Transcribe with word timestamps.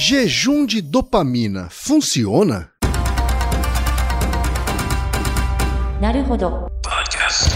Jejum 0.00 0.64
de 0.64 0.80
dopamina 0.80 1.66
funciona? 1.70 2.70
Naruhodo. 6.00 6.68
Podcast. 6.80 7.50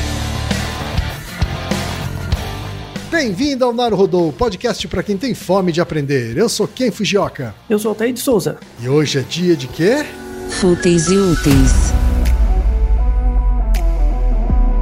Bem-vindo 3.13 3.65
ao 3.65 3.73
Naruhodo, 3.73 4.35
podcast 4.37 4.89
para 4.89 5.05
quem 5.05 5.17
tem 5.17 5.35
fome 5.37 5.71
de 5.71 5.81
aprender. 5.81 6.37
Eu 6.37 6.49
sou 6.49 6.67
Ken 6.67 6.91
Fujioka. 6.91 7.55
Eu 7.71 7.79
sou 7.79 7.91
Altair 7.91 8.13
de 8.13 8.19
Souza. 8.19 8.59
E 8.81 8.89
hoje 8.89 9.21
é 9.21 9.23
dia 9.23 9.55
de 9.55 9.69
quê? 9.69 10.05
Fúteis 10.51 11.07
e 11.07 11.17
úteis. 11.17 11.93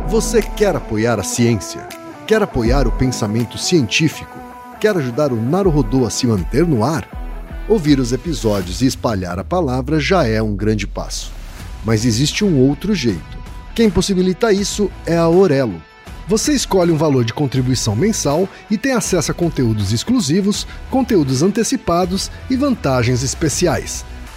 Você 0.09 0.41
quer 0.41 0.75
apoiar 0.75 1.21
a 1.21 1.23
ciência? 1.23 1.87
Quer 2.27 2.43
apoiar 2.43 2.89
o 2.89 2.93
pensamento 2.93 3.59
científico? 3.59 4.39
Quer 4.81 4.97
ajudar 4.97 5.31
o 5.31 5.37
Naruhodo 5.37 6.07
a 6.07 6.11
se 6.11 6.27
manter 6.27 6.67
no 6.67 6.83
ar? 6.83 7.20
Ouvir 7.71 8.01
os 8.01 8.13
episódios 8.13 8.83
e 8.83 8.87
espalhar 8.87 9.39
a 9.39 9.45
palavra 9.45 10.01
já 10.01 10.27
é 10.27 10.43
um 10.43 10.57
grande 10.57 10.89
passo. 10.89 11.31
Mas 11.85 12.05
existe 12.05 12.45
um 12.45 12.59
outro 12.59 12.93
jeito. 12.97 13.39
Quem 13.77 13.89
possibilita 13.89 14.53
isso 14.53 14.91
é 15.07 15.17
a 15.17 15.29
Orelo. 15.29 15.81
Você 16.27 16.53
escolhe 16.53 16.91
um 16.91 16.97
valor 16.97 17.25
de 17.25 17.33
contribuição 17.33 17.95
mensal 17.95 18.49
e 18.69 18.77
tem 18.77 18.91
acesso 18.91 19.31
a 19.31 19.35
conteúdos 19.35 19.93
exclusivos, 19.93 20.67
conteúdos 20.91 21.45
antecipados 21.45 22.29
e 22.51 22.57
vantagens 22.57 23.23
especiais. 23.23 24.05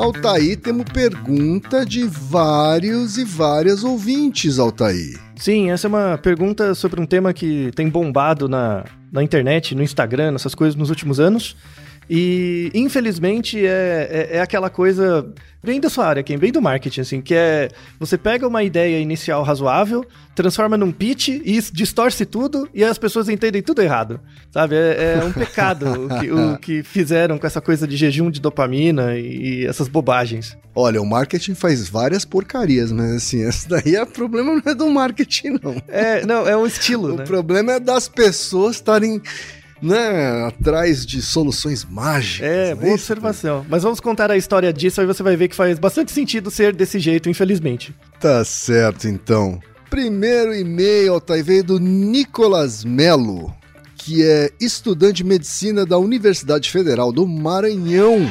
Altair, 0.00 0.56
temos 0.56 0.86
pergunta 0.90 1.84
de 1.84 2.04
vários 2.04 3.18
e 3.18 3.24
várias 3.24 3.84
ouvintes, 3.84 4.58
Altair. 4.58 5.20
Sim, 5.36 5.70
essa 5.70 5.86
é 5.86 5.88
uma 5.88 6.16
pergunta 6.16 6.74
sobre 6.74 6.98
um 7.00 7.04
tema 7.04 7.34
que 7.34 7.70
tem 7.74 7.86
bombado 7.86 8.48
na, 8.48 8.84
na 9.12 9.22
internet, 9.22 9.74
no 9.74 9.82
Instagram, 9.82 10.32
nessas 10.32 10.54
coisas 10.54 10.74
nos 10.74 10.88
últimos 10.88 11.20
anos. 11.20 11.54
E, 12.12 12.72
infelizmente, 12.74 13.64
é, 13.64 14.08
é, 14.10 14.36
é, 14.38 14.40
aquela 14.40 14.68
coisa. 14.68 15.32
Vem 15.62 15.78
da 15.78 15.88
sua 15.88 16.06
área, 16.06 16.22
quem 16.22 16.38
vem 16.38 16.50
do 16.50 16.60
marketing, 16.60 17.02
assim, 17.02 17.20
que 17.20 17.34
é. 17.34 17.68
Você 18.00 18.18
pega 18.18 18.48
uma 18.48 18.64
ideia 18.64 18.98
inicial 18.98 19.44
razoável, 19.44 20.04
transforma 20.34 20.76
num 20.76 20.90
pitch 20.90 21.28
e 21.28 21.60
distorce 21.72 22.26
tudo 22.26 22.68
e 22.74 22.82
as 22.82 22.98
pessoas 22.98 23.28
entendem 23.28 23.62
tudo 23.62 23.80
errado. 23.80 24.18
Sabe? 24.50 24.74
É, 24.74 25.20
é 25.20 25.24
um 25.24 25.32
pecado 25.32 25.86
o, 25.86 26.18
que, 26.18 26.32
o, 26.32 26.58
que, 26.58 26.82
fizeram 26.82 27.38
com 27.38 27.46
essa 27.46 27.60
coisa 27.60 27.86
de 27.86 27.96
jejum 27.96 28.28
de 28.28 28.40
dopamina 28.40 29.16
e, 29.16 29.60
e 29.60 29.66
essas 29.66 29.86
bobagens. 29.86 30.56
Olha, 30.74 31.00
o 31.00 31.06
marketing 31.06 31.54
faz 31.54 31.88
várias 31.88 32.24
porcarias, 32.24 32.90
mas 32.90 33.12
assim, 33.12 33.42
esse 33.46 33.68
daí 33.68 33.94
é 33.94 34.04
problema 34.04 34.54
não 34.54 34.72
é 34.72 34.74
do 34.74 34.90
marketing, 34.90 35.60
não. 35.62 35.76
É, 35.86 36.26
não, 36.26 36.48
é 36.48 36.56
um 36.56 36.66
estilo. 36.66 37.14
o 37.14 37.16
né? 37.18 37.24
problema 37.24 37.72
é 37.72 37.78
das 37.78 38.08
pessoas 38.08 38.76
estarem 38.76 39.22
né, 39.82 40.44
atrás 40.46 41.06
de 41.06 41.22
soluções 41.22 41.84
mágicas. 41.84 42.48
É, 42.48 42.74
boa 42.74 42.88
né? 42.88 42.94
observação. 42.94 43.64
Mas 43.68 43.82
vamos 43.82 44.00
contar 44.00 44.30
a 44.30 44.36
história 44.36 44.72
disso, 44.72 45.00
aí 45.00 45.06
você 45.06 45.22
vai 45.22 45.36
ver 45.36 45.48
que 45.48 45.56
faz 45.56 45.78
bastante 45.78 46.12
sentido 46.12 46.50
ser 46.50 46.74
desse 46.74 46.98
jeito, 46.98 47.28
infelizmente. 47.28 47.94
Tá 48.18 48.44
certo, 48.44 49.08
então. 49.08 49.60
Primeiro 49.88 50.54
e-mail, 50.54 51.14
Altair, 51.14 51.44
veio 51.44 51.64
do 51.64 51.80
Nicolas 51.80 52.84
Melo, 52.84 53.52
que 53.96 54.22
é 54.22 54.50
estudante 54.60 55.14
de 55.14 55.24
medicina 55.24 55.84
da 55.84 55.98
Universidade 55.98 56.70
Federal 56.70 57.10
do 57.12 57.26
Maranhão. 57.26 58.30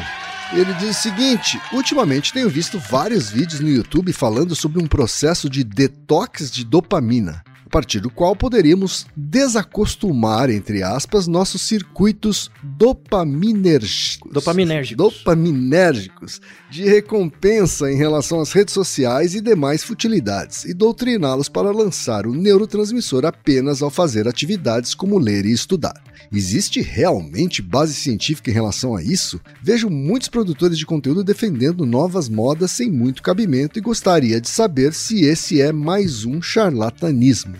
Ele 0.53 0.73
diz 0.75 0.97
o 0.97 1.01
seguinte: 1.01 1.59
ultimamente 1.73 2.33
tenho 2.33 2.49
visto 2.49 2.79
vários 2.79 3.29
vídeos 3.29 3.59
no 3.59 3.69
YouTube 3.69 4.13
falando 4.13 4.55
sobre 4.55 4.81
um 4.81 4.87
processo 4.87 5.49
de 5.49 5.63
detox 5.63 6.49
de 6.49 6.63
dopamina 6.63 7.43
a 7.69 7.71
partir 7.71 7.99
do 7.99 8.09
qual 8.09 8.35
poderíamos 8.35 9.05
desacostumar, 9.15 10.49
entre 10.49 10.81
aspas, 10.81 11.27
nossos 11.27 11.61
circuitos 11.61 12.49
dopaminérgicos. 12.63 14.31
Dopaminérgicos. 14.33 14.97
Dopaminérgicos 14.97 16.41
de 16.71 16.83
recompensa 16.85 17.91
em 17.91 17.95
relação 17.95 18.41
às 18.41 18.51
redes 18.51 18.73
sociais 18.73 19.35
e 19.35 19.41
demais 19.41 19.83
futilidades, 19.83 20.65
e 20.65 20.73
doutriná-los 20.73 21.47
para 21.47 21.69
lançar 21.69 22.25
o 22.25 22.33
neurotransmissor 22.33 23.23
apenas 23.23 23.83
ao 23.83 23.91
fazer 23.91 24.27
atividades 24.27 24.95
como 24.95 25.19
ler 25.19 25.45
e 25.45 25.51
estudar. 25.51 26.01
Existe 26.31 26.81
realmente 26.81 27.61
base 27.61 27.93
científica 27.93 28.49
em 28.49 28.53
relação 28.53 28.95
a 28.95 29.03
isso? 29.03 29.39
Vejo 29.61 29.89
muitos 29.89 30.27
produtores 30.27 30.77
de 30.77 30.85
conteúdo 30.85 31.23
defendendo 31.23 31.85
novas 31.85 32.27
modas 32.27 32.71
sem 32.71 32.89
muito 32.89 33.21
cabimento 33.21 33.77
e 33.77 33.81
gostaria 33.81 34.41
de 34.41 34.49
saber 34.49 34.93
se 34.93 35.23
esse 35.23 35.61
é 35.61 35.71
mais 35.71 36.25
um 36.25 36.41
charlatanismo. 36.41 37.58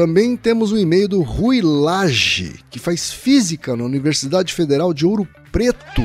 Também 0.00 0.34
temos 0.34 0.72
o 0.72 0.78
e-mail 0.78 1.06
do 1.06 1.20
Rui 1.20 1.60
Lage, 1.60 2.54
que 2.70 2.78
faz 2.78 3.12
física 3.12 3.76
na 3.76 3.84
Universidade 3.84 4.54
Federal 4.54 4.94
de 4.94 5.04
Ouro 5.04 5.28
Preto. 5.52 6.00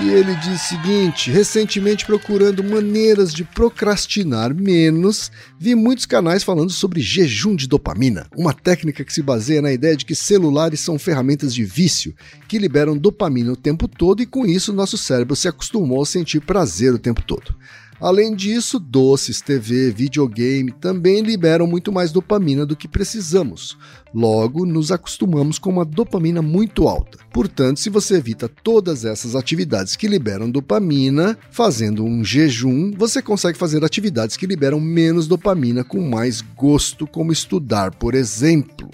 E 0.00 0.08
ele 0.08 0.34
diz 0.36 0.62
o 0.62 0.66
seguinte: 0.66 1.30
recentemente 1.30 2.06
procurando 2.06 2.64
maneiras 2.64 3.34
de 3.34 3.44
procrastinar 3.44 4.54
menos, 4.54 5.30
vi 5.58 5.74
muitos 5.74 6.06
canais 6.06 6.42
falando 6.42 6.70
sobre 6.70 7.02
jejum 7.02 7.54
de 7.54 7.68
dopamina, 7.68 8.26
uma 8.34 8.54
técnica 8.54 9.04
que 9.04 9.12
se 9.12 9.22
baseia 9.22 9.60
na 9.60 9.74
ideia 9.74 9.94
de 9.94 10.06
que 10.06 10.14
celulares 10.14 10.80
são 10.80 10.98
ferramentas 10.98 11.54
de 11.54 11.64
vício 11.64 12.14
que 12.48 12.58
liberam 12.58 12.96
dopamina 12.96 13.52
o 13.52 13.56
tempo 13.56 13.86
todo 13.86 14.22
e 14.22 14.26
com 14.26 14.46
isso 14.46 14.72
nosso 14.72 14.96
cérebro 14.96 15.36
se 15.36 15.48
acostumou 15.48 16.00
a 16.00 16.06
sentir 16.06 16.40
prazer 16.40 16.94
o 16.94 16.98
tempo 16.98 17.20
todo. 17.20 17.54
Além 18.00 18.34
disso, 18.34 18.78
doces, 18.78 19.40
TV, 19.40 19.90
videogame 19.90 20.70
também 20.70 21.22
liberam 21.22 21.66
muito 21.66 21.90
mais 21.90 22.12
dopamina 22.12 22.66
do 22.66 22.76
que 22.76 22.86
precisamos. 22.86 23.76
Logo, 24.12 24.66
nos 24.66 24.92
acostumamos 24.92 25.58
com 25.58 25.70
uma 25.70 25.84
dopamina 25.84 26.42
muito 26.42 26.88
alta. 26.88 27.18
Portanto, 27.32 27.80
se 27.80 27.88
você 27.88 28.16
evita 28.16 28.48
todas 28.48 29.04
essas 29.04 29.34
atividades 29.34 29.96
que 29.96 30.08
liberam 30.08 30.50
dopamina, 30.50 31.38
fazendo 31.50 32.04
um 32.04 32.22
jejum, 32.22 32.92
você 32.96 33.22
consegue 33.22 33.58
fazer 33.58 33.84
atividades 33.84 34.36
que 34.36 34.46
liberam 34.46 34.80
menos 34.80 35.26
dopamina 35.26 35.82
com 35.82 36.00
mais 36.00 36.40
gosto, 36.40 37.06
como 37.06 37.32
estudar, 37.32 37.94
por 37.94 38.14
exemplo. 38.14 38.90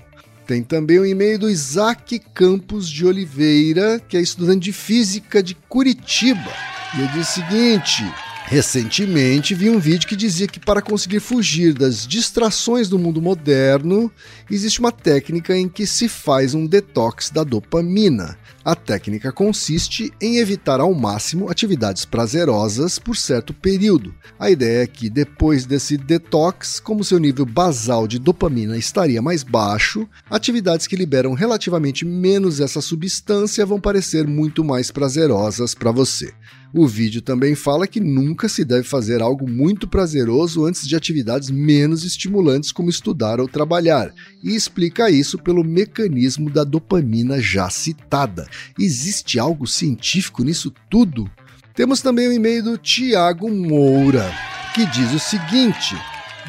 Tem 0.46 0.62
também 0.62 0.98
o 0.98 1.06
e-mail 1.06 1.38
do 1.38 1.50
Isaac 1.50 2.20
Campos 2.34 2.88
de 2.88 3.06
Oliveira, 3.06 4.00
que 4.08 4.16
é 4.16 4.20
estudante 4.20 4.64
de 4.64 4.72
física 4.72 5.42
de 5.42 5.54
Curitiba. 5.54 6.52
E 6.96 7.00
ele 7.00 7.08
diz 7.08 7.28
o 7.28 7.32
seguinte: 7.32 8.04
Recentemente 8.44 9.54
vi 9.54 9.70
um 9.70 9.78
vídeo 9.78 10.06
que 10.06 10.16
dizia 10.16 10.46
que 10.46 10.60
para 10.60 10.82
conseguir 10.82 11.20
fugir 11.20 11.72
das 11.72 12.06
distrações 12.06 12.88
do 12.88 12.98
mundo 12.98 13.22
moderno, 13.22 14.10
existe 14.50 14.78
uma 14.80 14.92
técnica 14.92 15.56
em 15.56 15.68
que 15.68 15.86
se 15.86 16.08
faz 16.08 16.52
um 16.52 16.66
detox 16.66 17.30
da 17.30 17.44
dopamina. 17.44 18.36
A 18.64 18.76
técnica 18.76 19.32
consiste 19.32 20.12
em 20.20 20.36
evitar 20.36 20.80
ao 20.80 20.94
máximo 20.94 21.50
atividades 21.50 22.04
prazerosas 22.04 22.98
por 22.98 23.16
certo 23.16 23.52
período. 23.54 24.14
A 24.38 24.50
ideia 24.50 24.82
é 24.82 24.86
que 24.86 25.08
depois 25.08 25.64
desse 25.64 25.96
detox, 25.96 26.78
como 26.78 27.02
seu 27.02 27.18
nível 27.18 27.46
basal 27.46 28.06
de 28.06 28.18
dopamina 28.18 28.76
estaria 28.76 29.22
mais 29.22 29.42
baixo, 29.42 30.06
atividades 30.30 30.86
que 30.86 30.94
liberam 30.94 31.32
relativamente 31.32 32.04
menos 32.04 32.60
essa 32.60 32.80
substância 32.80 33.66
vão 33.66 33.80
parecer 33.80 34.26
muito 34.26 34.62
mais 34.62 34.90
prazerosas 34.90 35.74
para 35.74 35.90
você. 35.90 36.32
O 36.74 36.86
vídeo 36.86 37.20
também 37.20 37.54
fala 37.54 37.86
que 37.86 38.00
nunca 38.00 38.48
se 38.48 38.64
deve 38.64 38.84
fazer 38.84 39.20
algo 39.20 39.48
muito 39.48 39.86
prazeroso 39.86 40.64
antes 40.64 40.88
de 40.88 40.96
atividades 40.96 41.50
menos 41.50 42.02
estimulantes 42.02 42.72
como 42.72 42.88
estudar 42.88 43.40
ou 43.40 43.46
trabalhar, 43.46 44.10
e 44.42 44.54
explica 44.54 45.10
isso 45.10 45.38
pelo 45.38 45.62
mecanismo 45.62 46.48
da 46.48 46.64
dopamina 46.64 47.40
já 47.42 47.68
citada. 47.68 48.48
Existe 48.78 49.38
algo 49.38 49.66
científico 49.66 50.42
nisso 50.42 50.72
tudo? 50.88 51.30
Temos 51.74 52.00
também 52.00 52.28
o 52.28 52.32
e-mail 52.32 52.62
do 52.62 52.78
Tiago 52.78 53.50
Moura, 53.50 54.32
que 54.74 54.86
diz 54.86 55.12
o 55.12 55.18
seguinte. 55.18 55.94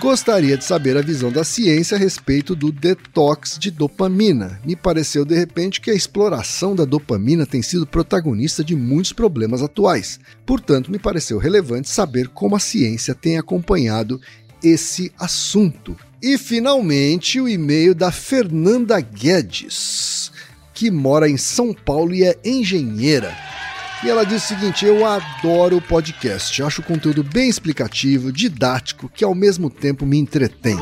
Gostaria 0.04 0.58
de 0.58 0.66
saber 0.66 0.98
a 0.98 1.02
visão 1.02 1.32
da 1.32 1.46
ciência 1.46 1.96
a 1.96 1.98
respeito 1.98 2.58
do 2.58 2.74
detox 2.74 3.58
de 3.58 3.72
dopamina. 3.72 4.60
Me 4.66 4.76
pareceu 4.76 5.24
de 5.24 5.34
repente 5.34 5.80
que 5.80 5.90
a 5.90 5.94
exploração 5.94 6.76
da 6.76 6.84
dopamina 6.84 7.46
tem 7.46 7.62
sido 7.62 7.88
protagonista 7.88 8.66
de 8.66 8.76
muitos 8.76 9.14
problemas 9.14 9.62
atuais. 9.62 10.20
Portanto, 10.46 10.92
me 10.92 11.00
pareceu 11.00 11.38
relevante 11.38 11.88
saber 11.88 12.28
como 12.28 12.54
a 12.54 12.60
ciência 12.60 13.16
tem 13.16 13.38
acompanhado 13.38 14.20
esse 14.62 15.10
assunto. 15.18 15.96
E 16.22 16.38
finalmente 16.38 17.40
o 17.40 17.48
e-mail 17.48 17.96
da 17.96 18.12
Fernanda 18.12 19.00
Guedes, 19.00 20.34
que 20.74 20.92
mora 20.92 21.30
em 21.30 21.38
São 21.38 21.74
Paulo 21.74 22.14
e 22.14 22.26
é 22.26 22.38
engenheira. 22.44 23.34
E 24.04 24.10
ela 24.10 24.26
diz 24.26 24.44
o 24.44 24.48
seguinte: 24.48 24.86
Eu 24.86 25.06
adoro 25.06 25.78
o 25.78 25.82
podcast, 25.82 26.62
acho 26.62 26.82
o 26.82 26.84
conteúdo 26.84 27.24
bem 27.24 27.50
explicativo, 27.50 28.34
didático, 28.34 29.08
que 29.08 29.24
ao 29.24 29.34
mesmo 29.34 29.70
tempo 29.70 30.06
me 30.06 30.18
entretém. 30.18 30.78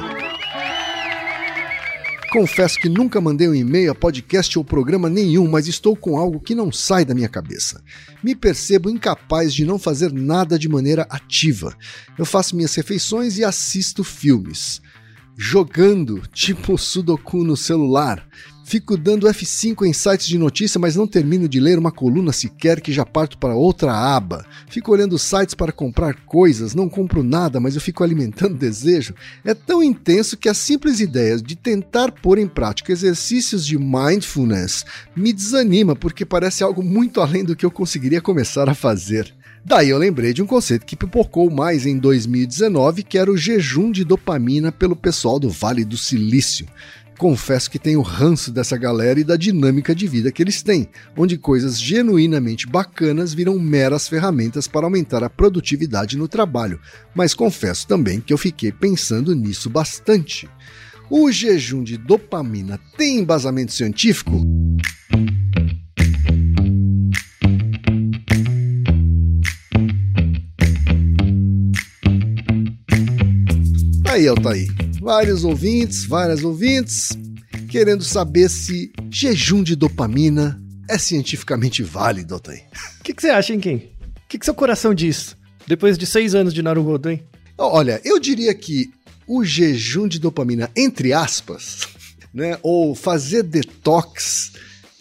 Confesso 2.32 2.80
que 2.80 2.90
nunca 2.90 3.20
mandei 3.22 3.48
um 3.48 3.54
e-mail 3.54 3.92
a 3.92 3.96
podcast 3.96 4.58
ou 4.58 4.64
programa 4.64 5.10
nenhum, 5.10 5.48
mas 5.48 5.68
estou 5.68 5.96
com 5.98 6.18
algo 6.18 6.40
que 6.40 6.56
não 6.56 6.72
sai 6.72 7.04
da 7.04 7.14
minha 7.14 7.28
cabeça. 7.28 7.84
Me 8.24 8.34
percebo 8.34 8.90
incapaz 8.90 9.54
de 9.54 9.66
não 9.66 9.78
fazer 9.78 10.14
nada 10.14 10.58
de 10.58 10.70
maneira 10.70 11.06
ativa. 11.10 11.76
Eu 12.18 12.26
faço 12.26 12.56
minhas 12.56 12.74
refeições 12.74 13.38
e 13.38 13.44
assisto 13.44 14.04
filmes. 14.04 14.82
Jogando, 15.38 16.22
tipo 16.34 16.78
Sudoku 16.78 17.44
no 17.44 17.58
celular. 17.58 18.26
Fico 18.72 18.96
dando 18.96 19.28
F5 19.28 19.86
em 19.86 19.92
sites 19.92 20.28
de 20.28 20.38
notícia, 20.38 20.80
mas 20.80 20.96
não 20.96 21.06
termino 21.06 21.46
de 21.46 21.60
ler 21.60 21.78
uma 21.78 21.92
coluna 21.92 22.32
sequer 22.32 22.80
que 22.80 22.94
já 22.94 23.06
parto 23.06 23.38
para 23.38 23.54
outra 23.54 23.92
aba. 23.92 24.46
Fico 24.70 24.94
olhando 24.94 25.20
sites 25.20 25.54
para 25.54 25.74
comprar 25.74 26.14
coisas, 26.26 26.74
não 26.74 26.88
compro 26.88 27.22
nada, 27.22 27.60
mas 27.60 27.76
eu 27.76 27.82
fico 27.82 28.02
alimentando 28.02 28.56
desejo. 28.56 29.14
É 29.44 29.54
tão 29.54 29.84
intenso 29.84 30.38
que 30.38 30.48
as 30.48 30.58
simples 30.58 31.02
ideias 31.02 31.44
de 31.44 31.54
tentar 31.54 32.14
pôr 32.14 32.38
em 32.38 32.48
prática 32.48 32.94
exercícios 32.94 33.66
de 33.66 33.78
mindfulness 33.78 34.86
me 35.14 35.34
desanima 35.34 35.94
porque 35.94 36.26
parece 36.26 36.64
algo 36.64 36.82
muito 36.82 37.20
além 37.20 37.44
do 37.44 37.58
que 37.58 37.66
eu 37.66 37.72
conseguiria 37.72 38.22
começar 38.22 38.70
a 38.70 38.74
fazer. 38.74 39.36
Daí 39.64 39.90
eu 39.90 39.98
lembrei 39.98 40.34
de 40.34 40.42
um 40.42 40.48
conceito 40.48 40.88
que 40.88 40.96
pipocou 40.96 41.52
mais 41.52 41.86
em 41.86 41.96
2019, 41.98 43.04
que 43.04 43.18
era 43.18 43.32
o 43.32 43.38
jejum 43.38 43.92
de 43.92 44.04
dopamina 44.04 44.72
pelo 44.72 44.96
pessoal 44.96 45.40
do 45.40 45.52
Vale 45.52 45.86
do 45.86 45.98
Silício. 45.98 46.66
Confesso 47.22 47.70
que 47.70 47.78
tenho 47.78 48.02
ranço 48.02 48.52
dessa 48.52 48.76
galera 48.76 49.20
e 49.20 49.24
da 49.24 49.36
dinâmica 49.36 49.94
de 49.94 50.08
vida 50.08 50.32
que 50.32 50.42
eles 50.42 50.64
têm, 50.64 50.90
onde 51.16 51.38
coisas 51.38 51.80
genuinamente 51.80 52.66
bacanas 52.66 53.32
viram 53.32 53.60
meras 53.60 54.08
ferramentas 54.08 54.68
para 54.68 54.88
aumentar 54.88 55.24
a 55.24 55.30
produtividade 55.30 56.18
no 56.18 56.28
trabalho, 56.28 56.80
mas 57.14 57.36
confesso 57.36 57.86
também 57.86 58.20
que 58.20 58.34
eu 58.34 58.40
fiquei 58.40 58.72
pensando 58.72 59.36
nisso 59.36 59.70
bastante. 59.70 60.50
O 61.12 61.32
jejum 61.32 61.84
de 61.84 61.96
dopamina 61.96 62.80
tem 62.98 63.20
embasamento 63.20 63.72
científico? 63.72 64.44
Aí, 74.10 74.28
Altair. 74.28 74.91
Vários 75.02 75.44
ouvintes, 75.44 76.06
várias 76.06 76.44
ouvintes, 76.44 77.10
querendo 77.72 78.04
saber 78.04 78.48
se 78.48 78.94
jejum 79.10 79.64
de 79.64 79.76
dopamina 79.76 80.62
é 80.88 80.96
cientificamente 80.96 81.82
válido, 81.82 82.36
Altair. 82.36 82.68
O 83.00 83.04
que, 83.04 83.12
que 83.12 83.20
você 83.20 83.32
acha, 83.32 83.52
hein, 83.52 83.60
Kim? 83.60 83.78
O 83.78 84.28
que, 84.30 84.38
que 84.38 84.46
seu 84.46 84.54
coração 84.54 84.94
diz? 84.94 85.36
Depois 85.68 85.98
de 85.98 86.06
seis 86.06 86.36
anos 86.36 86.54
de 86.54 86.62
Naruhodo, 86.62 87.10
hein? 87.10 87.24
Olha, 87.58 88.00
eu 88.06 88.20
diria 88.20 88.54
que 88.54 88.92
o 89.26 89.44
jejum 89.44 90.08
de 90.08 90.20
dopamina, 90.20 90.70
entre 90.76 91.14
aspas, 91.14 91.80
né, 92.32 92.60
ou 92.62 92.94
fazer 92.94 93.42
detox 93.42 94.52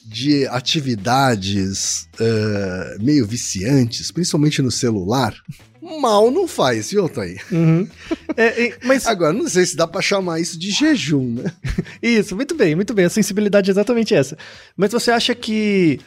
de 0.07 0.47
atividades 0.47 2.09
uh, 2.15 3.05
meio 3.05 3.27
viciantes, 3.27 4.11
principalmente 4.11 4.63
no 4.63 4.71
celular, 4.71 5.35
mal 5.81 6.31
não 6.31 6.47
faz, 6.47 6.91
viu, 6.91 7.09
Thaí? 7.09 7.39
Uhum. 7.51 7.89
É, 8.37 8.67
é, 8.67 8.79
mas... 8.85 9.07
Agora, 9.07 9.33
não 9.33 9.49
sei 9.49 9.65
se 9.65 9.77
dá 9.77 9.87
pra 9.87 10.03
chamar 10.03 10.41
isso 10.41 10.59
de 10.59 10.71
jejum, 10.71 11.35
né? 11.35 11.53
isso, 12.03 12.37
muito 12.37 12.55
bem, 12.55 12.75
muito 12.75 12.93
bem. 12.93 13.07
A 13.07 13.11
sensibilidade 13.11 13.71
é 13.71 13.73
exatamente 13.73 14.15
essa. 14.15 14.37
Mas 14.77 14.93
você 14.93 15.11
acha 15.11 15.35
que. 15.35 16.01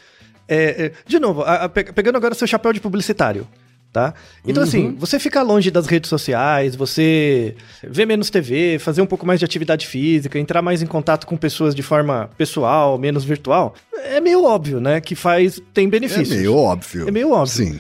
É, 0.48 0.86
é 0.86 0.92
de 1.08 1.20
novo, 1.20 1.42
a, 1.42 1.66
a, 1.66 1.70
pegando 1.70 2.18
agora 2.18 2.36
seu 2.36 2.46
chapéu 2.46 2.74
de 2.74 2.80
publicitário. 2.80 3.48
Tá? 3.94 4.16
Então, 4.44 4.64
assim, 4.64 4.80
uhum. 4.80 4.88
assim, 4.88 4.98
você 4.98 5.20
ficar 5.20 5.44
longe 5.44 5.70
das 5.70 5.86
redes 5.86 6.10
sociais, 6.10 6.76
você 6.76 7.56
ver 7.84 8.08
menos 8.08 8.32
TV, 8.32 8.80
fazer 8.80 9.04
um 9.04 9.06
pouco 9.06 9.24
mais 9.24 9.38
de 9.38 9.46
atividade 9.46 9.86
física, 9.86 10.40
entrar 10.40 10.64
mais 10.64 10.82
em 10.82 10.88
contato 10.88 11.28
com 11.28 11.38
pessoas 11.38 11.76
de 11.76 11.84
forma 11.84 12.28
pessoal, 12.36 12.98
menos 12.98 13.24
virtual, 13.24 13.76
é 14.04 14.20
meio 14.20 14.44
óbvio, 14.46 14.80
né? 14.80 15.00
Que 15.00 15.14
faz. 15.14 15.62
tem 15.76 15.88
benefícios. 15.88 16.32
É 16.32 16.38
meio 16.38 16.56
óbvio. 16.56 17.08
É 17.08 17.12
meio 17.12 17.30
óbvio. 17.30 17.68
Sim. 17.68 17.80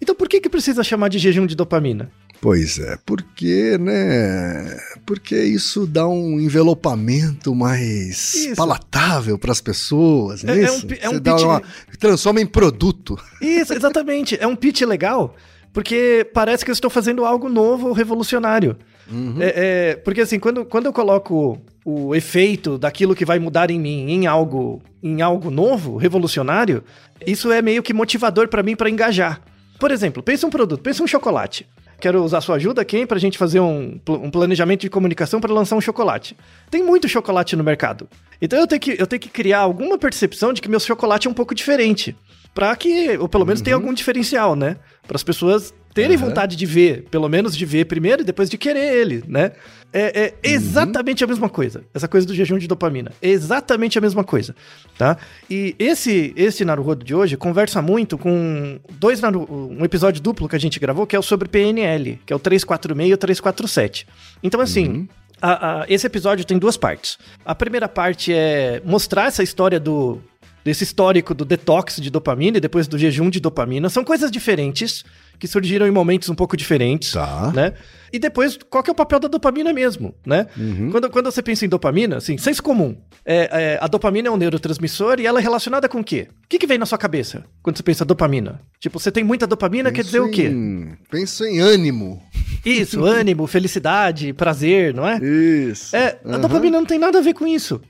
Então 0.00 0.14
por 0.14 0.28
que, 0.28 0.40
que 0.40 0.48
precisa 0.48 0.82
chamar 0.82 1.08
de 1.08 1.18
jejum 1.18 1.46
de 1.46 1.54
dopamina? 1.54 2.10
Pois 2.40 2.78
é, 2.78 2.96
porque, 3.04 3.76
né? 3.78 4.78
Porque 5.04 5.36
isso 5.36 5.86
dá 5.86 6.08
um 6.08 6.40
envelopamento 6.40 7.54
mais 7.54 8.34
isso. 8.34 8.56
palatável 8.56 9.38
para 9.38 9.52
as 9.52 9.60
pessoas, 9.60 10.42
é, 10.42 10.52
é, 10.52 10.64
isso? 10.64 10.86
Um, 10.86 10.90
é 11.00 11.08
um 11.10 11.20
pitch... 11.20 11.42
uma, 11.42 11.62
transforma 11.98 12.40
em 12.40 12.46
produto. 12.46 13.18
Isso, 13.42 13.74
exatamente. 13.74 14.38
é 14.40 14.46
um 14.46 14.56
pitch 14.56 14.80
legal, 14.82 15.36
porque 15.70 16.26
parece 16.32 16.64
que 16.64 16.70
eu 16.70 16.72
estou 16.72 16.88
fazendo 16.88 17.26
algo 17.26 17.50
novo, 17.50 17.92
revolucionário. 17.92 18.74
Uhum. 19.10 19.36
É, 19.38 19.52
é, 19.56 19.96
porque 19.96 20.22
assim, 20.22 20.38
quando, 20.38 20.64
quando 20.64 20.86
eu 20.86 20.94
coloco 20.94 21.60
o 21.84 22.14
efeito 22.14 22.78
daquilo 22.78 23.14
que 23.14 23.24
vai 23.24 23.38
mudar 23.38 23.70
em 23.70 23.78
mim 23.78 24.10
em 24.10 24.26
algo, 24.26 24.80
em 25.02 25.20
algo 25.20 25.50
novo, 25.50 25.98
revolucionário, 25.98 26.82
isso 27.26 27.52
é 27.52 27.60
meio 27.60 27.82
que 27.82 27.92
motivador 27.92 28.48
para 28.48 28.62
mim 28.62 28.74
para 28.74 28.88
engajar. 28.88 29.42
Por 29.80 29.90
exemplo, 29.90 30.22
pensa 30.22 30.46
um 30.46 30.50
produto, 30.50 30.82
pensa 30.82 31.02
um 31.02 31.06
chocolate. 31.06 31.66
Quero 31.98 32.22
usar 32.22 32.42
sua 32.42 32.56
ajuda, 32.56 32.84
quem, 32.84 33.06
para 33.06 33.16
a 33.16 33.20
gente 33.20 33.38
fazer 33.38 33.60
um, 33.60 33.98
um 34.06 34.30
planejamento 34.30 34.82
de 34.82 34.90
comunicação 34.90 35.40
para 35.40 35.52
lançar 35.52 35.74
um 35.74 35.80
chocolate. 35.80 36.36
Tem 36.70 36.82
muito 36.82 37.08
chocolate 37.08 37.56
no 37.56 37.64
mercado. 37.64 38.06
Então 38.42 38.58
eu 38.58 38.66
tenho, 38.66 38.80
que, 38.80 38.96
eu 38.98 39.06
tenho 39.06 39.20
que 39.20 39.30
criar 39.30 39.60
alguma 39.60 39.96
percepção 39.96 40.52
de 40.52 40.60
que 40.60 40.68
meu 40.68 40.78
chocolate 40.80 41.26
é 41.26 41.30
um 41.30 41.34
pouco 41.34 41.54
diferente. 41.54 42.14
Para 42.54 42.74
que, 42.76 43.16
ou 43.18 43.28
pelo 43.28 43.44
menos, 43.44 43.60
uhum. 43.60 43.64
tenha 43.64 43.76
algum 43.76 43.92
diferencial, 43.92 44.56
né? 44.56 44.76
Para 45.06 45.16
as 45.16 45.22
pessoas 45.22 45.72
terem 45.94 46.16
uhum. 46.16 46.26
vontade 46.26 46.56
de 46.56 46.66
ver, 46.66 47.04
pelo 47.10 47.28
menos 47.28 47.56
de 47.56 47.64
ver 47.64 47.84
primeiro 47.84 48.22
e 48.22 48.24
depois 48.24 48.48
de 48.48 48.56
querer 48.56 48.94
ele, 48.94 49.24
né? 49.26 49.52
É, 49.92 50.20
é 50.20 50.34
exatamente 50.42 51.24
uhum. 51.24 51.28
a 51.28 51.32
mesma 51.32 51.48
coisa. 51.48 51.82
Essa 51.92 52.06
coisa 52.06 52.26
do 52.26 52.34
jejum 52.34 52.58
de 52.58 52.68
dopamina. 52.68 53.12
Exatamente 53.20 53.98
a 53.98 54.00
mesma 54.00 54.22
coisa, 54.22 54.54
tá? 54.96 55.16
E 55.48 55.74
esse 55.78 56.32
esse 56.36 56.64
Naruhodo 56.64 57.04
de 57.04 57.14
hoje 57.14 57.36
conversa 57.36 57.82
muito 57.82 58.16
com 58.16 58.78
dois 58.92 59.20
um 59.22 59.84
episódio 59.84 60.22
duplo 60.22 60.48
que 60.48 60.56
a 60.56 60.60
gente 60.60 60.78
gravou, 60.78 61.06
que 61.06 61.16
é 61.16 61.18
o 61.18 61.22
sobre 61.22 61.48
PNL, 61.48 62.20
que 62.24 62.32
é 62.32 62.36
o 62.36 62.38
346 62.38 63.10
e 63.10 63.14
o 63.14 63.16
347. 63.16 64.06
Então, 64.42 64.60
assim, 64.60 64.88
uhum. 64.88 65.08
a, 65.42 65.80
a, 65.82 65.86
esse 65.88 66.06
episódio 66.06 66.44
tem 66.44 66.58
duas 66.58 66.76
partes. 66.76 67.18
A 67.44 67.54
primeira 67.54 67.88
parte 67.88 68.32
é 68.32 68.80
mostrar 68.84 69.26
essa 69.26 69.42
história 69.42 69.80
do 69.80 70.20
desse 70.64 70.84
histórico 70.84 71.34
do 71.34 71.44
detox 71.44 71.96
de 72.00 72.10
dopamina 72.10 72.58
e 72.58 72.60
depois 72.60 72.86
do 72.86 72.98
jejum 72.98 73.30
de 73.30 73.40
dopamina. 73.40 73.88
São 73.88 74.04
coisas 74.04 74.30
diferentes 74.30 75.04
que 75.38 75.48
surgiram 75.48 75.86
em 75.86 75.90
momentos 75.90 76.28
um 76.28 76.34
pouco 76.34 76.54
diferentes, 76.56 77.12
Tá. 77.12 77.50
né? 77.54 77.72
E 78.12 78.18
depois, 78.18 78.58
qual 78.68 78.82
que 78.82 78.90
é 78.90 78.92
o 78.92 78.94
papel 78.96 79.18
da 79.20 79.28
dopamina 79.28 79.72
mesmo, 79.72 80.14
né? 80.26 80.46
Quando, 80.90 81.08
quando 81.08 81.26
você 81.30 81.40
pensa 81.42 81.64
em 81.64 81.68
dopamina, 81.68 82.16
assim, 82.18 82.36
senso 82.36 82.62
comum. 82.62 82.96
É, 83.24 83.48
é, 83.74 83.78
a 83.80 83.86
dopamina 83.86 84.28
é 84.28 84.30
um 84.30 84.36
neurotransmissor 84.36 85.18
e 85.20 85.26
ela 85.26 85.38
é 85.38 85.42
relacionada 85.42 85.88
com 85.88 86.00
o 86.00 86.04
quê? 86.04 86.28
O 86.44 86.48
que, 86.48 86.58
que 86.58 86.66
vem 86.66 86.76
na 86.76 86.84
sua 86.86 86.98
cabeça 86.98 87.44
quando 87.62 87.76
você 87.76 87.82
pensa 87.82 88.04
dopamina? 88.04 88.60
Tipo, 88.80 88.98
você 88.98 89.10
tem 89.12 89.22
muita 89.24 89.46
dopamina, 89.46 89.90
quer 89.92 90.02
dizer 90.04 90.20
o 90.20 90.30
quê? 90.30 90.48
Em... 90.48 90.92
Penso 91.10 91.44
em 91.44 91.60
ânimo. 91.60 92.20
Isso, 92.66 93.02
ânimo, 93.04 93.46
felicidade, 93.46 94.32
prazer, 94.34 94.92
não 94.92 95.06
é? 95.06 95.18
Isso. 95.24 95.94
É, 95.96 96.18
a 96.24 96.28
Aham. 96.30 96.40
dopamina 96.40 96.78
não 96.78 96.84
tem 96.86 96.98
nada 96.98 97.18
a 97.18 97.22
ver 97.22 97.32
com 97.32 97.46
isso. 97.46 97.80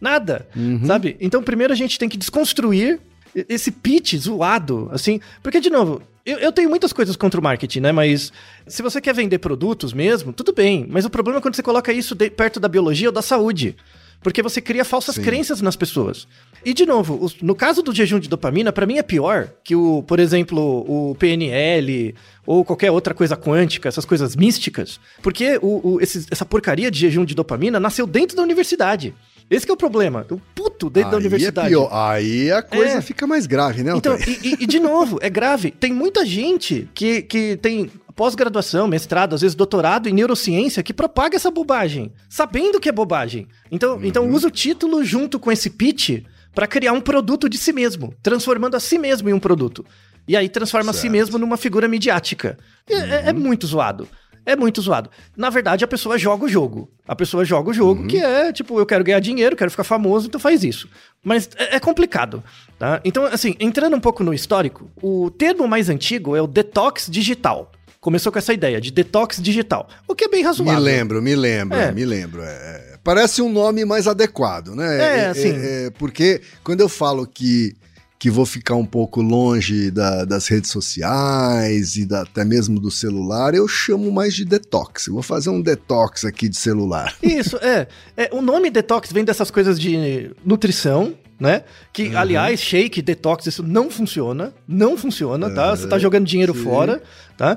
Nada, 0.00 0.46
sabe? 0.86 1.16
Então, 1.20 1.42
primeiro 1.42 1.72
a 1.72 1.76
gente 1.76 1.98
tem 1.98 2.08
que 2.08 2.16
desconstruir 2.16 3.00
esse 3.34 3.70
pitch 3.70 4.14
zoado, 4.16 4.88
assim. 4.92 5.20
Porque, 5.42 5.60
de 5.60 5.70
novo, 5.70 6.00
eu, 6.24 6.38
eu 6.38 6.52
tenho 6.52 6.68
muitas 6.70 6.92
coisas 6.92 7.16
contra 7.16 7.40
o 7.40 7.42
marketing, 7.42 7.80
né? 7.80 7.92
Mas 7.92 8.32
se 8.66 8.82
você 8.82 9.00
quer 9.00 9.14
vender 9.14 9.38
produtos 9.38 9.92
mesmo, 9.92 10.32
tudo 10.32 10.52
bem. 10.52 10.86
Mas 10.88 11.04
o 11.04 11.10
problema 11.10 11.38
é 11.38 11.42
quando 11.42 11.54
você 11.56 11.62
coloca 11.62 11.92
isso 11.92 12.14
de- 12.14 12.30
perto 12.30 12.58
da 12.60 12.68
biologia 12.68 13.08
ou 13.08 13.12
da 13.12 13.22
saúde. 13.22 13.76
Porque 14.20 14.42
você 14.42 14.60
cria 14.60 14.84
falsas 14.84 15.14
Sim. 15.14 15.22
crenças 15.22 15.60
nas 15.60 15.76
pessoas. 15.76 16.26
E, 16.64 16.74
de 16.74 16.84
novo, 16.84 17.16
os- 17.22 17.40
no 17.40 17.54
caso 17.54 17.82
do 17.84 17.94
jejum 17.94 18.18
de 18.18 18.28
dopamina, 18.28 18.72
pra 18.72 18.84
mim 18.84 18.98
é 18.98 19.02
pior 19.02 19.48
que 19.62 19.76
o, 19.76 20.02
por 20.02 20.18
exemplo, 20.18 20.58
o 20.88 21.14
PNL 21.14 22.14
ou 22.44 22.64
qualquer 22.64 22.90
outra 22.90 23.14
coisa 23.14 23.36
quântica, 23.36 23.88
essas 23.88 24.04
coisas 24.04 24.34
místicas. 24.34 24.98
Porque 25.22 25.58
o, 25.62 25.94
o- 25.94 26.00
esse- 26.00 26.26
essa 26.32 26.44
porcaria 26.44 26.90
de 26.90 26.98
jejum 26.98 27.24
de 27.24 27.32
dopamina 27.34 27.78
nasceu 27.78 28.06
dentro 28.08 28.36
da 28.36 28.42
universidade. 28.42 29.14
Esse 29.50 29.64
que 29.64 29.70
é 29.70 29.74
o 29.74 29.78
problema. 29.78 30.26
O 30.30 30.38
puto 30.54 30.90
dentro 30.90 31.10
da 31.12 31.16
Aí 31.16 31.20
universidade. 31.22 31.74
É. 31.74 31.88
Aí 31.90 32.52
a 32.52 32.62
coisa 32.62 32.98
É. 32.98 33.00
fica 33.00 33.26
mais 33.26 33.46
grave, 33.46 33.82
né, 33.82 33.92
Então, 33.96 34.16
e, 34.18 34.62
e- 34.62 34.66
de 34.66 34.78
novo, 34.78 35.18
é 35.22 35.30
grave. 35.30 35.70
Tem 35.70 35.92
muita 35.92 36.24
gente 36.26 36.88
que, 36.94 37.22
que 37.22 37.56
tem 37.56 37.90
pós-graduação, 38.14 38.86
mestrado, 38.88 39.34
às 39.34 39.40
vezes 39.40 39.54
doutorado 39.54 40.08
em 40.08 40.12
neurociência, 40.12 40.82
que 40.82 40.92
propaga 40.92 41.36
essa 41.36 41.50
bobagem, 41.50 42.12
sabendo 42.28 42.80
que 42.80 42.88
é 42.88 42.92
bobagem. 42.92 43.46
Então, 43.70 43.94
Uhum. 43.96 44.04
então 44.04 44.28
usa 44.28 44.48
o 44.48 44.50
título 44.50 45.04
junto 45.04 45.38
com 45.38 45.50
esse 45.52 45.70
pitch 45.70 46.24
para 46.54 46.66
criar 46.66 46.92
um 46.92 47.00
produto 47.00 47.48
de 47.48 47.56
si 47.56 47.72
mesmo, 47.72 48.12
transformando 48.22 48.74
a 48.76 48.80
si 48.80 48.98
mesmo 48.98 49.30
em 49.30 49.32
um 49.32 49.38
produto. 49.38 49.86
E 50.26 50.36
aí 50.36 50.48
transforma 50.48 50.90
a 50.90 50.92
si 50.92 51.02
Certo. 51.02 51.12
mesmo 51.12 51.38
numa 51.38 51.56
figura 51.56 51.88
midiática. 51.88 52.58
E 52.88 52.92
é- 52.92 52.98
É, 52.98 53.28
é 53.28 53.32
muito 53.32 53.66
zoado. 53.66 54.06
É 54.50 54.56
muito 54.56 54.80
zoado. 54.80 55.10
Na 55.36 55.50
verdade, 55.50 55.84
a 55.84 55.88
pessoa 55.88 56.16
joga 56.16 56.44
o 56.44 56.48
jogo. 56.48 56.90
A 57.06 57.14
pessoa 57.14 57.44
joga 57.44 57.70
o 57.70 57.74
jogo, 57.74 58.06
que 58.06 58.16
é 58.18 58.52
tipo, 58.52 58.78
eu 58.78 58.86
quero 58.86 59.04
ganhar 59.04 59.20
dinheiro, 59.20 59.54
quero 59.56 59.70
ficar 59.70 59.84
famoso, 59.84 60.26
então 60.28 60.40
faz 60.40 60.64
isso. 60.64 60.88
Mas 61.22 61.48
é, 61.56 61.76
é 61.76 61.80
complicado, 61.80 62.42
tá? 62.78 63.00
Então, 63.04 63.24
assim, 63.26 63.54
entrando 63.60 63.96
um 63.96 64.00
pouco 64.00 64.22
no 64.24 64.32
histórico, 64.32 64.90
o 65.02 65.30
termo 65.30 65.66
mais 65.68 65.88
antigo 65.88 66.34
é 66.36 66.42
o 66.42 66.46
detox 66.46 67.08
digital. 67.10 67.70
Começou 68.00 68.30
com 68.32 68.38
essa 68.38 68.54
ideia 68.54 68.80
de 68.80 68.90
detox 68.92 69.42
digital, 69.42 69.88
o 70.06 70.14
que 70.14 70.24
é 70.24 70.28
bem 70.28 70.40
Me 70.40 70.46
razoável. 70.46 70.80
lembro, 70.80 71.20
me 71.20 71.34
lembro, 71.34 71.76
É. 71.78 71.90
me 71.92 72.04
lembro. 72.04 72.42
é. 72.42 72.96
Parece 73.02 73.40
um 73.40 73.50
nome 73.50 73.84
mais 73.84 74.06
adequado, 74.06 74.74
né? 74.74 74.98
É, 75.20 75.26
assim. 75.26 75.50
é, 75.54 75.90
porque 75.98 76.42
quando 76.62 76.80
eu 76.80 76.88
falo 76.88 77.26
que, 77.26 77.74
que 78.18 78.30
vou 78.30 78.44
ficar 78.44 78.74
um 78.74 78.84
pouco 78.84 79.22
longe 79.22 79.90
da- 79.92 80.24
das 80.24 80.48
redes 80.48 80.70
sociais 80.72 81.96
e 81.96 82.04
da- 82.04 82.22
até 82.22 82.44
mesmo 82.44 82.80
do 82.80 82.90
celular, 82.90 83.54
eu 83.54 83.68
chamo 83.68 84.10
mais 84.10 84.34
de 84.34 84.44
detox. 84.44 85.06
Eu 85.06 85.14
vou 85.14 85.22
fazer 85.22 85.50
um 85.50 85.60
detox 85.62 86.24
aqui 86.24 86.48
de 86.48 86.56
celular. 86.56 87.14
Isso, 87.22 87.56
é. 87.58 87.86
é. 88.16 88.28
O 88.32 88.40
nome 88.42 88.70
detox 88.70 89.12
vem 89.12 89.24
dessas 89.24 89.50
coisas 89.50 89.78
de 89.78 90.32
nutrição, 90.44 91.14
né? 91.38 91.62
Que, 91.92 92.08
Uhum. 92.08 92.18
aliás, 92.18 92.60
shake, 92.60 93.00
detox, 93.00 93.46
isso 93.46 93.62
não 93.62 93.88
funciona. 93.88 94.52
Não 94.66 94.96
funciona, 94.98 95.48
tá? 95.50 95.76
Você 95.76 95.86
tá 95.86 95.96
jogando 95.98 96.26
dinheiro 96.26 96.52
sim. 96.54 96.64
fora, 96.64 97.00
tá? 97.36 97.56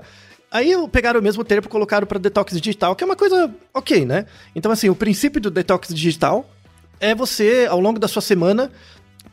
Aí 0.52 0.70
eu 0.72 0.88
pegaram 0.88 1.20
o 1.20 1.24
mesmo 1.24 1.44
termo 1.44 1.66
e 1.66 1.70
colocaram 1.70 2.06
para 2.06 2.20
detox 2.20 2.54
digital, 2.62 2.96
que 2.96 3.04
é 3.04 3.08
uma 3.08 3.16
coisa 3.16 3.50
ok, 3.74 4.06
né? 4.06 4.26
Então, 4.56 4.72
assim, 4.72 4.90
o 4.90 4.96
princípio 4.96 5.42
do 5.42 5.50
detox 5.50 5.88
digital 5.94 6.48
é 7.00 7.16
você, 7.16 7.66
ao 7.70 7.80
longo 7.80 7.98
da 7.98 8.08
sua 8.08 8.22
semana, 8.22 8.70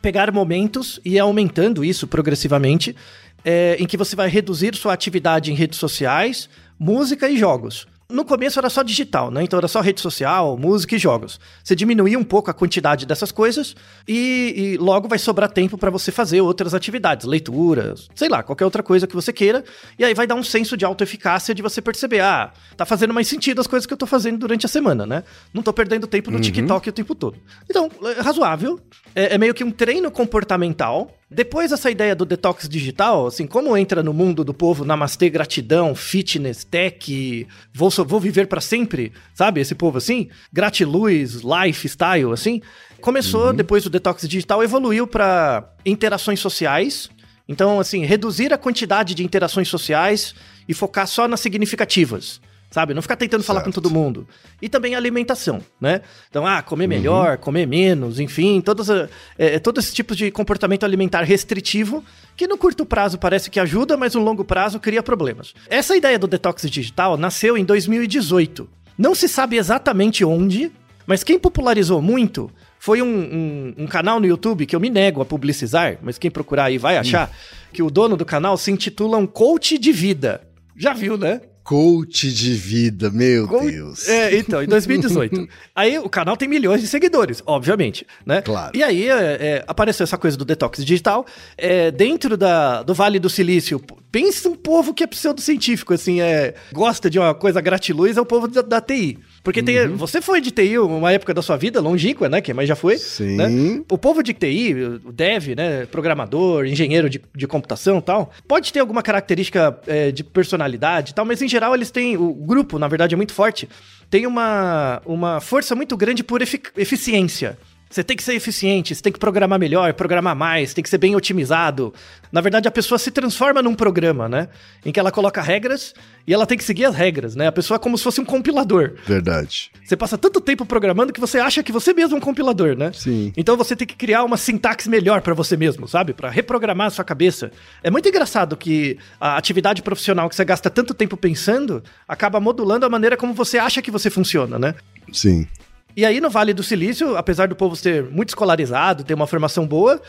pegar 0.01 0.31
momentos 0.31 0.99
e 1.03 1.15
ir 1.15 1.19
aumentando 1.19 1.83
isso 1.83 2.07
progressivamente, 2.07 2.95
é, 3.43 3.77
em 3.79 3.85
que 3.85 3.97
você 3.97 4.15
vai 4.15 4.29
reduzir 4.29 4.75
sua 4.75 4.93
atividade 4.93 5.51
em 5.51 5.55
redes 5.55 5.79
sociais, 5.79 6.49
música 6.77 7.29
e 7.29 7.37
jogos. 7.37 7.87
No 8.11 8.25
começo 8.25 8.57
era 8.57 8.71
só 8.71 8.81
digital, 8.81 9.29
né? 9.29 9.43
Então 9.43 9.59
era 9.59 9.67
só 9.67 9.81
rede 9.81 10.01
social, 10.01 10.57
música 10.57 10.95
e 10.95 10.97
jogos. 10.97 11.39
Você 11.63 11.75
diminuía 11.75 12.17
um 12.17 12.23
pouco 12.23 12.49
a 12.49 12.53
quantidade 12.55 13.05
dessas 13.05 13.31
coisas 13.31 13.75
e, 14.07 14.53
e 14.57 14.77
logo 14.77 15.07
vai 15.07 15.19
sobrar 15.19 15.47
tempo 15.47 15.77
para 15.77 15.91
você 15.91 16.11
fazer 16.11 16.41
outras 16.41 16.73
atividades, 16.73 17.27
leituras, 17.27 18.09
sei 18.15 18.27
lá, 18.27 18.41
qualquer 18.41 18.65
outra 18.65 18.81
coisa 18.81 19.05
que 19.05 19.13
você 19.13 19.31
queira. 19.31 19.63
E 19.99 20.03
aí 20.03 20.15
vai 20.15 20.25
dar 20.25 20.33
um 20.33 20.41
senso 20.41 20.75
de 20.75 20.83
autoeficácia 20.83 21.53
de 21.53 21.61
você 21.61 21.83
perceber, 21.83 22.21
ah, 22.21 22.51
tá 22.75 22.83
fazendo 22.83 23.13
mais 23.13 23.27
sentido 23.27 23.61
as 23.61 23.67
coisas 23.67 23.85
que 23.85 23.93
eu 23.93 23.97
tô 23.97 24.07
fazendo 24.07 24.39
durante 24.39 24.65
a 24.65 24.69
semana, 24.69 25.05
né? 25.05 25.23
Não 25.53 25.61
tô 25.61 25.71
perdendo 25.71 26.07
tempo 26.07 26.31
no 26.31 26.39
TikTok 26.39 26.89
o 26.89 26.91
tempo 26.91 27.13
todo. 27.13 27.37
Então, 27.69 27.91
é 28.17 28.21
razoável. 28.21 28.79
É, 29.13 29.35
é 29.35 29.37
meio 29.37 29.53
que 29.53 29.63
um 29.63 29.69
treino 29.69 30.09
comportamental. 30.09 31.15
Depois 31.31 31.69
dessa 31.69 31.91
ideia 31.91 32.15
do 32.15 32.25
detox 32.25 32.67
digital, 32.67 33.27
assim, 33.27 33.45
como 33.45 33.77
entra 33.77 34.01
no 34.01 34.11
mundo 34.11 34.43
do 34.43 34.51
povo 34.51 34.83
namastê, 34.83 35.29
gratidão, 35.29 35.93
fitness, 35.93 36.63
tech, 36.63 37.47
vou, 37.71 37.91
vou 37.91 38.19
viver 38.19 38.47
pra 38.47 38.59
sempre, 38.59 39.13
sabe? 39.35 39.61
Esse 39.61 39.75
povo 39.75 39.99
assim, 39.99 40.27
gratiluz, 40.51 41.41
lifestyle, 41.43 42.33
assim. 42.33 42.61
Começou, 42.99 43.53
depois 43.53 43.83
do 43.83 43.91
detox 43.91 44.27
digital, 44.27 44.63
evoluiu 44.63 45.05
pra 45.05 45.71
interações 45.85 46.39
sociais. 46.39 47.09
Então, 47.47 47.79
assim, 47.79 48.05
reduzir 48.05 48.51
a 48.51 48.57
quantidade 48.57 49.13
de 49.13 49.23
interações 49.23 49.67
sociais 49.67 50.33
e 50.67 50.73
focar 50.73 51.07
só 51.07 51.27
nas 51.27 51.39
significativas. 51.39 52.41
Sabe? 52.71 52.93
Não 52.93 53.01
ficar 53.01 53.15
tentando 53.15 53.43
falar 53.43 53.61
com 53.61 53.71
Certo. 53.71 53.81
todo 53.81 53.91
mundo. 53.91 54.27
E 54.61 54.69
também 54.69 54.93
alimentação, 54.93 55.59
né? 55.81 56.01
Então, 56.29 56.45
ah, 56.45 56.61
comer 56.61 56.85
melhor, 56.85 57.37
comer 57.39 57.65
menos, 57.65 58.19
enfim, 58.19 58.61
todos, 58.61 58.91
a- 58.91 59.09
é, 59.39 59.57
todo 59.57 59.79
esse 59.79 59.91
tipo 59.91 60.15
de 60.15 60.29
comportamento 60.29 60.83
alimentar 60.83 61.23
restritivo, 61.23 62.03
que 62.37 62.45
no 62.45 62.59
curto 62.59 62.85
prazo 62.85 63.17
parece 63.17 63.49
que 63.49 63.59
ajuda, 63.59 63.97
mas 63.97 64.13
no 64.13 64.23
longo 64.23 64.45
prazo 64.45 64.79
cria 64.79 65.01
problemas. 65.01 65.53
Essa 65.67 65.97
ideia 65.97 66.19
do 66.19 66.27
detox 66.27 66.61
digital 66.69 67.17
nasceu 67.17 67.57
em 67.57 67.65
2018. 67.65 68.69
Não 68.97 69.15
se 69.15 69.27
sabe 69.27 69.57
exatamente 69.57 70.23
onde, 70.23 70.71
mas 71.07 71.23
quem 71.23 71.39
popularizou 71.39 72.01
muito 72.03 72.51
foi 72.77 73.01
um, 73.01 73.07
um- 73.07 73.73
um 73.83 73.87
canal 73.87 74.19
no 74.19 74.27
YouTube 74.27 74.65
que 74.67 74.75
eu 74.75 74.79
me 74.79 74.91
nego 74.91 75.21
a 75.21 75.25
publicizar, 75.25 75.97
mas 76.03 76.19
quem 76.19 76.29
procurar 76.29 76.65
aí 76.65 76.77
vai 76.77 76.97
achar, 76.97 77.31
que 77.73 77.81
o 77.81 77.89
dono 77.89 78.15
do 78.15 78.25
canal 78.25 78.55
se 78.57 78.71
intitula 78.71 79.17
um 79.17 79.25
coach 79.25 79.77
de 79.79 79.91
vida. 79.91 80.41
Já 80.77 80.93
viu, 80.93 81.17
né? 81.17 81.41
Coach 81.63 82.31
de 82.31 82.53
vida, 82.53 83.09
meu 83.11 83.47
Com- 83.47 83.65
Deus. 83.65 84.07
É, 84.07 84.35
então, 84.37 84.63
em 84.63 84.67
2018. 84.67 85.47
aí 85.75 85.99
o 85.99 86.09
canal 86.09 86.35
tem 86.35 86.47
milhões 86.47 86.81
de 86.81 86.87
seguidores, 86.87 87.43
obviamente, 87.45 88.05
né? 88.25 88.41
Claro. 88.41 88.75
E 88.75 88.81
aí 88.83 89.07
é, 89.07 89.13
é, 89.13 89.63
apareceu 89.67 90.03
essa 90.03 90.17
coisa 90.17 90.35
do 90.35 90.43
detox 90.45 90.83
digital. 90.83 91.25
É, 91.57 91.91
dentro 91.91 92.35
da, 92.35 92.81
do 92.81 92.93
Vale 92.93 93.19
do 93.19 93.29
Silício, 93.29 93.79
pensa 94.11 94.49
um 94.49 94.55
povo 94.55 94.93
que 94.93 95.03
é 95.03 95.07
pseudocientífico, 95.07 95.93
assim, 95.93 96.21
é, 96.21 96.55
gosta 96.73 97.09
de 97.09 97.19
uma 97.19 97.35
coisa 97.35 97.61
gratiluz, 97.61 98.17
é 98.17 98.21
o 98.21 98.25
povo 98.25 98.47
da, 98.47 98.61
da 98.61 98.81
TI. 98.81 99.19
Porque 99.43 99.63
tem, 99.63 99.79
Uhum. 99.87 99.95
você 99.95 100.21
foi 100.21 100.41
de 100.41 100.51
TI 100.51 100.77
uma 100.79 101.11
época 101.11 101.33
da 101.33 101.41
sua 101.41 101.55
vida, 101.57 101.79
longínqua, 101.79 102.27
né? 102.27 102.41
Que 102.41 102.53
mas 102.53 102.67
já 102.67 102.75
foi. 102.75 102.97
Sim. 102.97 103.35
né? 103.37 103.81
O 103.89 103.97
povo 103.97 104.21
de 104.21 104.33
TI, 104.33 104.73
o 105.05 105.11
dev, 105.11 105.55
né? 105.55 105.85
Programador, 105.85 106.65
engenheiro 106.65 107.09
de, 107.09 107.21
de 107.35 107.47
computação 107.47 107.99
e 107.99 108.01
tal, 108.01 108.31
pode 108.47 108.71
ter 108.73 108.79
alguma 108.79 109.01
característica 109.01 109.79
é, 109.87 110.11
de 110.11 110.23
personalidade 110.23 111.11
e 111.11 111.13
tal, 111.15 111.25
mas 111.25 111.41
em 111.41 111.47
geral 111.47 111.73
eles 111.73 111.89
têm. 111.91 112.17
O 112.17 112.33
grupo, 112.33 112.77
na 112.77 112.87
verdade, 112.87 113.13
é 113.13 113.17
muito 113.17 113.33
forte. 113.33 113.67
Tem 114.09 114.25
uma, 114.25 115.01
uma 115.05 115.39
força 115.39 115.75
muito 115.75 115.95
grande 115.95 116.23
por 116.23 116.41
efic- 116.41 116.71
eficiência. 116.75 117.57
Você 117.89 118.03
tem 118.03 118.15
que 118.15 118.21
ser 118.21 118.35
eficiente, 118.35 118.93
você 118.93 119.01
tem 119.01 119.11
que 119.11 119.17
programar 119.17 119.59
melhor, 119.59 119.91
programar 119.93 120.35
mais, 120.35 120.75
tem 120.75 120.83
que 120.83 120.89
ser 120.89 120.99
bem 120.99 121.15
otimizado. 121.15 121.91
Na 122.31 122.39
verdade, 122.39 122.67
a 122.67 122.71
pessoa 122.71 122.99
se 122.99 123.09
transforma 123.09 123.63
num 123.63 123.73
programa, 123.73 124.29
né? 124.29 124.47
Em 124.85 124.91
que 124.91 124.99
ela 124.99 125.11
coloca 125.11 125.41
regras 125.41 125.95
e 126.27 126.33
ela 126.33 126.45
tem 126.45 126.55
que 126.55 126.63
seguir 126.63 126.85
as 126.85 126.93
regras, 126.93 127.35
né? 127.35 127.47
A 127.47 127.51
pessoa 127.51 127.77
é 127.77 127.79
como 127.79 127.97
se 127.97 128.03
fosse 128.03 128.21
um 128.21 128.25
compilador. 128.25 128.93
Verdade. 129.07 129.71
Você 129.83 129.97
passa 129.97 130.19
tanto 130.19 130.39
tempo 130.39 130.67
programando 130.67 131.11
que 131.11 131.19
você 131.19 131.39
acha 131.39 131.63
que 131.63 131.71
você 131.71 131.91
mesmo 131.91 132.15
é 132.15 132.17
um 132.17 132.21
compilador, 132.21 132.77
né? 132.77 132.91
Sim. 132.93 133.33
Então 133.35 133.57
você 133.57 133.75
tem 133.75 133.87
que 133.87 133.95
criar 133.95 134.23
uma 134.23 134.37
sintaxe 134.37 134.87
melhor 134.87 135.21
pra 135.21 135.33
você 135.33 135.57
mesmo, 135.57 135.87
sabe? 135.87 136.13
Pra 136.13 136.29
reprogramar 136.29 136.87
a 136.87 136.91
sua 136.91 137.03
cabeça. 137.03 137.51
É 137.81 137.89
muito 137.89 138.07
engraçado 138.07 138.55
que 138.55 138.99
a 139.19 139.35
atividade 139.35 139.81
profissional 139.81 140.29
que 140.29 140.35
você 140.35 140.45
gasta 140.45 140.69
tanto 140.69 140.93
tempo 140.93 141.17
pensando 141.17 141.83
acaba 142.07 142.39
modulando 142.39 142.85
a 142.85 142.89
maneira 142.89 143.17
como 143.17 143.33
você 143.33 143.57
acha 143.57 143.81
que 143.81 143.89
você 143.89 144.11
funciona, 144.11 144.59
né? 144.59 144.75
Sim. 145.11 145.47
E 145.95 146.05
aí 146.05 146.21
no 146.21 146.29
Vale 146.29 146.53
do 146.53 146.63
Silício, 146.63 147.17
apesar 147.17 147.47
do 147.47 147.55
povo 147.55 147.75
ser 147.75 148.03
muito 148.03 148.29
escolarizado, 148.29 149.03
ter 149.03 149.13
uma 149.13 149.27
formação 149.27 149.67
boa, 149.67 150.01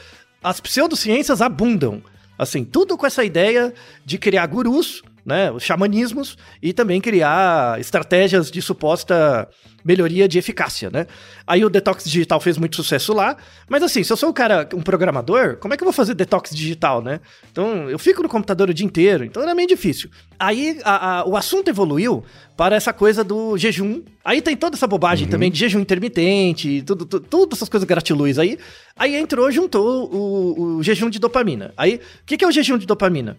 as 0.43 0.61
pseudociências 0.61 1.41
abundam. 1.41 2.03
Assim, 2.39 2.65
tudo 2.65 2.97
com 2.97 3.07
essa 3.07 3.25
ideia 3.25 3.75
de 4.05 4.17
criar 4.17 4.47
gurus 4.47 5.03
né, 5.25 5.51
os 5.51 5.63
xamanismos, 5.63 6.37
e 6.63 6.73
também 6.73 7.01
criar 7.01 7.79
estratégias 7.81 8.51
de 8.51 8.61
suposta 8.63 9.49
melhoria 9.85 10.29
de 10.29 10.39
eficácia, 10.39 10.91
né? 10.91 11.07
Aí 11.47 11.65
o 11.65 11.71
detox 11.71 12.05
digital 12.05 12.41
fez 12.41 12.59
muito 12.59 12.77
sucesso 12.77 13.13
lá, 13.13 13.37
mas 13.69 13.83
assim, 13.83 14.03
se 14.03 14.13
eu 14.13 14.17
sou 14.17 14.29
um 14.29 14.33
cara, 14.33 14.69
um 14.75 14.83
programador, 14.83 15.57
como 15.57 15.75
é 15.75 15.77
que 15.77 15.83
eu 15.83 15.87
vou 15.87 15.93
fazer 15.93 16.15
detox 16.15 16.51
digital, 16.55 17.03
né? 17.03 17.21
Então, 17.51 17.89
eu 17.89 17.99
fico 17.99 18.23
no 18.23 18.29
computador 18.29 18.69
o 18.69 18.75
dia 18.75 18.87
inteiro, 18.87 19.25
então 19.25 19.43
era 19.43 19.55
meio 19.55 19.69
difícil. 19.69 20.11
Aí 20.39 20.79
a, 20.85 21.21
a, 21.21 21.25
o 21.27 21.37
assunto 21.37 21.69
evoluiu 21.69 22.25
para 22.57 22.77
essa 22.77 22.93
coisa 22.93 23.25
do 23.25 23.57
jejum. 23.57 24.03
Aí 24.25 24.43
tem 24.43 24.57
toda 24.57 24.77
essa 24.77 24.87
bobagem 24.87 25.25
uhum. 25.25 25.31
também 25.31 25.51
de 25.51 25.59
jejum 25.59 25.81
intermitente, 25.81 26.83
tudo, 26.83 27.07
tudo, 27.07 27.27
todas 27.27 27.59
essas 27.59 27.69
coisas 27.69 27.87
gratiluz 27.87 28.39
aí. 28.39 28.59
Aí 28.97 29.17
entrou, 29.17 29.51
juntou 29.51 30.15
o, 30.15 30.77
o 30.77 30.83
jejum 30.83 31.09
de 31.09 31.19
dopamina. 31.19 31.73
Aí, 31.77 31.97
o 31.97 32.01
que, 32.27 32.37
que 32.37 32.45
é 32.45 32.49
o 32.49 32.53
jejum 32.53 32.77
de 32.77 32.87
dopamina? 32.87 33.37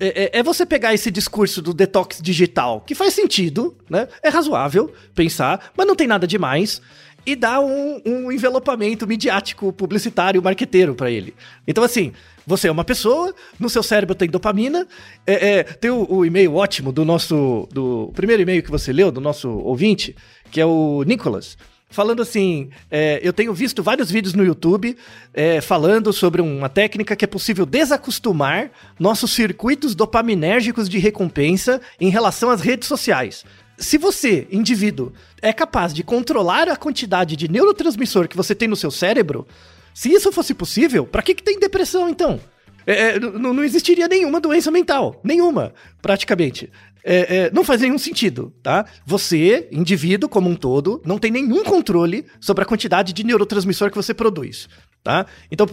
É, 0.00 0.24
é, 0.36 0.38
é, 0.38 0.42
você 0.42 0.64
pegar 0.64 0.94
esse 0.94 1.10
discurso 1.10 1.60
do 1.60 1.74
detox 1.74 2.22
digital, 2.22 2.80
que 2.80 2.94
faz 2.94 3.12
sentido, 3.12 3.76
né? 3.88 4.08
É 4.22 4.30
razoável 4.30 4.90
pensar, 5.14 5.70
mas 5.76 5.86
não 5.86 5.94
tem 5.94 6.06
nada 6.06 6.26
demais, 6.26 6.80
e 7.26 7.36
dar 7.36 7.60
um, 7.60 8.00
um 8.06 8.32
envelopamento 8.32 9.06
midiático, 9.06 9.70
publicitário, 9.74 10.42
marqueteiro 10.42 10.94
para 10.94 11.10
ele. 11.10 11.34
Então, 11.68 11.84
assim, 11.84 12.12
você 12.46 12.68
é 12.68 12.72
uma 12.72 12.82
pessoa, 12.82 13.34
no 13.58 13.68
seu 13.68 13.82
cérebro 13.82 14.14
tem 14.14 14.28
dopamina, 14.28 14.88
é, 15.26 15.50
é, 15.50 15.62
tem 15.62 15.90
o, 15.90 16.06
o, 16.10 16.24
e-mail 16.24 16.54
ótimo 16.54 16.92
do 16.92 17.04
nosso. 17.04 17.68
do 17.70 18.10
primeiro 18.14 18.40
e-mail 18.42 18.62
que 18.62 18.70
você 18.70 18.92
leu, 18.92 19.12
do 19.12 19.20
nosso 19.20 19.50
ouvinte, 19.50 20.16
que 20.50 20.60
é 20.60 20.64
o 20.64 21.02
Nicolas 21.06 21.58
falando 21.90 22.22
assim: 22.22 22.70
é, 22.90 23.20
eu 23.22 23.32
tenho 23.32 23.52
visto 23.52 23.82
vários 23.82 24.10
vídeos 24.10 24.34
no 24.34 24.44
YouTube 24.44 24.96
é, 25.34 25.60
falando 25.60 26.12
sobre 26.12 26.40
uma 26.40 26.68
técnica 26.68 27.16
que 27.16 27.24
é 27.24 27.28
possível 27.28 27.66
desacostumar 27.66 28.70
nossos 28.98 29.32
circuitos 29.32 29.94
dopaminérgicos 29.94 30.88
de 30.88 30.98
recompensa 30.98 31.80
em 32.00 32.08
relação 32.08 32.50
às 32.50 32.60
redes 32.60 32.88
sociais. 32.88 33.44
Se 33.76 33.96
você, 33.96 34.46
indivíduo, 34.50 35.12
é 35.40 35.52
capaz 35.52 35.92
de 35.92 36.02
controlar 36.02 36.68
a 36.68 36.76
quantidade 36.76 37.34
de 37.34 37.50
neurotransmissor 37.50 38.28
que 38.28 38.36
você 38.36 38.54
tem 38.54 38.68
no 38.68 38.76
seu 38.76 38.90
cérebro, 38.90 39.46
se 39.94 40.12
isso 40.12 40.30
fosse 40.30 40.52
possível, 40.52 41.06
para 41.06 41.22
que, 41.22 41.34
que 41.34 41.42
tem 41.42 41.58
depressão 41.58 42.08
então? 42.08 42.38
É, 42.86 43.16
é 43.16 43.18
não 43.18 43.64
existiria 43.64 44.06
nenhuma 44.06 44.38
doença 44.38 44.70
mental. 44.70 45.18
Nenhuma, 45.24 45.72
praticamente 46.02 46.70
é, 47.04 47.36
é, 47.36 47.50
não 47.52 47.64
faz 47.64 47.80
nenhum 47.80 47.98
sentido, 47.98 48.52
tá? 48.62 48.84
Você, 49.06 49.68
indivíduo 49.72 50.28
como 50.28 50.48
um 50.48 50.54
todo, 50.54 51.00
não 51.04 51.18
tem 51.18 51.30
nenhum 51.30 51.64
controle 51.64 52.26
sobre 52.40 52.62
a 52.62 52.66
quantidade 52.66 53.12
de 53.12 53.24
neurotransmissor 53.24 53.90
que 53.90 53.96
você 53.96 54.12
produz, 54.12 54.68
tá? 55.02 55.26
Então, 55.50 55.66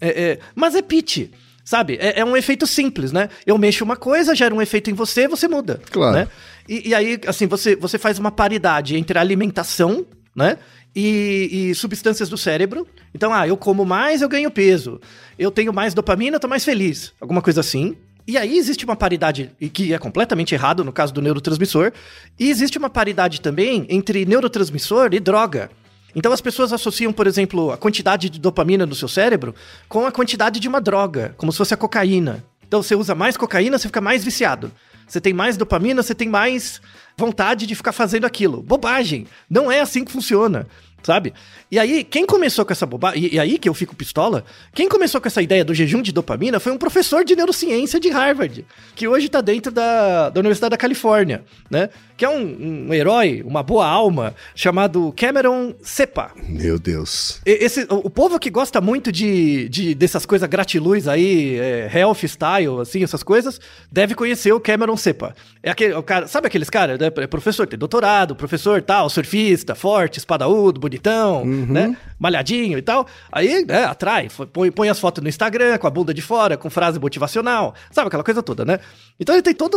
é, 0.00 0.08
é 0.08 0.38
mas 0.54 0.74
é 0.74 0.82
pitch, 0.82 1.30
sabe? 1.64 1.98
É, 2.00 2.20
é, 2.20 2.24
um 2.24 2.36
efeito 2.36 2.66
simples, 2.66 3.12
né? 3.12 3.28
Eu 3.46 3.58
mexo 3.58 3.84
uma 3.84 3.96
coisa, 3.96 4.34
gera 4.34 4.54
um 4.54 4.62
efeito 4.62 4.90
em 4.90 4.94
você, 4.94 5.28
você 5.28 5.46
muda, 5.46 5.80
claro. 5.90 6.16
né? 6.16 6.28
E, 6.68 6.88
e 6.88 6.94
aí, 6.94 7.20
assim, 7.26 7.46
você, 7.46 7.76
você 7.76 7.98
faz 7.98 8.18
uma 8.18 8.30
paridade 8.30 8.96
entre 8.96 9.18
a 9.18 9.20
alimentação, 9.20 10.06
né? 10.34 10.58
E, 10.94 11.70
e, 11.70 11.74
substâncias 11.74 12.28
do 12.28 12.36
cérebro. 12.36 12.86
Então, 13.14 13.32
ah, 13.32 13.46
eu 13.46 13.56
como 13.56 13.84
mais, 13.84 14.22
eu 14.22 14.28
ganho 14.28 14.50
peso. 14.50 15.00
Eu 15.38 15.50
tenho 15.50 15.72
mais 15.72 15.94
dopamina, 15.94 16.36
eu 16.36 16.40
tô 16.40 16.48
mais 16.48 16.64
feliz. 16.64 17.12
Alguma 17.20 17.40
coisa 17.40 17.60
assim. 17.60 17.96
E 18.30 18.38
aí 18.38 18.56
existe 18.56 18.84
uma 18.84 18.94
paridade, 18.94 19.50
que 19.72 19.92
é 19.92 19.98
completamente 19.98 20.54
errado 20.54 20.84
no 20.84 20.92
caso 20.92 21.12
do 21.12 21.20
neurotransmissor, 21.20 21.90
e 22.38 22.48
existe 22.48 22.78
uma 22.78 22.88
paridade 22.88 23.40
também 23.40 23.84
entre 23.88 24.24
neurotransmissor 24.24 25.12
e 25.12 25.18
droga. 25.18 25.68
Então 26.14 26.32
as 26.32 26.40
pessoas 26.40 26.72
associam, 26.72 27.12
por 27.12 27.26
exemplo, 27.26 27.72
a 27.72 27.76
quantidade 27.76 28.30
de 28.30 28.38
dopamina 28.38 28.86
no 28.86 28.94
seu 28.94 29.08
cérebro 29.08 29.52
com 29.88 30.06
a 30.06 30.12
quantidade 30.12 30.60
de 30.60 30.68
uma 30.68 30.80
droga, 30.80 31.34
como 31.36 31.50
se 31.50 31.58
fosse 31.58 31.74
a 31.74 31.76
cocaína. 31.76 32.44
Então 32.64 32.80
você 32.80 32.94
usa 32.94 33.16
mais 33.16 33.36
cocaína, 33.36 33.76
você 33.76 33.88
fica 33.88 34.00
mais 34.00 34.22
viciado. 34.22 34.70
Você 35.08 35.20
tem 35.20 35.32
mais 35.32 35.56
dopamina, 35.56 36.00
você 36.00 36.14
tem 36.14 36.28
mais 36.28 36.80
vontade 37.16 37.66
de 37.66 37.74
ficar 37.74 37.90
fazendo 37.90 38.26
aquilo. 38.26 38.62
Bobagem! 38.62 39.26
Não 39.50 39.72
é 39.72 39.80
assim 39.80 40.04
que 40.04 40.12
funciona 40.12 40.68
sabe? 41.02 41.32
E 41.70 41.78
aí, 41.78 42.02
quem 42.02 42.26
começou 42.26 42.64
com 42.64 42.72
essa 42.72 42.86
bobagem, 42.86 43.24
e, 43.24 43.34
e, 43.34 43.38
aí 43.38 43.58
que 43.58 43.68
eu 43.68 43.74
fico 43.74 43.94
pistola, 43.94 44.44
quem 44.74 44.88
começou 44.88 45.20
com 45.20 45.28
essa 45.28 45.40
ideia 45.40 45.64
do 45.64 45.74
jejum 45.74 46.02
de 46.02 46.12
dopamina 46.12 46.58
foi 46.58 46.72
um 46.72 46.78
professor 46.78 47.24
de 47.24 47.36
neurociência 47.36 48.00
de 48.00 48.08
Harvard, 48.10 48.64
que 48.94 49.06
hoje 49.06 49.26
está 49.26 49.40
dentro 49.40 49.70
da, 49.70 50.30
da 50.30 50.40
Universidade 50.40 50.70
da 50.70 50.76
Califórnia, 50.76 51.44
né? 51.70 51.88
Que 52.16 52.24
é 52.24 52.28
um, 52.28 52.88
um, 52.88 52.94
herói, 52.94 53.42
uma 53.46 53.62
boa 53.62 53.86
alma, 53.86 54.34
chamado 54.54 55.12
Cameron 55.16 55.74
Sepa. 55.82 56.32
Meu 56.46 56.78
Deus. 56.78 57.40
Esse, 57.46 57.86
o, 57.88 58.06
o 58.06 58.10
povo 58.10 58.38
que 58.38 58.50
gosta 58.50 58.80
muito 58.80 59.10
de, 59.10 59.68
de 59.68 59.94
dessas 59.94 60.26
coisas 60.26 60.48
gratiluz 60.48 61.08
aí, 61.08 61.58
é, 61.58 61.90
health 61.94 62.26
style, 62.26 62.80
assim, 62.80 63.02
essas 63.02 63.22
coisas, 63.22 63.60
deve 63.90 64.14
conhecer 64.14 64.52
o 64.52 64.60
Cameron 64.60 64.96
Sepa. 64.96 65.34
É 65.62 65.70
aquele, 65.70 65.94
o 65.94 66.02
cara, 66.02 66.26
sabe 66.26 66.46
aqueles 66.46 66.68
caras, 66.68 66.98
né? 66.98 67.06
É 67.06 67.26
professor, 67.26 67.66
tem 67.66 67.78
doutorado, 67.78 68.34
professor 68.34 68.82
tal, 68.82 69.08
surfista, 69.08 69.74
forte, 69.74 70.18
espadaúdo, 70.18 70.80
bonitão, 70.90 71.42
uhum. 71.42 71.66
né? 71.66 71.96
Malhadinho 72.18 72.76
e 72.76 72.82
tal. 72.82 73.06
Aí, 73.30 73.64
né, 73.64 73.84
atrai, 73.84 74.28
põe, 74.52 74.70
põe 74.70 74.88
as 74.88 74.98
fotos 74.98 75.22
no 75.22 75.28
Instagram, 75.28 75.78
com 75.78 75.86
a 75.86 75.90
bunda 75.90 76.12
de 76.12 76.20
fora, 76.20 76.56
com 76.56 76.68
frase 76.68 76.98
motivacional, 76.98 77.74
sabe 77.90 78.08
aquela 78.08 78.24
coisa 78.24 78.42
toda, 78.42 78.64
né? 78.64 78.80
Então 79.18 79.34
ele 79.34 79.42
tem 79.42 79.54
toda 79.54 79.76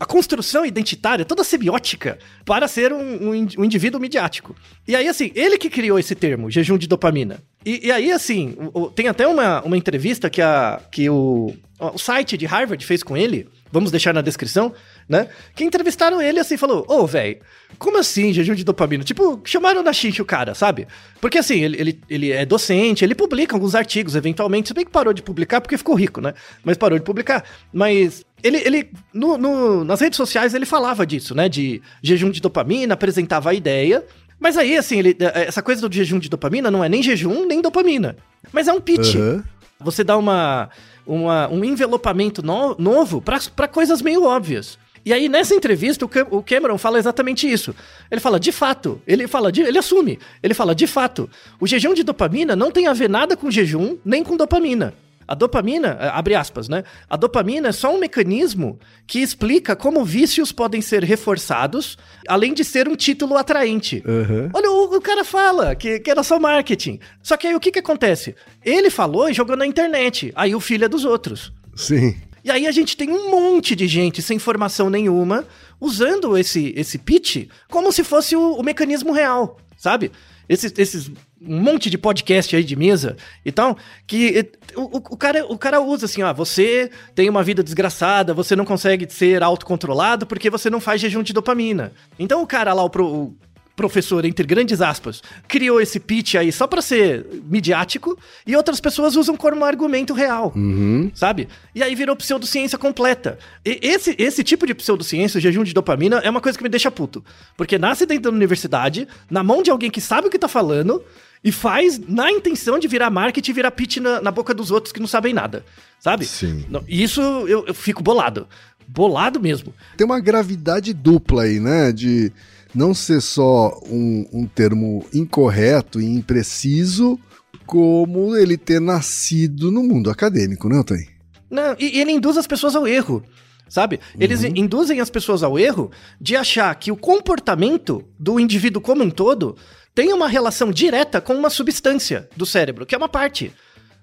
a 0.00 0.04
construção 0.04 0.66
identitária, 0.66 1.24
toda 1.24 1.42
a 1.42 1.44
semiótica 1.44 2.18
para 2.44 2.66
ser 2.66 2.92
um, 2.92 3.30
um, 3.30 3.48
um, 3.58 3.64
indivíduo 3.64 4.00
midiático. 4.00 4.54
E 4.86 4.96
aí, 4.96 5.08
assim, 5.08 5.30
ele 5.34 5.56
que 5.56 5.70
criou 5.70 5.98
esse 5.98 6.14
termo, 6.14 6.50
jejum 6.50 6.76
de 6.76 6.86
dopamina. 6.86 7.38
E, 7.64 7.86
e 7.86 7.92
aí, 7.92 8.10
assim, 8.10 8.56
o, 8.58 8.82
o, 8.82 8.90
tem 8.90 9.08
até 9.08 9.26
uma, 9.26 9.62
uma 9.62 9.76
entrevista 9.76 10.28
que, 10.28 10.42
a, 10.42 10.80
que 10.90 11.08
o, 11.08 11.54
o 11.78 11.98
site 11.98 12.36
de 12.36 12.46
Harvard 12.46 12.84
fez 12.84 13.02
com 13.02 13.16
ele, 13.16 13.48
vamos 13.72 13.90
deixar 13.90 14.12
na 14.12 14.20
descrição, 14.20 14.72
né? 15.10 15.26
Que 15.56 15.64
entrevistaram 15.64 16.22
ele 16.22 16.38
assim, 16.38 16.56
falou: 16.56 16.86
Ô, 16.88 17.00
oh, 17.00 17.06
velho, 17.06 17.38
como 17.80 17.98
assim 17.98 18.32
jejum 18.32 18.54
de 18.54 18.62
dopamina? 18.62 19.02
Tipo, 19.02 19.40
chamaram 19.44 19.82
na 19.82 19.92
xixi 19.92 20.22
o 20.22 20.24
cara, 20.24 20.54
sabe? 20.54 20.86
Porque 21.20 21.36
assim, 21.36 21.64
ele, 21.64 21.80
ele, 21.80 22.00
ele 22.08 22.30
é 22.30 22.46
docente, 22.46 23.04
ele 23.04 23.16
publica 23.16 23.56
alguns 23.56 23.74
artigos, 23.74 24.14
eventualmente, 24.14 24.68
se 24.68 24.74
bem 24.74 24.84
que 24.84 24.90
parou 24.92 25.12
de 25.12 25.20
publicar 25.20 25.60
porque 25.60 25.76
ficou 25.76 25.96
rico, 25.96 26.20
né? 26.20 26.32
Mas 26.62 26.76
parou 26.76 26.96
de 26.96 27.04
publicar. 27.04 27.44
Mas 27.72 28.24
ele, 28.40 28.58
ele 28.58 28.90
no, 29.12 29.36
no, 29.36 29.84
nas 29.84 30.00
redes 30.00 30.16
sociais, 30.16 30.54
ele 30.54 30.64
falava 30.64 31.04
disso, 31.04 31.34
né? 31.34 31.48
De 31.48 31.82
jejum 32.00 32.30
de 32.30 32.40
dopamina, 32.40 32.94
apresentava 32.94 33.50
a 33.50 33.54
ideia. 33.54 34.04
Mas 34.38 34.56
aí, 34.56 34.76
assim, 34.76 35.00
ele, 35.00 35.16
essa 35.34 35.60
coisa 35.60 35.86
do 35.86 35.92
jejum 35.92 36.20
de 36.20 36.28
dopamina 36.28 36.70
não 36.70 36.84
é 36.84 36.88
nem 36.88 37.02
jejum, 37.02 37.44
nem 37.46 37.60
dopamina. 37.60 38.16
Mas 38.52 38.68
é 38.68 38.72
um 38.72 38.80
pitch. 38.80 39.16
Uhum. 39.16 39.42
Você 39.80 40.04
dá 40.04 40.16
uma, 40.16 40.70
uma, 41.04 41.48
um 41.48 41.64
envelopamento 41.64 42.42
no, 42.42 42.76
novo 42.78 43.20
para 43.20 43.66
coisas 43.66 44.00
meio 44.00 44.24
óbvias. 44.24 44.78
E 45.10 45.12
aí, 45.12 45.28
nessa 45.28 45.56
entrevista, 45.56 46.04
o 46.30 46.40
Cameron 46.40 46.78
fala 46.78 46.96
exatamente 46.96 47.50
isso. 47.50 47.74
Ele 48.08 48.20
fala, 48.20 48.38
de 48.38 48.52
fato, 48.52 49.02
ele 49.04 49.26
fala, 49.26 49.50
de, 49.50 49.60
ele 49.60 49.76
assume, 49.76 50.20
ele 50.40 50.54
fala, 50.54 50.72
de 50.72 50.86
fato, 50.86 51.28
o 51.58 51.66
jejum 51.66 51.94
de 51.94 52.04
dopamina 52.04 52.54
não 52.54 52.70
tem 52.70 52.86
a 52.86 52.92
ver 52.92 53.10
nada 53.10 53.36
com 53.36 53.50
jejum, 53.50 53.98
nem 54.04 54.22
com 54.22 54.36
dopamina. 54.36 54.94
A 55.26 55.34
dopamina, 55.34 55.98
abre 56.12 56.36
aspas, 56.36 56.68
né? 56.68 56.84
A 57.08 57.16
dopamina 57.16 57.70
é 57.70 57.72
só 57.72 57.92
um 57.92 57.98
mecanismo 57.98 58.78
que 59.04 59.18
explica 59.18 59.74
como 59.74 60.04
vícios 60.04 60.52
podem 60.52 60.80
ser 60.80 61.02
reforçados, 61.02 61.98
além 62.28 62.54
de 62.54 62.62
ser 62.62 62.86
um 62.86 62.94
título 62.94 63.36
atraente. 63.36 64.04
Uhum. 64.06 64.48
Olha, 64.54 64.70
o, 64.70 64.96
o, 64.96 65.00
cara 65.00 65.24
fala 65.24 65.74
que, 65.74 65.98
que 65.98 66.08
era 66.08 66.22
só 66.22 66.38
marketing. 66.38 67.00
Só 67.20 67.36
que 67.36 67.48
aí 67.48 67.54
o 67.56 67.60
que, 67.60 67.72
que 67.72 67.80
acontece? 67.80 68.36
Ele 68.64 68.90
falou 68.90 69.28
e 69.28 69.34
jogou 69.34 69.56
na 69.56 69.66
internet. 69.66 70.32
Aí 70.36 70.54
o 70.54 70.60
filho 70.60 70.84
é 70.84 70.88
dos 70.88 71.04
outros. 71.04 71.52
Sim. 71.74 72.14
E 72.44 72.50
aí 72.50 72.66
a 72.66 72.72
gente 72.72 72.96
tem 72.96 73.10
um 73.10 73.30
monte 73.30 73.76
de 73.76 73.86
gente 73.86 74.22
sem 74.22 74.38
formação 74.38 74.88
nenhuma 74.88 75.46
usando 75.80 76.36
esse, 76.36 76.72
esse 76.76 76.98
pitch 76.98 77.48
como 77.70 77.92
se 77.92 78.04
fosse 78.04 78.36
o, 78.36 78.54
o 78.54 78.62
mecanismo 78.62 79.12
real, 79.12 79.58
sabe? 79.76 80.10
Esses, 80.48 80.72
esses 80.76 81.10
um 81.40 81.60
monte 81.60 81.88
de 81.88 81.96
podcast 81.96 82.54
aí 82.54 82.62
de 82.62 82.76
mesa 82.76 83.16
e 83.44 83.50
tal, 83.50 83.78
que 84.06 84.50
o, 84.74 84.96
o, 84.96 85.16
cara, 85.16 85.46
o 85.46 85.56
cara 85.56 85.80
usa 85.80 86.04
assim, 86.04 86.22
ó, 86.22 86.34
você 86.34 86.90
tem 87.14 87.30
uma 87.30 87.42
vida 87.42 87.62
desgraçada, 87.62 88.34
você 88.34 88.54
não 88.54 88.64
consegue 88.64 89.10
ser 89.10 89.42
autocontrolado 89.42 90.26
porque 90.26 90.50
você 90.50 90.68
não 90.68 90.80
faz 90.80 91.00
jejum 91.00 91.22
de 91.22 91.32
dopamina. 91.32 91.92
Então 92.18 92.42
o 92.42 92.46
cara 92.46 92.74
lá, 92.74 92.84
o, 92.84 92.88
o 92.88 93.36
professor, 93.80 94.26
entre 94.26 94.46
grandes 94.46 94.82
aspas, 94.82 95.22
criou 95.48 95.80
esse 95.80 95.98
pitch 95.98 96.34
aí 96.34 96.52
só 96.52 96.66
para 96.66 96.82
ser 96.82 97.24
midiático 97.46 98.18
e 98.46 98.54
outras 98.54 98.78
pessoas 98.78 99.16
usam 99.16 99.34
como 99.38 99.64
argumento 99.64 100.12
real, 100.12 100.52
uhum. 100.54 101.10
sabe? 101.14 101.48
E 101.74 101.82
aí 101.82 101.94
virou 101.94 102.14
pseudociência 102.14 102.76
completa. 102.76 103.38
E 103.64 103.80
esse, 103.82 104.14
esse 104.18 104.44
tipo 104.44 104.66
de 104.66 104.74
pseudociência, 104.74 105.38
o 105.38 105.40
jejum 105.40 105.64
de 105.64 105.72
dopamina, 105.72 106.18
é 106.18 106.28
uma 106.28 106.42
coisa 106.42 106.58
que 106.58 106.62
me 106.62 106.68
deixa 106.68 106.90
puto. 106.90 107.24
Porque 107.56 107.78
nasce 107.78 108.04
dentro 108.04 108.24
da 108.30 108.36
universidade, 108.36 109.08
na 109.30 109.42
mão 109.42 109.62
de 109.62 109.70
alguém 109.70 109.90
que 109.90 110.00
sabe 110.00 110.28
o 110.28 110.30
que 110.30 110.38
tá 110.38 110.48
falando, 110.48 111.02
e 111.42 111.50
faz 111.50 111.98
na 112.06 112.30
intenção 112.30 112.78
de 112.78 112.86
virar 112.86 113.08
marketing 113.08 113.50
e 113.50 113.54
virar 113.54 113.70
pitch 113.70 113.96
na, 113.96 114.20
na, 114.20 114.30
boca 114.30 114.52
dos 114.52 114.70
outros 114.70 114.92
que 114.92 115.00
não 115.00 115.06
sabem 115.06 115.32
nada, 115.32 115.64
sabe? 115.98 116.26
Sim. 116.26 116.66
Isso 116.86 117.22
eu, 117.22 117.64
eu 117.66 117.72
fico 117.72 118.02
bolado. 118.02 118.46
Bolado 118.86 119.40
mesmo. 119.40 119.72
Tem 119.96 120.04
uma 120.04 120.20
gravidade 120.20 120.92
dupla 120.92 121.44
aí, 121.44 121.58
né? 121.58 121.92
De 121.92 122.30
não 122.74 122.94
ser 122.94 123.20
só 123.20 123.78
um, 123.86 124.26
um 124.32 124.46
termo 124.46 125.04
incorreto 125.12 126.00
e 126.00 126.06
impreciso, 126.06 127.18
como 127.66 128.36
ele 128.36 128.56
ter 128.56 128.80
nascido 128.80 129.70
no 129.70 129.82
mundo 129.82 130.10
acadêmico, 130.10 130.68
né, 130.68 130.78
Otay? 130.78 131.08
Não, 131.50 131.74
e, 131.78 132.00
ele 132.00 132.12
induz 132.12 132.36
as 132.36 132.46
pessoas 132.46 132.74
ao 132.74 132.86
erro. 132.86 133.22
sabe? 133.68 134.00
Eles 134.18 134.42
induzem 134.42 135.00
as 135.00 135.08
pessoas 135.08 135.42
ao 135.42 135.58
erro 135.58 135.90
de 136.20 136.36
achar 136.36 136.74
que 136.74 136.90
o 136.90 136.96
comportamento 136.96 138.04
do 138.18 138.38
indivíduo 138.40 138.82
como 138.82 139.02
um 139.02 139.10
todo 139.10 139.56
tem 139.94 140.12
uma 140.12 140.28
relação 140.28 140.70
direta 140.70 141.20
com 141.20 141.34
uma 141.34 141.50
substância 141.50 142.28
do 142.36 142.44
cérebro, 142.44 142.84
que 142.84 142.94
é 142.94 142.98
uma 142.98 143.08
parte. 143.08 143.52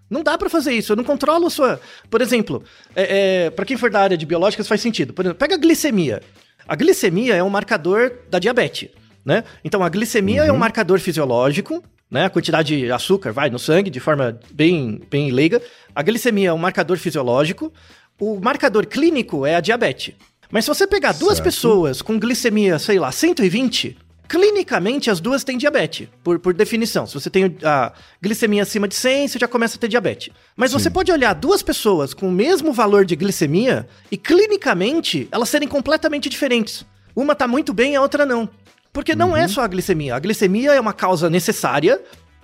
Não 0.09 0.23
dá 0.23 0.37
pra 0.37 0.49
fazer 0.49 0.73
isso, 0.73 0.93
eu 0.93 0.95
não 0.95 1.03
controlo 1.03 1.47
a 1.47 1.49
sua... 1.49 1.81
Por 2.09 2.21
exemplo, 2.21 2.63
é, 2.95 3.45
é, 3.45 3.49
para 3.49 3.65
quem 3.65 3.75
for 3.75 3.91
da 3.91 3.99
área 3.99 4.17
de 4.17 4.25
biológicas 4.25 4.67
faz 4.67 4.79
sentido. 4.79 5.13
Por 5.13 5.25
exemplo, 5.25 5.37
pega 5.37 5.55
a 5.55 5.57
glicemia. 5.57 6.21
A 6.67 6.75
glicemia 6.75 7.35
é 7.35 7.43
um 7.43 7.49
marcador 7.49 8.11
da 8.29 8.39
diabetes, 8.39 8.89
né? 9.25 9.43
Então 9.63 9.83
a 9.83 9.89
glicemia 9.89 10.43
é 10.43 10.51
um 10.51 10.57
marcador 10.57 10.99
fisiológico, 10.99 11.83
né? 12.09 12.25
A 12.25 12.29
quantidade 12.29 12.77
de 12.77 12.91
açúcar 12.91 13.31
vai 13.31 13.49
no 13.49 13.59
sangue 13.59 13.89
de 13.89 13.99
forma 13.99 14.39
bem, 14.51 15.01
bem 15.09 15.31
leiga. 15.31 15.61
A 15.95 16.01
glicemia 16.01 16.49
é 16.49 16.53
um 16.53 16.57
marcador 16.57 16.97
fisiológico. 16.97 17.71
O 18.19 18.39
marcador 18.39 18.85
clínico 18.85 19.45
é 19.45 19.55
a 19.55 19.61
diabetes. 19.61 20.15
Mas 20.49 20.65
se 20.65 20.69
você 20.69 20.87
pegar 20.87 21.11
duas 21.13 21.37
Certo. 21.37 21.43
pessoas 21.45 22.01
com 22.01 22.19
glicemia, 22.19 22.79
sei 22.79 22.99
lá, 22.99 23.11
120, 23.11 23.97
clinicamente 24.27 25.09
as 25.09 25.19
duas 25.19 25.43
têm 25.43 25.57
diabetes, 25.57 26.07
por, 26.23 26.39
por 26.39 26.53
definição. 26.53 27.07
Se 27.07 27.13
você 27.13 27.29
tem 27.29 27.55
a 27.63 27.91
glicemia 28.21 28.63
acima 28.63 28.87
de 28.87 28.95
100, 28.95 29.27
você 29.27 29.39
já 29.39 29.47
começa 29.47 29.77
a 29.77 29.79
ter 29.79 29.87
diabetes. 29.87 30.33
Mas 30.55 30.71
você 30.71 30.89
pode 30.89 31.11
olhar 31.11 31.33
duas 31.33 31.61
pessoas 31.61 32.13
com 32.13 32.27
o 32.27 32.31
mesmo 32.31 32.73
valor 32.73 33.05
de 33.05 33.15
glicemia 33.15 33.87
e 34.11 34.17
clinicamente 34.17 35.27
elas 35.31 35.49
serem 35.49 35.67
completamente 35.67 36.29
diferentes. 36.29 36.85
Uma 37.15 37.35
tá 37.35 37.47
muito 37.47 37.73
bem, 37.73 37.95
a 37.95 38.01
outra 38.01 38.25
não. 38.25 38.49
Porque 38.93 39.15
não 39.15 39.35
é 39.35 39.47
só 39.47 39.61
a 39.61 39.67
glicemia. 39.67 40.15
A 40.15 40.19
glicemia 40.19 40.73
é 40.73 40.79
uma 40.79 40.93
causa 40.93 41.29
necessária 41.29 42.01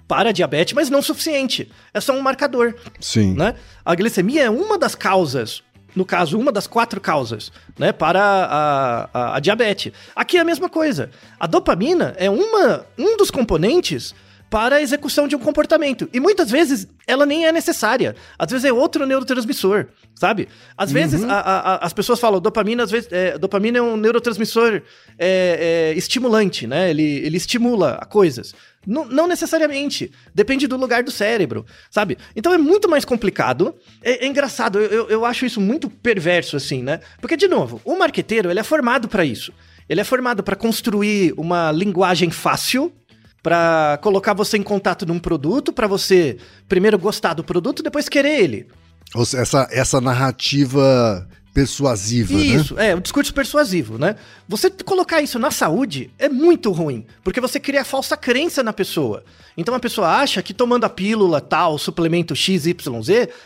para 0.07 0.29
a 0.29 0.31
diabetes, 0.31 0.73
mas 0.73 0.89
não 0.89 1.01
suficiente. 1.01 1.71
É 1.93 1.99
só 1.99 2.13
um 2.13 2.21
marcador 2.21 2.75
Sim. 2.99 3.33
né? 3.33 3.55
A 3.83 3.95
glicemia 3.95 4.43
é 4.43 4.49
uma 4.49 4.77
das 4.77 4.95
causas, 4.95 5.63
no 5.95 6.05
caso, 6.05 6.39
uma 6.39 6.51
das 6.51 6.67
quatro 6.67 6.99
causas, 6.99 7.51
né, 7.77 7.91
para 7.91 8.23
a, 8.23 9.09
a, 9.13 9.35
a 9.37 9.39
diabetes. 9.39 9.91
Aqui 10.15 10.37
é 10.37 10.41
a 10.41 10.45
mesma 10.45 10.69
coisa. 10.69 11.09
A 11.39 11.47
dopamina 11.47 12.13
é 12.17 12.29
uma, 12.29 12.85
um 12.97 13.17
dos 13.17 13.29
componentes 13.29 14.13
para 14.53 14.75
a 14.75 14.81
execução 14.83 15.27
de 15.27 15.35
um 15.35 15.39
comportamento. 15.39 16.07
E 16.13 16.19
muitas 16.19 16.51
vezes 16.51 16.87
ela 17.07 17.25
nem 17.25 17.47
é 17.47 17.51
necessária. 17.51 18.15
Às 18.37 18.51
vezes 18.51 18.65
é 18.65 18.71
outro 18.71 19.03
neurotransmissor, 19.03 19.87
sabe? 20.13 20.47
Às 20.77 20.91
vezes 20.91 21.23
a- 21.23 21.39
a- 21.39 21.59
a- 21.73 21.85
as 21.87 21.91
pessoas 21.91 22.19
falam 22.19 22.39
dopamina, 22.39 22.83
às 22.83 22.91
vezes 22.91 23.11
é, 23.11 23.35
dopamina 23.35 23.79
é 23.79 23.81
um 23.81 23.97
neurotransmissor 23.97 24.83
é, 25.17 25.91
é, 25.91 25.97
estimulante, 25.97 26.67
né? 26.67 26.91
Ele, 26.91 27.01
ele 27.01 27.35
estimula 27.37 27.97
coisas. 28.11 28.53
Não, 28.85 29.05
não 29.05 29.25
necessariamente. 29.27 30.11
Depende 30.35 30.67
do 30.67 30.77
lugar 30.77 31.01
do 31.01 31.09
cérebro, 31.09 31.65
sabe? 31.89 32.15
Então 32.35 32.53
é 32.53 32.57
muito 32.59 32.87
mais 32.87 33.03
complicado. 33.03 33.73
É, 34.03 34.23
é 34.23 34.27
engraçado, 34.27 34.77
eu, 34.79 34.91
eu, 34.91 35.09
eu 35.09 35.25
acho 35.25 35.47
isso 35.47 35.59
muito 35.59 35.89
perverso, 35.89 36.55
assim, 36.55 36.83
né? 36.83 36.99
Porque, 37.19 37.35
de 37.35 37.47
novo, 37.47 37.81
o 37.83 37.95
marqueteiro, 37.97 38.51
ele 38.51 38.59
é 38.59 38.63
formado 38.63 39.07
para 39.07 39.25
isso. 39.25 39.51
Ele 39.89 39.99
é 39.99 40.03
formado 40.03 40.41
para 40.43 40.55
construir 40.55 41.33
uma 41.37 41.71
linguagem 41.71 42.31
fácil, 42.31 42.93
para 43.43 43.99
colocar 44.01 44.33
você 44.33 44.57
em 44.57 44.63
contato 44.63 45.05
num 45.05 45.19
produto, 45.19 45.73
para 45.73 45.85
você 45.85 46.37
primeiro 46.69 46.97
gostar 46.97 47.33
do 47.33 47.43
produto, 47.43 47.83
depois 47.83 48.07
querer 48.07 48.41
ele. 48.41 48.67
Essa, 49.13 49.67
essa 49.69 49.99
narrativa 50.01 51.27
persuasiva, 51.53 52.33
né? 52.33 52.39
Isso, 52.39 52.79
é, 52.79 52.95
o 52.95 53.01
discurso 53.01 53.31
persuasivo, 53.31 53.99
né? 53.99 54.15
Você 54.47 54.71
colocar 54.71 55.21
isso 55.21 55.37
na 55.37 55.51
saúde 55.51 56.09
é 56.17 56.27
muito 56.27 56.71
ruim, 56.71 57.05
porque 57.23 57.39
você 57.39 57.59
cria 57.59 57.85
falsa 57.85 58.17
crença 58.17 58.63
na 58.63 58.73
pessoa. 58.73 59.23
Então 59.55 59.75
a 59.75 59.79
pessoa 59.79 60.07
acha 60.07 60.41
que 60.41 60.53
tomando 60.53 60.85
a 60.85 60.89
pílula 60.89 61.39
tal, 61.39 61.77
suplemento 61.77 62.35
XYZ, 62.35 62.73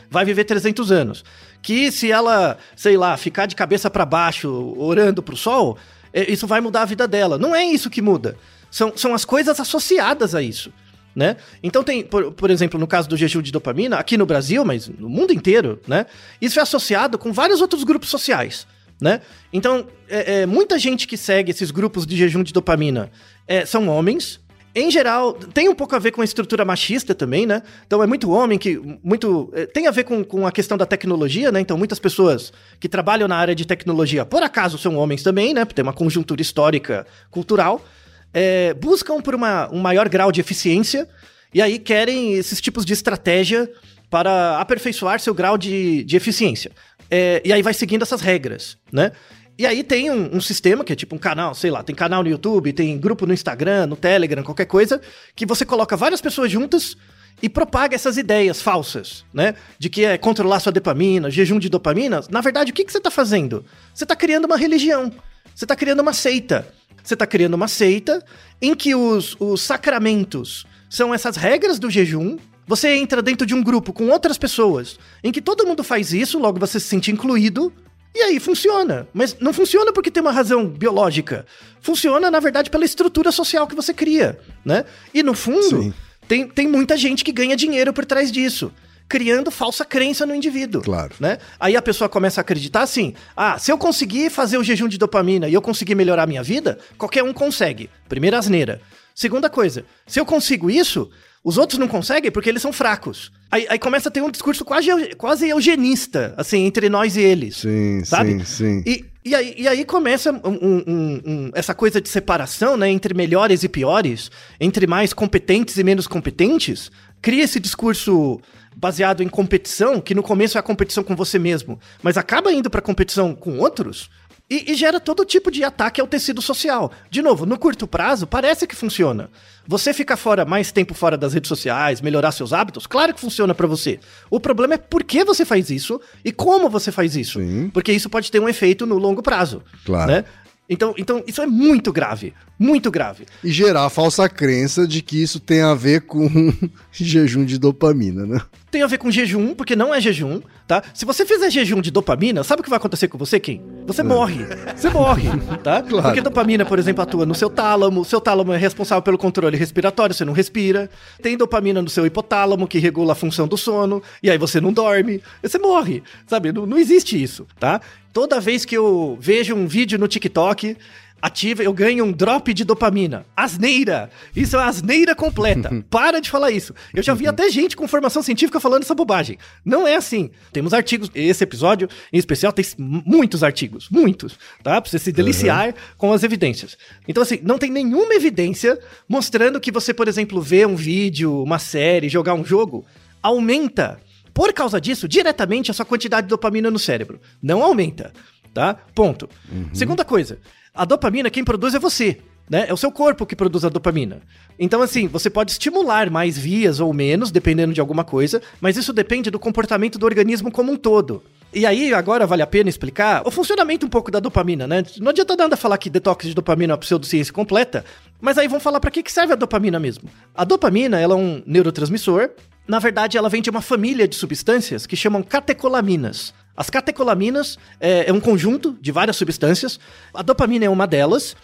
vai 0.09 0.23
viver 0.23 0.45
300 0.45 0.89
anos. 0.89 1.25
Que 1.61 1.91
se 1.91 2.09
ela, 2.09 2.57
sei 2.77 2.95
lá, 2.95 3.17
ficar 3.17 3.45
de 3.45 3.55
cabeça 3.55 3.89
para 3.89 4.05
baixo, 4.05 4.73
orando 4.77 5.21
pro 5.21 5.35
sol, 5.35 5.77
é, 6.13 6.31
isso 6.31 6.47
vai 6.47 6.61
mudar 6.61 6.83
a 6.83 6.85
vida 6.85 7.05
dela. 7.07 7.37
Não 7.37 7.53
é 7.53 7.65
isso 7.65 7.89
que 7.89 8.01
muda. 8.01 8.37
São, 8.69 8.95
são 8.95 9.13
as 9.13 9.25
coisas 9.25 9.59
associadas 9.59 10.35
a 10.35 10.41
isso. 10.41 10.71
Né? 11.17 11.35
Então 11.63 11.83
tem, 11.83 12.03
por, 12.03 12.31
por 12.31 12.51
exemplo, 12.51 12.79
no 12.79 12.85
caso 12.85 13.09
do 13.09 13.17
jejum 13.17 13.41
de 13.41 13.51
dopamina, 13.51 13.97
aqui 13.97 14.15
no 14.15 14.25
Brasil, 14.25 14.63
mas 14.63 14.87
no 14.87 15.09
mundo 15.09 15.33
inteiro, 15.33 15.81
né? 15.87 16.05
Isso 16.39 16.59
é 16.59 16.61
associado 16.61 17.17
com 17.17 17.33
vários 17.33 17.59
outros 17.59 17.83
grupos 17.83 18.09
sociais, 18.09 18.67
né? 19.01 19.21
Então, 19.51 19.87
é, 20.07 20.41
é, 20.41 20.45
muita 20.45 20.77
gente 20.77 21.07
que 21.07 21.17
segue 21.17 21.49
esses 21.49 21.71
grupos 21.71 22.05
de 22.05 22.15
jejum 22.15 22.43
de 22.43 22.53
dopamina 22.53 23.09
é, 23.47 23.65
são 23.65 23.87
homens. 23.87 24.39
Em 24.75 24.91
geral, 24.91 25.33
tem 25.33 25.67
um 25.67 25.73
pouco 25.73 25.95
a 25.95 25.99
ver 25.99 26.11
com 26.11 26.21
a 26.21 26.23
estrutura 26.23 26.63
machista 26.63 27.15
também, 27.15 27.47
né? 27.47 27.63
Então 27.87 28.03
é 28.03 28.05
muito 28.05 28.29
homem 28.29 28.59
que. 28.59 28.79
muito 29.03 29.49
é, 29.55 29.65
Tem 29.65 29.87
a 29.87 29.91
ver 29.91 30.03
com, 30.03 30.23
com 30.23 30.45
a 30.45 30.51
questão 30.51 30.77
da 30.77 30.85
tecnologia, 30.85 31.51
né? 31.51 31.59
Então 31.59 31.79
muitas 31.79 31.97
pessoas 31.97 32.53
que 32.79 32.87
trabalham 32.87 33.27
na 33.27 33.37
área 33.37 33.55
de 33.55 33.65
tecnologia, 33.65 34.23
por 34.23 34.43
acaso, 34.43 34.77
são 34.77 34.95
homens 34.97 35.23
também, 35.23 35.51
né? 35.51 35.65
Tem 35.65 35.81
uma 35.81 35.93
conjuntura 35.93 36.43
histórica, 36.43 37.07
cultural 37.31 37.83
é, 38.33 38.73
buscam 38.73 39.21
por 39.21 39.35
uma, 39.35 39.69
um 39.71 39.79
maior 39.79 40.07
grau 40.09 40.31
de 40.31 40.41
eficiência 40.41 41.07
e 41.53 41.61
aí 41.61 41.79
querem 41.79 42.33
esses 42.33 42.61
tipos 42.61 42.85
de 42.85 42.93
estratégia 42.93 43.69
para 44.09 44.59
aperfeiçoar 44.59 45.19
seu 45.19 45.33
grau 45.33 45.57
de, 45.57 46.03
de 46.03 46.15
eficiência. 46.15 46.71
É, 47.09 47.41
e 47.43 47.51
aí 47.53 47.61
vai 47.61 47.73
seguindo 47.73 48.01
essas 48.01 48.21
regras, 48.21 48.77
né? 48.91 49.11
E 49.57 49.65
aí 49.65 49.83
tem 49.83 50.11
um, 50.11 50.35
um 50.35 50.41
sistema 50.41 50.83
que 50.83 50.93
é 50.93 50.95
tipo 50.95 51.15
um 51.15 51.17
canal, 51.17 51.55
sei 51.55 51.71
lá, 51.71 51.81
tem 51.81 51.95
canal 51.95 52.21
no 52.21 52.29
YouTube, 52.29 52.71
tem 52.73 52.97
grupo 52.97 53.25
no 53.25 53.33
Instagram, 53.33 53.87
no 53.87 53.95
Telegram, 53.95 54.43
qualquer 54.43 54.65
coisa, 54.65 55.01
que 55.35 55.47
você 55.47 55.65
coloca 55.65 55.97
várias 55.97 56.21
pessoas 56.21 56.51
juntas 56.51 56.95
e 57.41 57.49
propaga 57.49 57.95
essas 57.95 58.17
ideias 58.17 58.61
falsas, 58.61 59.25
né? 59.33 59.55
De 59.79 59.89
que 59.89 60.05
é 60.05 60.17
controlar 60.17 60.59
sua 60.59 60.71
dopamina, 60.71 61.31
jejum 61.31 61.57
de 61.57 61.69
dopamina. 61.69 62.21
Na 62.29 62.41
verdade, 62.41 62.71
o 62.71 62.73
que, 62.73 62.83
que 62.83 62.91
você 62.91 62.99
está 62.99 63.09
fazendo? 63.09 63.65
Você 63.93 64.03
está 64.03 64.15
criando 64.15 64.45
uma 64.45 64.57
religião. 64.57 65.11
Você 65.55 65.65
está 65.65 65.75
criando 65.75 66.01
uma 66.01 66.13
seita. 66.13 66.67
Você 67.07 67.13
está 67.13 67.25
criando 67.25 67.53
uma 67.53 67.69
seita 67.69 68.21
em 68.61 68.75
que 68.75 68.93
os, 68.93 69.37
os 69.39 69.61
sacramentos 69.61 70.65
são 70.89 71.13
essas 71.13 71.37
regras 71.37 71.79
do 71.79 71.89
jejum. 71.89 72.37
Você 72.67 72.97
entra 72.97 73.21
dentro 73.21 73.47
de 73.47 73.55
um 73.55 73.63
grupo 73.63 73.93
com 73.93 74.09
outras 74.09 74.37
pessoas 74.37 74.99
em 75.23 75.31
que 75.31 75.41
todo 75.41 75.65
mundo 75.65 75.85
faz 75.85 76.11
isso, 76.11 76.37
logo 76.37 76.59
você 76.59 76.81
se 76.81 76.87
sente 76.87 77.09
incluído. 77.09 77.71
E 78.13 78.23
aí 78.23 78.41
funciona. 78.41 79.07
Mas 79.13 79.37
não 79.39 79.53
funciona 79.53 79.93
porque 79.93 80.11
tem 80.11 80.19
uma 80.19 80.33
razão 80.33 80.67
biológica. 80.67 81.45
Funciona, 81.79 82.29
na 82.29 82.41
verdade, 82.41 82.69
pela 82.69 82.83
estrutura 82.83 83.31
social 83.31 83.65
que 83.67 83.75
você 83.75 83.93
cria, 83.93 84.37
né? 84.65 84.83
E 85.13 85.23
no 85.23 85.33
fundo, 85.33 85.83
Sim. 85.83 85.93
tem, 86.27 86.45
tem 86.45 86.67
muita 86.67 86.97
gente 86.97 87.23
que 87.23 87.31
ganha 87.31 87.55
dinheiro 87.55 87.93
por 87.93 88.03
trás 88.03 88.29
disso. 88.29 88.69
Criando 89.09 89.49
falsa 89.49 89.85
crença 89.85 90.25
no 90.25 90.35
indivíduo. 90.35 90.81
Claro. 90.81 91.13
Né? 91.19 91.37
Aí 91.59 91.75
a 91.75 91.81
pessoa 91.81 92.09
começa 92.09 92.39
a 92.39 92.43
acreditar 92.43 92.81
assim: 92.81 93.13
ah, 93.35 93.57
se 93.57 93.71
eu 93.71 93.77
conseguir 93.77 94.29
fazer 94.29 94.57
o 94.57 94.63
jejum 94.63 94.87
de 94.87 94.97
dopamina 94.97 95.47
e 95.47 95.53
eu 95.53 95.61
conseguir 95.61 95.95
melhorar 95.95 96.23
a 96.23 96.27
minha 96.27 96.43
vida, 96.43 96.77
qualquer 96.97 97.23
um 97.23 97.33
consegue. 97.33 97.89
Primeira 98.09 98.37
asneira. 98.37 98.81
Segunda 99.15 99.49
coisa, 99.49 99.83
se 100.05 100.19
eu 100.19 100.25
consigo 100.25 100.69
isso, 100.69 101.09
os 101.43 101.57
outros 101.57 101.79
não 101.79 101.87
conseguem 101.87 102.29
porque 102.29 102.49
eles 102.49 102.61
são 102.61 102.73
fracos. 102.73 103.31
Aí, 103.49 103.65
aí 103.69 103.79
começa 103.79 104.09
a 104.09 104.11
ter 104.11 104.21
um 104.21 104.29
discurso 104.29 104.65
quase, 104.65 105.15
quase 105.15 105.47
eugenista, 105.47 106.33
assim, 106.37 106.65
entre 106.65 106.89
nós 106.89 107.15
e 107.15 107.21
eles. 107.21 107.57
Sim, 107.57 108.03
sabe? 108.03 108.45
sim, 108.45 108.83
sim. 108.83 108.83
E, 108.85 109.05
e, 109.23 109.33
aí, 109.33 109.55
e 109.57 109.67
aí 109.67 109.85
começa 109.85 110.31
um- 110.33 110.39
um- 110.61 111.21
um- 111.25 111.51
essa 111.55 111.73
coisa 111.73 112.01
de 112.01 112.09
separação, 112.09 112.75
né, 112.75 112.89
entre 112.89 113.13
melhores 113.13 113.63
e 113.63 113.69
piores, 113.69 114.29
entre 114.59 114.85
mais 114.85 115.13
competentes 115.13 115.77
e 115.77 115.83
menos 115.83 116.05
competentes, 116.07 116.91
cria 117.21 117.45
esse 117.45 117.59
discurso 117.59 118.39
baseado 118.79 119.23
em 119.23 119.27
competição, 119.27 119.99
que 119.99 120.13
no 120.13 120.21
começo 120.21 120.55
é 120.55 120.59
a 120.59 120.63
competição 120.63 121.03
com 121.03 121.15
você 121.15 121.39
mesmo, 121.39 121.79
mas 122.03 122.15
acaba 122.15 122.51
indo 122.53 122.69
pra 122.69 122.79
competição 122.79 123.33
com 123.33 123.57
outros. 123.57 124.09
E, 124.49 124.71
e 124.71 124.75
gera 124.75 124.97
todo 124.97 125.25
tipo 125.25 125.51
de 125.51 125.61
ataque 125.61 125.99
ao 125.99 126.07
tecido 126.07 126.41
social. 126.41 126.89
De 127.09 127.21
novo, 127.21 127.45
no 127.45 127.59
curto 127.59 127.85
prazo, 127.85 128.25
parece 128.25 128.65
que 128.65 128.75
funciona. 128.75 129.29
Você 129.67 129.93
ficar 129.93 130.15
fora 130.15 130.45
mais 130.45 130.71
tempo 130.71 130.93
fora 130.93 131.17
das 131.17 131.33
redes 131.33 131.49
sociais, 131.49 131.99
melhorar 131.99 132.31
seus 132.31 132.53
hábitos, 132.53 132.87
claro 132.87 133.13
que 133.13 133.19
funciona 133.19 133.53
pra 133.53 133.67
você. 133.67 133.99
O 134.29 134.39
problema 134.39 134.75
é 134.75 134.77
por 134.77 135.03
que 135.03 135.25
você 135.25 135.43
faz 135.43 135.69
isso 135.69 135.99
e 136.23 136.31
como 136.31 136.69
você 136.69 136.93
faz 136.93 137.17
isso. 137.17 137.39
Sim. 137.39 137.69
Porque 137.73 137.91
isso 137.91 138.09
pode 138.09 138.31
ter 138.31 138.39
um 138.39 138.47
efeito 138.47 138.85
no 138.85 138.97
longo 138.97 139.21
prazo. 139.21 139.63
Claro. 139.83 140.11
Né? 140.11 140.23
Então, 140.69 140.93
então, 140.97 141.23
isso 141.27 141.41
é 141.41 141.47
muito 141.47 141.91
grave. 141.91 142.33
Muito 142.59 142.89
grave. 142.89 143.25
E 143.43 143.51
gerar 143.51 143.85
a 143.85 143.89
falsa 143.89 144.27
crença 144.27 144.87
de 144.87 145.01
que 145.01 145.21
isso 145.21 145.39
tem 145.39 145.61
a 145.61 145.75
ver 145.75 146.01
com 146.01 146.27
jejum 146.91 147.45
de 147.45 147.59
dopamina, 147.59 148.25
né? 148.25 148.41
Tem 148.69 148.81
a 148.81 148.87
ver 148.87 148.97
com 148.97 149.09
jejum, 149.09 149.53
porque 149.53 149.75
não 149.75 149.93
é 149.93 150.01
jejum, 150.01 150.41
tá? 150.67 150.83
Se 150.93 151.05
você 151.05 151.25
fizer 151.25 151.49
jejum 151.49 151.79
de 151.79 151.89
dopamina, 151.89 152.43
sabe 152.43 152.59
o 152.59 152.63
que 152.63 152.69
vai 152.69 152.77
acontecer 152.77 153.07
com 153.07 153.17
você, 153.17 153.39
Kim? 153.39 153.61
Você 153.85 154.03
morre. 154.03 154.45
Você 154.75 154.89
morre, 154.89 155.29
tá? 155.63 155.81
Claro. 155.87 156.03
Porque 156.03 156.21
dopamina, 156.21 156.65
por 156.65 156.77
exemplo, 156.77 157.01
atua 157.01 157.25
no 157.25 157.33
seu 157.33 157.49
tálamo. 157.49 158.03
Seu 158.03 158.19
tálamo 158.19 158.51
é 158.51 158.57
responsável 158.57 159.01
pelo 159.01 159.17
controle 159.17 159.55
respiratório, 159.55 160.13
você 160.13 160.25
não 160.25 160.33
respira. 160.33 160.89
Tem 161.21 161.37
dopamina 161.37 161.81
no 161.81 161.89
seu 161.89 162.05
hipotálamo, 162.05 162.67
que 162.67 162.77
regula 162.77 163.13
a 163.13 163.15
função 163.15 163.47
do 163.47 163.55
sono. 163.55 164.03
E 164.21 164.29
aí 164.29 164.37
você 164.37 164.59
não 164.59 164.73
dorme. 164.73 165.21
Você 165.41 165.57
morre, 165.57 166.03
sabe? 166.25 166.51
Não, 166.51 166.65
não 166.65 166.77
existe 166.77 167.21
isso, 167.21 167.47
tá? 167.59 167.79
Toda 168.11 168.39
vez 168.41 168.65
que 168.65 168.75
eu 168.75 169.17
vejo 169.21 169.55
um 169.55 169.67
vídeo 169.67 169.97
no 169.97 170.07
TikTok, 170.07 170.75
ativa, 171.21 171.63
eu 171.63 171.73
ganho 171.73 172.05
um 172.05 172.11
drop 172.11 172.53
de 172.53 172.63
dopamina. 172.63 173.25
Asneira! 173.35 174.09
Isso 174.35 174.57
é 174.57 174.63
asneira 174.63 175.15
completa. 175.15 175.83
Para 175.89 176.19
de 176.19 176.29
falar 176.29 176.51
isso. 176.51 176.73
Eu 176.93 177.01
já 177.03 177.13
vi 177.13 177.25
até 177.27 177.49
gente 177.49 177.75
com 177.75 177.87
formação 177.87 178.21
científica 178.21 178.59
falando 178.59 178.83
essa 178.83 178.95
bobagem. 178.95 179.37
Não 179.65 179.87
é 179.87 179.95
assim. 179.95 180.29
Temos 180.51 180.73
artigos, 180.73 181.09
esse 181.13 181.43
episódio 181.43 181.89
em 182.11 182.17
especial 182.17 182.53
tem 182.53 182.65
muitos 182.77 183.43
artigos, 183.43 183.89
muitos, 183.89 184.37
tá? 184.63 184.79
Pra 184.81 184.89
você 184.89 184.99
se 184.99 185.11
deliciar 185.11 185.67
uhum. 185.67 185.73
com 185.97 186.13
as 186.13 186.23
evidências. 186.23 186.77
Então, 187.07 187.23
assim, 187.23 187.39
não 187.43 187.57
tem 187.57 187.71
nenhuma 187.71 188.13
evidência 188.13 188.79
mostrando 189.07 189.59
que 189.59 189.71
você, 189.71 189.93
por 189.93 190.07
exemplo, 190.07 190.41
vê 190.41 190.65
um 190.65 190.75
vídeo, 190.75 191.43
uma 191.43 191.59
série, 191.59 192.09
jogar 192.09 192.33
um 192.33 192.45
jogo, 192.45 192.85
aumenta, 193.21 193.99
por 194.33 194.53
causa 194.53 194.79
disso, 194.79 195.07
diretamente 195.07 195.71
a 195.71 195.73
sua 195.73 195.85
quantidade 195.85 196.27
de 196.27 196.29
dopamina 196.29 196.69
no 196.69 196.79
cérebro. 196.79 197.19
Não 197.41 197.63
aumenta, 197.63 198.13
tá? 198.53 198.75
Ponto. 198.93 199.27
Uhum. 199.51 199.69
Segunda 199.73 200.05
coisa, 200.05 200.39
a 200.77 200.85
dopamina 200.85 201.29
quem 201.29 201.43
produz 201.43 201.73
é 201.73 201.79
você. 201.79 202.17
Né? 202.49 202.65
É 202.69 202.73
o 202.73 202.77
seu 202.77 202.91
corpo 202.91 203.25
que 203.25 203.35
produz 203.35 203.65
a 203.65 203.69
dopamina. 203.69 204.21
Então, 204.57 204.81
assim, 204.81 205.07
você 205.07 205.29
pode 205.29 205.51
estimular 205.51 206.09
mais 206.09 206.37
vias 206.37 206.79
ou 206.79 206.93
menos, 206.93 207.29
dependendo 207.29 207.73
de 207.73 207.81
alguma 207.81 208.05
coisa, 208.05 208.41
mas 208.61 208.77
isso 208.77 208.93
depende 208.93 209.29
do 209.29 209.37
comportamento 209.37 209.99
do 209.99 210.05
organismo 210.05 210.49
como 210.49 210.71
um 210.71 210.77
todo. 210.77 211.21
E 211.53 211.65
aí, 211.65 211.93
agora 211.93 212.25
vale 212.25 212.41
a 212.41 212.47
pena 212.47 212.69
explicar 212.69 213.21
o 213.25 213.31
funcionamento 213.31 213.85
um 213.85 213.89
pouco 213.89 214.09
da 214.09 214.19
dopamina, 214.19 214.65
né? 214.65 214.83
Não 214.97 215.09
adianta 215.09 215.35
nada 215.35 215.57
falar 215.57 215.77
que 215.77 215.89
detox 215.89 216.25
de 216.25 216.33
dopamina 216.33 216.71
é 216.71 216.75
uma 216.75 216.77
pseudociência 216.77 217.33
completa, 217.33 217.83
mas 218.21 218.37
aí 218.37 218.47
vamos 218.47 218.63
falar 218.63 218.79
para 218.79 218.91
que, 218.91 219.03
que 219.03 219.11
serve 219.11 219.33
a 219.33 219.35
dopamina 219.35 219.79
mesmo. 219.79 220.09
A 220.33 220.45
dopamina, 220.45 220.99
ela 220.99 221.15
é 221.15 221.17
um 221.17 221.43
neurotransmissor. 221.45 222.29
Na 222.65 222.79
verdade, 222.79 223.17
ela 223.17 223.29
vem 223.29 223.41
de 223.41 223.49
uma 223.49 223.61
família 223.61 224.07
de 224.07 224.15
substâncias 224.15 224.85
que 224.85 224.95
chamam 224.95 225.21
catecolaminas. 225.21 226.33
As 226.57 226.71
catecolaminas 226.71 227.59
é, 227.79 228.09
é 228.09 228.13
um 228.13 228.19
conjunto 228.19 228.75
de 228.81 228.91
várias 228.91 229.15
substâncias. 229.15 229.79
A 230.11 230.23
dopamina 230.23 230.65
é 230.65 230.69
uma 230.69 230.87
delas. 230.87 231.35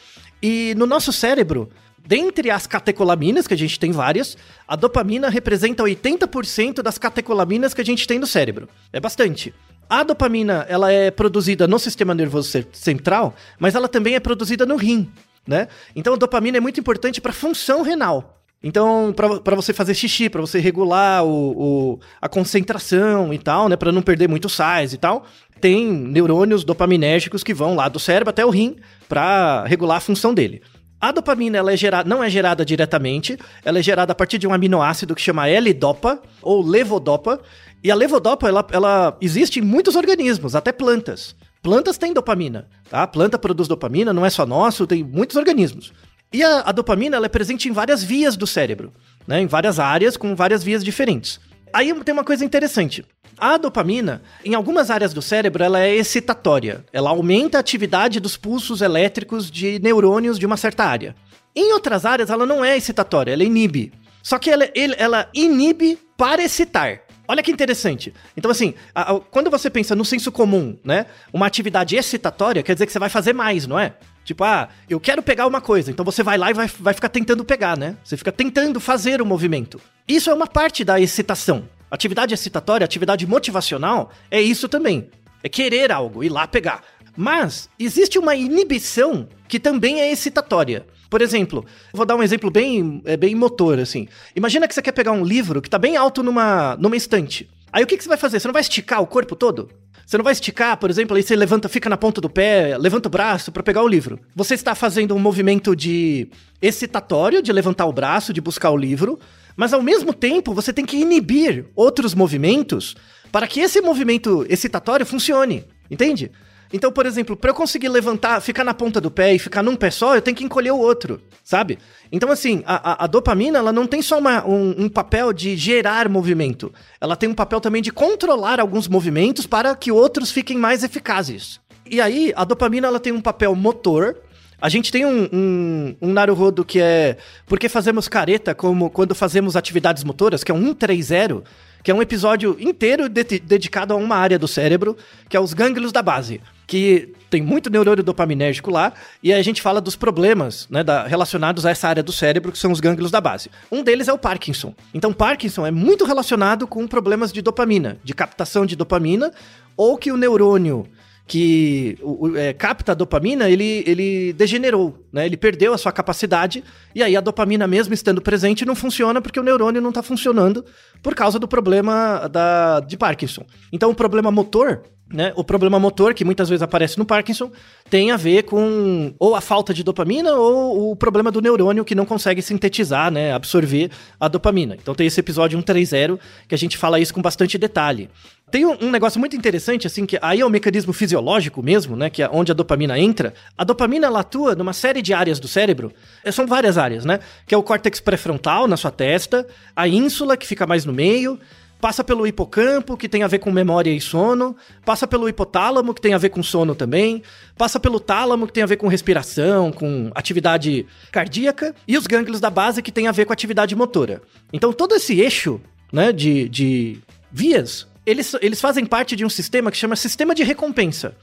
E 0.42 0.74
no 0.76 0.88
nosso 0.88 1.14
cérebro, 1.14 1.70
dentre 2.06 2.50
as 2.50 2.66
catecolaminas, 2.66 3.46
que 3.46 3.54
a 3.54 3.58
gente 3.58 3.80
tem 3.80 3.92
várias, 3.92 4.36
a 4.68 4.76
dopamina 4.76 5.30
representa 5.30 5.84
80% 5.84 6.82
das 6.82 6.98
catecolaminas 6.98 7.76
que 7.76 7.82
a 7.82 7.86
gente 7.86 8.08
tem 8.08 8.18
no 8.18 8.26
cérebro. 8.26 8.68
É 8.92 9.00
bastante. 9.00 9.54
A 9.88 10.04
dopamina, 10.04 10.66
ela 10.68 10.92
é 10.92 11.12
produzida 11.12 11.68
no 11.68 11.78
sistema 11.78 12.16
nervoso 12.16 12.66
central, 12.72 13.36
mas 13.60 13.76
ela 13.76 13.88
também 13.88 14.16
é 14.16 14.20
produzida 14.20 14.66
no 14.66 14.76
rim, 14.76 15.12
né? 15.46 15.68
Então 15.96 16.14
a 16.14 16.18
dopamina 16.18 16.58
é 16.58 16.60
muito 16.60 16.80
importante 16.80 17.22
para 17.22 17.32
a 17.32 17.36
função 17.36 17.84
renal. 17.84 18.43
Então, 18.64 19.14
para 19.44 19.56
você 19.56 19.74
fazer 19.74 19.94
xixi, 19.94 20.30
para 20.30 20.40
você 20.40 20.58
regular 20.58 21.26
o, 21.26 21.52
o, 21.96 22.00
a 22.22 22.30
concentração 22.30 23.34
e 23.34 23.38
tal, 23.38 23.68
né? 23.68 23.76
Para 23.76 23.92
não 23.92 24.02
perder 24.02 24.30
muito 24.30 24.48
sais 24.48 24.94
e 24.94 24.98
tal, 24.98 25.26
tem 25.60 25.86
neurônios 25.86 26.64
dopaminérgicos 26.64 27.44
que 27.44 27.54
vão 27.54 27.76
lá 27.76 27.90
do 27.90 28.00
cérebro 28.00 28.30
até 28.30 28.46
o 28.46 28.50
rim 28.50 28.78
para 29.10 29.66
regular 29.66 29.98
a 29.98 30.02
função 30.02 30.34
dele. 30.34 30.62
A 31.00 31.12
dopamina 31.12 31.58
ela 31.58 31.74
é 31.74 31.76
gerada, 31.76 32.08
não 32.08 32.24
é 32.24 32.30
gerada 32.30 32.64
diretamente, 32.64 33.38
ela 33.66 33.80
é 33.80 33.84
gerada 33.84 34.14
a 34.14 34.16
partir 34.16 34.38
de 34.38 34.48
um 34.48 34.54
aminoácido 34.54 35.14
que 35.14 35.22
chama 35.22 35.50
L-dopa 35.50 36.22
ou 36.42 36.66
levodopa. 36.66 37.42
E 37.84 37.92
a 37.92 37.96
levodopa 37.96 38.48
ela, 38.48 38.66
ela 38.72 39.18
existe 39.20 39.60
em 39.60 39.62
muitos 39.62 39.98
organismos, 39.98 40.56
até 40.56 40.72
plantas. 40.72 41.36
Plantas 41.62 41.98
têm 41.98 42.14
dopamina, 42.14 42.70
tá? 42.90 43.04
A 43.04 43.08
planta 43.08 43.38
produz 43.38 43.68
dopamina, 43.68 44.14
não 44.14 44.26
é 44.26 44.30
só 44.30 44.46
nosso, 44.46 44.88
tem 44.88 45.04
muitos 45.04 45.36
organismos. 45.36 45.92
E 46.34 46.44
a, 46.44 46.62
a 46.62 46.72
dopamina 46.72 47.16
ela 47.16 47.28
é 47.28 47.30
presente 47.30 47.70
em 47.70 47.72
várias 47.72 48.04
vias 48.04 48.36
do 48.36 48.48
cérebro, 48.48 48.92
né? 49.28 49.40
em 49.40 49.46
várias 49.46 49.80
áreas, 49.80 50.18
com 50.18 50.36
várias 50.36 50.64
vias 50.64 50.84
diferentes. 50.84 51.40
Aí 51.72 51.94
tem 52.04 52.14
uma 52.14 52.24
coisa 52.24 52.44
interessante. 52.44 53.06
A 53.38 53.58
dopamina, 53.58 54.22
em 54.44 54.56
algumas 54.56 54.90
áreas 54.90 55.14
do 55.14 55.22
cérebro, 55.22 55.64
ela 55.64 55.80
é 55.80 55.96
excitatória. 55.96 56.84
Ela 56.92 57.12
aumenta 57.12 57.58
a 57.58 57.62
atividade 57.62 58.20
dos 58.20 58.36
pulsos 58.36 58.82
elétricos 58.82 59.50
de 59.50 59.80
neurônios 59.80 60.40
de 60.40 60.46
uma 60.46 60.58
certa 60.58 60.84
área. 60.84 61.16
Em 61.56 61.74
outras 61.74 62.06
áreas, 62.06 62.30
ela 62.30 62.46
não 62.46 62.66
é 62.66 62.76
excitatória, 62.76 63.32
ela 63.32 63.44
inibe. 63.44 63.94
Só 64.24 64.40
que 64.40 64.50
ela, 64.50 64.68
ela 64.98 65.30
inibe 65.34 66.00
para 66.18 66.44
excitar. 66.44 67.02
Olha 67.28 67.44
que 67.44 67.52
interessante. 67.52 68.14
Então, 68.36 68.50
assim, 68.50 68.74
a, 68.94 69.14
a, 69.14 69.20
quando 69.20 69.50
você 69.50 69.70
pensa 69.70 69.96
no 69.96 70.06
senso 70.06 70.32
comum, 70.32 70.78
né? 70.84 71.06
Uma 71.32 71.48
atividade 71.48 71.96
excitatória 71.96 72.64
quer 72.64 72.74
dizer 72.74 72.86
que 72.86 72.92
você 72.92 73.00
vai 73.00 73.10
fazer 73.10 73.34
mais, 73.34 73.66
não 73.66 73.80
é? 73.80 73.96
Tipo, 74.24 74.44
ah, 74.44 74.70
eu 74.90 75.00
quero 75.00 75.22
pegar 75.22 75.46
uma 75.48 75.62
coisa. 75.62 75.92
Então 75.92 76.06
você 76.06 76.24
vai 76.24 76.38
lá 76.38 76.50
e 76.50 76.54
vai, 76.54 76.68
vai 76.80 76.94
ficar 76.94 77.10
tentando 77.10 77.44
pegar, 77.44 77.78
né? 77.78 77.98
Você 78.04 78.16
fica 78.16 78.32
tentando 78.32 78.80
fazer 78.80 79.22
o 79.22 79.26
movimento. 79.26 79.80
Isso 80.08 80.30
é 80.30 80.34
uma 80.34 80.48
parte 80.48 80.84
da 80.84 81.00
excitação. 81.00 81.68
Atividade 81.92 82.34
excitatória, 82.34 82.86
atividade 82.86 83.28
motivacional, 83.28 84.12
é 84.32 84.42
isso 84.42 84.68
também. 84.68 85.10
É 85.44 85.50
querer 85.50 85.92
algo, 85.92 86.24
ir 86.24 86.30
lá 86.30 86.48
pegar. 86.48 86.82
Mas 87.16 87.70
existe 87.78 88.18
uma 88.18 88.36
inibição 88.36 89.28
que 89.48 89.60
também 89.60 90.02
é 90.02 90.12
excitatória. 90.12 90.86
Por 91.10 91.22
exemplo, 91.22 91.64
vou 91.94 92.06
dar 92.06 92.16
um 92.16 92.24
exemplo 92.24 92.50
bem, 92.50 93.02
é, 93.06 93.16
bem 93.16 93.36
motor, 93.36 93.78
assim. 93.78 94.08
Imagina 94.36 94.68
que 94.68 94.74
você 94.74 94.82
quer 94.82 94.94
pegar 94.94 95.12
um 95.12 95.24
livro 95.24 95.62
que 95.62 95.68
está 95.68 95.78
bem 95.78 95.96
alto 95.96 96.24
numa, 96.24 96.76
numa 96.78 96.96
estante. 96.96 97.48
Aí 97.72 97.84
o 97.84 97.88
que, 97.88 97.98
que 97.98 98.04
você 98.04 98.10
vai 98.10 98.18
fazer? 98.18 98.40
Você 98.40 98.48
não 98.48 98.54
vai 98.54 98.62
esticar 98.62 99.02
o 99.02 99.06
corpo 99.08 99.36
todo? 99.36 99.70
Você 100.06 100.18
não 100.18 100.24
vai 100.24 100.34
esticar, 100.34 100.78
por 100.78 100.90
exemplo, 100.90 101.16
aí 101.16 101.24
você 101.24 101.36
levanta, 101.36 101.70
fica 101.70 101.90
na 101.90 101.98
ponta 101.98 102.20
do 102.20 102.30
pé, 102.30 102.78
levanta 102.78 103.08
o 103.08 103.12
braço 103.12 103.52
para 103.52 103.64
pegar 103.64 103.82
o 103.84 103.88
livro. 103.88 104.20
Você 104.36 104.54
está 104.54 104.76
fazendo 104.76 105.16
um 105.16 105.20
movimento 105.20 105.76
de 105.76 106.28
excitatório, 106.62 107.42
de 107.42 107.52
levantar 107.52 107.86
o 107.86 107.94
braço, 107.94 108.34
de 108.34 108.42
buscar 108.42 108.72
o 108.72 108.78
livro, 108.78 109.18
mas 109.56 109.74
ao 109.74 109.82
mesmo 109.82 110.14
tempo 110.14 110.54
você 110.54 110.74
tem 110.74 110.86
que 110.86 110.98
inibir 110.98 111.66
outros 111.76 112.14
movimentos 112.14 112.96
para 113.32 113.48
que 113.48 113.62
esse 113.62 113.82
movimento 113.82 114.46
excitatório 114.50 115.06
funcione. 115.06 115.66
Entende? 115.90 116.32
Então, 116.74 116.92
por 116.92 117.06
exemplo, 117.06 117.38
para 117.38 117.52
eu 117.52 117.54
conseguir 117.54 117.88
levantar, 117.88 118.42
ficar 118.42 118.64
na 118.64 118.74
ponta 118.74 119.00
do 119.00 119.12
pé 119.12 119.36
e 119.36 119.40
ficar 119.40 119.62
num 119.62 119.76
pé 119.76 119.92
só, 119.92 120.16
eu 120.16 120.22
tenho 120.24 120.36
que 120.36 120.44
encolher 120.44 120.72
o 120.72 120.80
outro, 120.80 121.22
sabe? 121.44 121.78
Então, 122.12 122.32
assim, 122.32 122.64
a, 122.66 122.92
a, 122.94 123.04
a 123.04 123.08
dopamina, 123.08 123.60
ela 123.60 123.72
não 123.72 123.86
tem 123.86 124.02
só 124.02 124.18
uma, 124.18 124.44
um, 124.44 124.86
um, 124.86 124.90
papel 124.90 125.32
de 125.32 125.56
gerar 125.56 126.10
movimento. 126.10 126.74
Ela 127.00 127.16
tem 127.16 127.30
um 127.30 127.36
papel 127.36 127.62
também 127.62 127.80
de 127.80 127.92
controlar 127.92 128.60
alguns 128.60 128.88
movimentos 128.88 129.46
para 129.46 129.76
que 129.76 129.92
outros 129.92 130.32
fiquem 130.32 130.58
mais 130.58 130.84
eficazes. 130.84 131.60
E 131.86 132.02
aí, 132.02 132.34
a 132.36 132.44
dopamina, 132.44 132.88
ela 132.88 133.00
tem 133.00 133.14
um 133.14 133.22
papel 133.22 133.54
motor, 133.56 134.18
a 134.60 134.68
gente 134.68 134.92
tem 134.92 135.06
um, 135.06 135.30
um, 135.32 135.96
um 136.02 136.12
Naruhodo 136.12 136.66
que 136.66 136.80
é 136.80 137.18
Por 137.46 137.60
que 137.60 137.70
fazemos 137.70 138.08
careta 138.08 138.56
como 138.56 138.90
quando 138.90 139.14
fazemos 139.14 139.56
atividades 139.56 140.04
motoras, 140.04 140.44
que 140.44 140.52
é 140.52 140.56
um 140.56 140.74
130, 140.74 141.44
que 141.84 141.92
é 141.92 141.94
um 141.94 142.02
episódio 142.02 142.56
inteiro 142.60 143.10
de 143.10 143.24
dedicado 143.24 143.94
a 143.94 143.98
uma 143.98 144.16
área 144.16 144.40
do 144.40 144.48
cérebro, 144.48 144.98
que 145.30 145.38
é 145.38 145.40
os 145.40 145.54
gânglios 145.54 145.92
da 145.92 146.02
base 146.02 146.42
que 146.66 147.14
tem 147.30 147.42
muito 147.42 147.70
neurônio 147.70 148.04
dopaminérgico 148.04 148.72
lá, 148.72 148.94
e 149.22 149.34
a 149.34 149.42
gente 149.42 149.62
fala 149.62 149.82
dos 149.82 149.96
problemas 149.96 150.68
né, 150.70 150.84
da, 150.84 151.06
relacionados 151.06 151.66
a 151.66 151.72
essa 151.72 151.88
área 151.88 152.04
do 152.04 152.12
cérebro, 152.12 152.52
que 152.52 152.58
são 152.58 152.72
os 152.72 152.80
gânglios 152.80 153.12
da 153.12 153.20
base. 153.20 153.50
Um 153.72 153.84
deles 153.84 154.08
é 154.08 154.14
o 154.14 154.18
Parkinson. 154.18 154.74
Então, 154.94 155.12
Parkinson 155.12 155.66
é 155.66 155.72
muito 155.72 156.06
relacionado 156.06 156.66
com 156.68 156.88
problemas 156.88 157.32
de 157.32 157.42
dopamina, 157.42 157.98
de 158.04 158.14
captação 158.14 158.66
de 158.66 158.76
dopamina, 158.76 159.32
ou 159.76 159.98
que 159.98 160.12
o 160.12 160.18
neurônio 160.18 160.88
que 161.26 161.98
o, 162.02 162.36
é, 162.36 162.52
capta 162.52 162.92
a 162.92 162.96
dopamina, 162.96 163.50
ele, 163.50 163.84
ele 163.88 164.34
degenerou, 164.34 165.06
né? 165.12 165.26
Ele 165.26 165.38
perdeu 165.38 165.74
a 165.74 165.78
sua 165.78 165.92
capacidade, 165.92 166.64
e 166.94 167.02
aí 167.02 167.16
a 167.16 167.22
dopamina 167.22 167.66
mesmo 167.66 167.94
estando 167.94 168.22
presente 168.22 168.66
não 168.66 168.76
funciona 168.76 169.22
porque 169.22 169.40
o 169.40 169.44
neurônio 169.44 169.82
não 169.82 169.90
está 169.90 170.04
funcionando 170.04 170.66
por 171.02 171.16
causa 171.16 171.40
do 171.40 171.48
problema 171.48 172.28
da, 172.28 172.82
de 172.82 172.98
Parkinson. 172.98 173.46
Então 173.72 173.90
o 173.90 173.96
problema 173.96 174.32
motor 174.32 174.84
né, 175.14 175.32
o 175.36 175.44
problema 175.44 175.80
motor, 175.80 176.14
que 176.14 176.26
muitas 176.26 176.50
vezes 176.50 176.64
aparece 176.64 176.98
no 176.98 177.06
Parkinson, 177.06 177.52
tem 177.90 178.10
a 178.10 178.18
ver 178.18 178.44
com 178.44 179.14
ou 179.20 179.36
a 179.36 179.42
falta 179.42 179.74
de 179.74 179.84
dopamina 179.84 180.34
ou 180.34 180.92
o 180.92 180.96
problema 180.96 181.32
do 181.32 181.40
neurônio 181.40 181.86
que 181.86 181.94
não 181.94 182.06
consegue 182.06 182.42
sintetizar, 182.42 183.12
né, 183.12 183.32
absorver 183.32 183.92
a 184.20 184.28
dopamina. 184.28 184.76
Então 184.76 184.96
tem 184.96 185.06
esse 185.06 185.20
episódio 185.20 185.58
130 185.58 186.20
que 186.48 186.56
a 186.56 186.58
gente 186.58 186.78
fala 186.78 187.00
isso 187.00 187.14
com 187.14 187.22
bastante 187.22 187.58
detalhe. 187.58 188.10
Tem 188.54 188.66
um, 188.66 188.78
um, 188.82 188.92
negócio 188.92 189.20
muito 189.20 189.36
interessante, 189.36 189.88
assim, 189.88 190.06
que 190.06 190.18
aí 190.22 190.42
é 190.42 190.46
o 190.46 190.50
mecanismo 190.50 190.94
fisiológico 190.94 191.64
mesmo, 191.64 191.96
né, 191.96 192.10
que 192.10 192.22
é 192.22 192.30
onde 192.32 192.52
a 192.52 192.56
dopamina 192.56 193.00
entra. 193.00 193.34
A 193.58 193.64
dopamina, 193.64 194.06
ela 194.08 194.20
atua 194.20 194.54
numa 194.54 194.74
série 194.74 195.02
de 195.02 195.12
áreas 195.12 195.40
do 195.40 195.48
cérebro, 195.48 195.92
é, 196.24 196.32
são 196.32 196.46
várias 196.46 196.78
áreas, 196.78 197.04
né, 197.04 197.20
que 197.48 197.56
é 197.56 197.58
o 197.58 197.64
córtex 197.64 198.00
pré-frontal, 198.00 198.68
na 198.68 198.78
sua 198.78 198.92
testa, 198.92 199.48
a 199.76 199.88
ínsula, 199.88 200.38
que 200.38 200.46
fica 200.46 200.68
mais 200.68 200.86
no 200.86 200.94
meio, 200.94 201.40
passa 201.84 202.02
pelo 202.02 202.26
hipocampo, 202.26 202.96
que 202.96 203.10
tem 203.10 203.24
a 203.24 203.28
ver 203.28 203.40
com 203.40 203.52
memória 203.52 203.92
e 203.92 204.00
sono, 204.00 204.56
passa 204.86 205.06
pelo 205.06 205.28
hipotálamo, 205.28 205.94
que 205.94 206.00
tem 206.00 206.14
a 206.14 206.18
ver 206.18 206.30
com 206.30 206.42
sono 206.42 206.74
também, 206.74 207.22
passa 207.58 207.78
pelo 207.78 208.00
tálamo, 208.00 208.48
que 208.48 208.54
tem 208.54 208.64
a 208.64 208.66
ver 208.66 208.78
com 208.78 208.88
respiração, 208.88 209.70
com 209.70 210.10
atividade 210.16 210.86
cardíaca, 211.12 211.76
e 211.86 211.98
os 211.98 212.08
gânglios 212.08 212.40
da 212.40 212.50
base, 212.50 212.82
que 212.82 212.90
tem 212.90 213.10
a 213.10 213.12
ver 213.12 213.26
com 213.26 213.34
atividade 213.34 213.76
motora. 213.76 214.22
Então, 214.54 214.72
todo 214.72 214.96
esse 214.96 215.20
eixo 215.20 215.60
né, 215.92 216.14
de, 216.14 216.48
de 216.48 217.00
vias, 217.30 217.86
eles, 218.06 218.34
eles 218.40 218.62
fazem 218.62 218.86
parte 218.86 219.14
de 219.14 219.26
um 219.26 219.30
sistema 219.30 219.70
que 219.70 219.76
chama 219.76 219.98
sistema 219.98 220.34
de 220.34 220.42
recompensa 220.42 221.14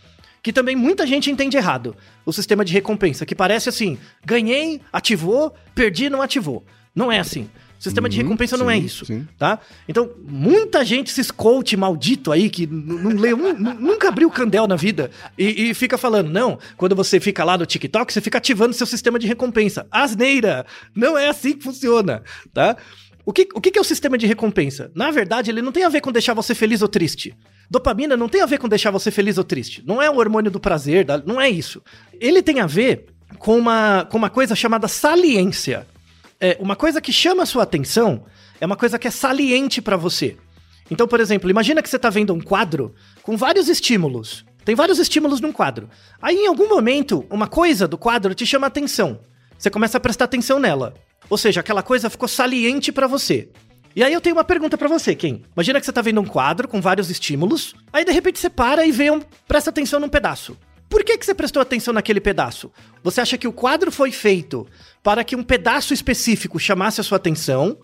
que 0.43 0.53
também 0.53 0.75
muita 0.75 1.07
gente 1.07 1.31
entende 1.31 1.59
errado. 1.59 1.95
O 2.25 2.33
sistema 2.33 2.65
de 2.65 2.73
recompensa, 2.73 3.27
que 3.27 3.35
parece 3.35 3.69
assim: 3.69 3.99
ganhei, 4.25 4.81
ativou, 4.91 5.55
perdi, 5.75 6.09
não 6.09 6.23
ativou. 6.23 6.65
Não 6.95 7.13
é 7.13 7.19
assim. 7.19 7.49
Sistema 7.81 8.11
de 8.11 8.19
Uhum, 8.19 8.25
recompensa 8.25 8.59
não 8.59 8.71
é 8.71 8.77
sim, 8.77 8.85
isso, 8.85 9.07
sim. 9.07 9.27
tá? 9.39 9.59
Então, 9.89 10.11
muita 10.29 10.85
gente, 10.85 11.09
esses 11.09 11.31
coach 11.31 11.75
maldito 11.79 12.31
aí, 12.31 12.51
que 12.51 12.67
não 12.67 13.11
leu, 13.19 13.37
nu- 13.39 13.75
nunca 13.75 14.09
abriu 14.09 14.29
o 14.29 14.31
candel 14.31 14.69
na 14.69 14.77
vida 14.77 15.11
e, 15.39 15.71
e 15.71 15.75
fica 15.75 15.97
falando, 15.97 16.29
não, 16.29 16.59
quando 16.77 16.95
você 16.95 17.19
fica 17.19 17.43
lá 17.43 17.57
no 17.57 17.65
TikTok, 17.65 18.13
você 18.13 18.21
fica 18.21 18.37
ativando 18.37 18.75
seu 18.75 18.87
sistema 18.87 19.19
de 19.19 19.27
recompensa. 19.27 19.87
Asneira! 19.91 20.67
Não 20.95 21.17
é 21.17 21.29
assim 21.29 21.55
que 21.57 21.65
funciona, 21.65 22.23
tá? 22.53 22.77
O 23.25 23.33
que, 23.33 23.49
o 23.55 23.61
que 23.63 23.79
é 23.79 23.81
o 23.81 23.85
sistema 23.85 24.19
de 24.19 24.27
recompensa? 24.27 24.91
Na 24.95 25.11
verdade, 25.11 25.51
ele 25.51 25.63
não 25.63 25.73
tem 25.73 25.85
a 25.85 25.89
ver 25.89 26.03
com 26.03 26.13
deixar 26.13 26.35
você 26.35 26.55
feliz 26.55 26.83
ou 26.83 26.89
triste. 26.89 27.35
Dopamina 27.71 28.15
não 28.17 28.29
tem 28.29 28.43
a 28.43 28.47
ver 28.47 28.59
com 28.59 28.69
deixar 28.69 28.91
você 28.91 29.11
feliz 29.11 29.39
ou 29.39 29.45
triste. 29.45 29.83
Não 29.87 30.03
é 30.03 30.11
o 30.11 30.17
hormônio 30.17 30.51
do 30.51 30.61
prazer, 30.61 31.07
não 31.25 31.41
é 31.41 31.49
isso. 31.49 31.81
Ele 32.21 32.43
tem 32.43 32.61
a 32.61 32.67
ver 32.67 33.07
com 33.39 33.57
uma, 33.57 34.07
com 34.11 34.19
uma 34.19 34.29
coisa 34.29 34.55
chamada 34.55 34.87
saliência. 34.89 35.87
É, 36.41 36.57
uma 36.59 36.75
coisa 36.75 37.01
que 37.01 37.13
chama 37.13 37.43
a 37.43 37.47
sua 37.47 37.65
atenção 37.65 38.25
é 38.61 38.65
uma 38.65 38.77
coisa 38.77 38.99
que 38.99 39.07
é 39.07 39.11
saliente 39.11 39.83
pra 39.83 39.97
você. 39.97 40.39
Então, 40.91 41.07
por 41.07 41.21
exemplo, 41.21 41.51
imagina 41.51 41.83
que 41.83 41.89
você 41.89 41.99
tá 41.99 42.09
vendo 42.09 42.33
um 42.33 42.41
quadro 42.41 42.95
com 43.23 43.37
vários 43.37 43.69
estímulos. 43.69 44.45
Tem 44.65 44.75
vários 44.75 44.99
estímulos 44.99 45.41
num 45.41 45.53
quadro. 45.53 45.89
Aí, 46.21 46.37
em 46.37 46.47
algum 46.47 46.69
momento, 46.69 47.27
uma 47.31 47.47
coisa 47.47 47.87
do 47.87 47.99
quadro 47.99 48.35
te 48.35 48.47
chama 48.47 48.67
a 48.67 48.69
atenção. 48.69 49.21
Você 49.57 49.71
começa 49.71 49.99
a 49.99 50.01
prestar 50.01 50.25
atenção 50.25 50.59
nela. 50.59 50.95
Ou 51.29 51.37
seja, 51.37 51.61
aquela 51.61 51.83
coisa 51.83 52.11
ficou 52.11 52.27
saliente 52.27 52.91
pra 52.91 53.07
você. 53.07 53.51
E 53.95 54.03
aí 54.03 54.13
eu 54.13 54.21
tenho 54.21 54.37
uma 54.37 54.45
pergunta 54.45 54.79
pra 54.79 54.89
você, 54.89 55.15
Ken. 55.15 55.43
Imagina 55.55 55.81
que 55.81 55.87
você 55.87 55.93
tá 55.93 56.01
vendo 56.01 56.21
um 56.21 56.27
quadro 56.27 56.69
com 56.69 56.81
vários 56.81 57.11
estímulos, 57.11 57.75
aí 57.93 58.05
de 58.05 58.13
repente 58.13 58.39
você 58.39 58.49
para 58.49 58.87
e 58.87 58.93
vê 58.93 59.11
um, 59.11 59.21
presta 59.49 59.71
atenção 59.71 59.99
num 59.99 60.09
pedaço. 60.09 60.57
Por 60.91 61.05
que, 61.05 61.17
que 61.17 61.25
você 61.25 61.33
prestou 61.33 61.63
atenção 61.63 61.95
naquele 61.95 62.21
pedaço? 62.21 62.71
Você 63.03 63.21
acha 63.21 63.39
que 63.39 63.47
o 63.47 63.53
quadro 63.53 63.93
foi 63.93 64.11
feito 64.11 64.67
para 65.05 65.23
que 65.23 65.37
um 65.37 65.43
pedaço 65.45 65.95
específico 65.95 66.59
chamasse 66.59 67.01
a 67.01 67.05
sua 67.05 67.17
atenção? 67.17 67.79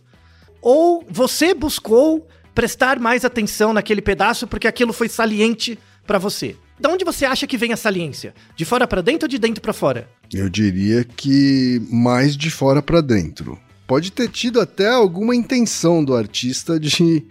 Ou 0.60 1.06
você 1.08 1.54
buscou 1.54 2.26
prestar 2.52 2.98
mais 2.98 3.24
atenção 3.24 3.72
naquele 3.72 4.02
pedaço 4.02 4.48
porque 4.48 4.66
aquilo 4.66 4.92
foi 4.92 5.08
saliente 5.08 5.78
pra 6.04 6.18
você? 6.18 6.56
Da 6.80 6.90
onde 6.90 7.04
você 7.04 7.24
acha 7.24 7.46
que 7.46 7.56
vem 7.56 7.72
a 7.72 7.76
saliência? 7.76 8.34
De 8.56 8.64
fora 8.64 8.88
pra 8.88 9.00
dentro 9.00 9.26
ou 9.26 9.28
de 9.28 9.38
dentro 9.38 9.62
pra 9.62 9.72
fora? 9.72 10.10
Eu 10.34 10.50
diria 10.50 11.04
que 11.04 11.80
mais 11.88 12.36
de 12.36 12.50
fora 12.50 12.82
pra 12.82 13.00
dentro. 13.00 13.56
Pode 13.86 14.10
ter 14.10 14.28
tido 14.28 14.60
até 14.60 14.88
alguma 14.88 15.34
intenção 15.34 16.04
do 16.04 16.12
artista 16.12 16.78
de, 16.78 17.24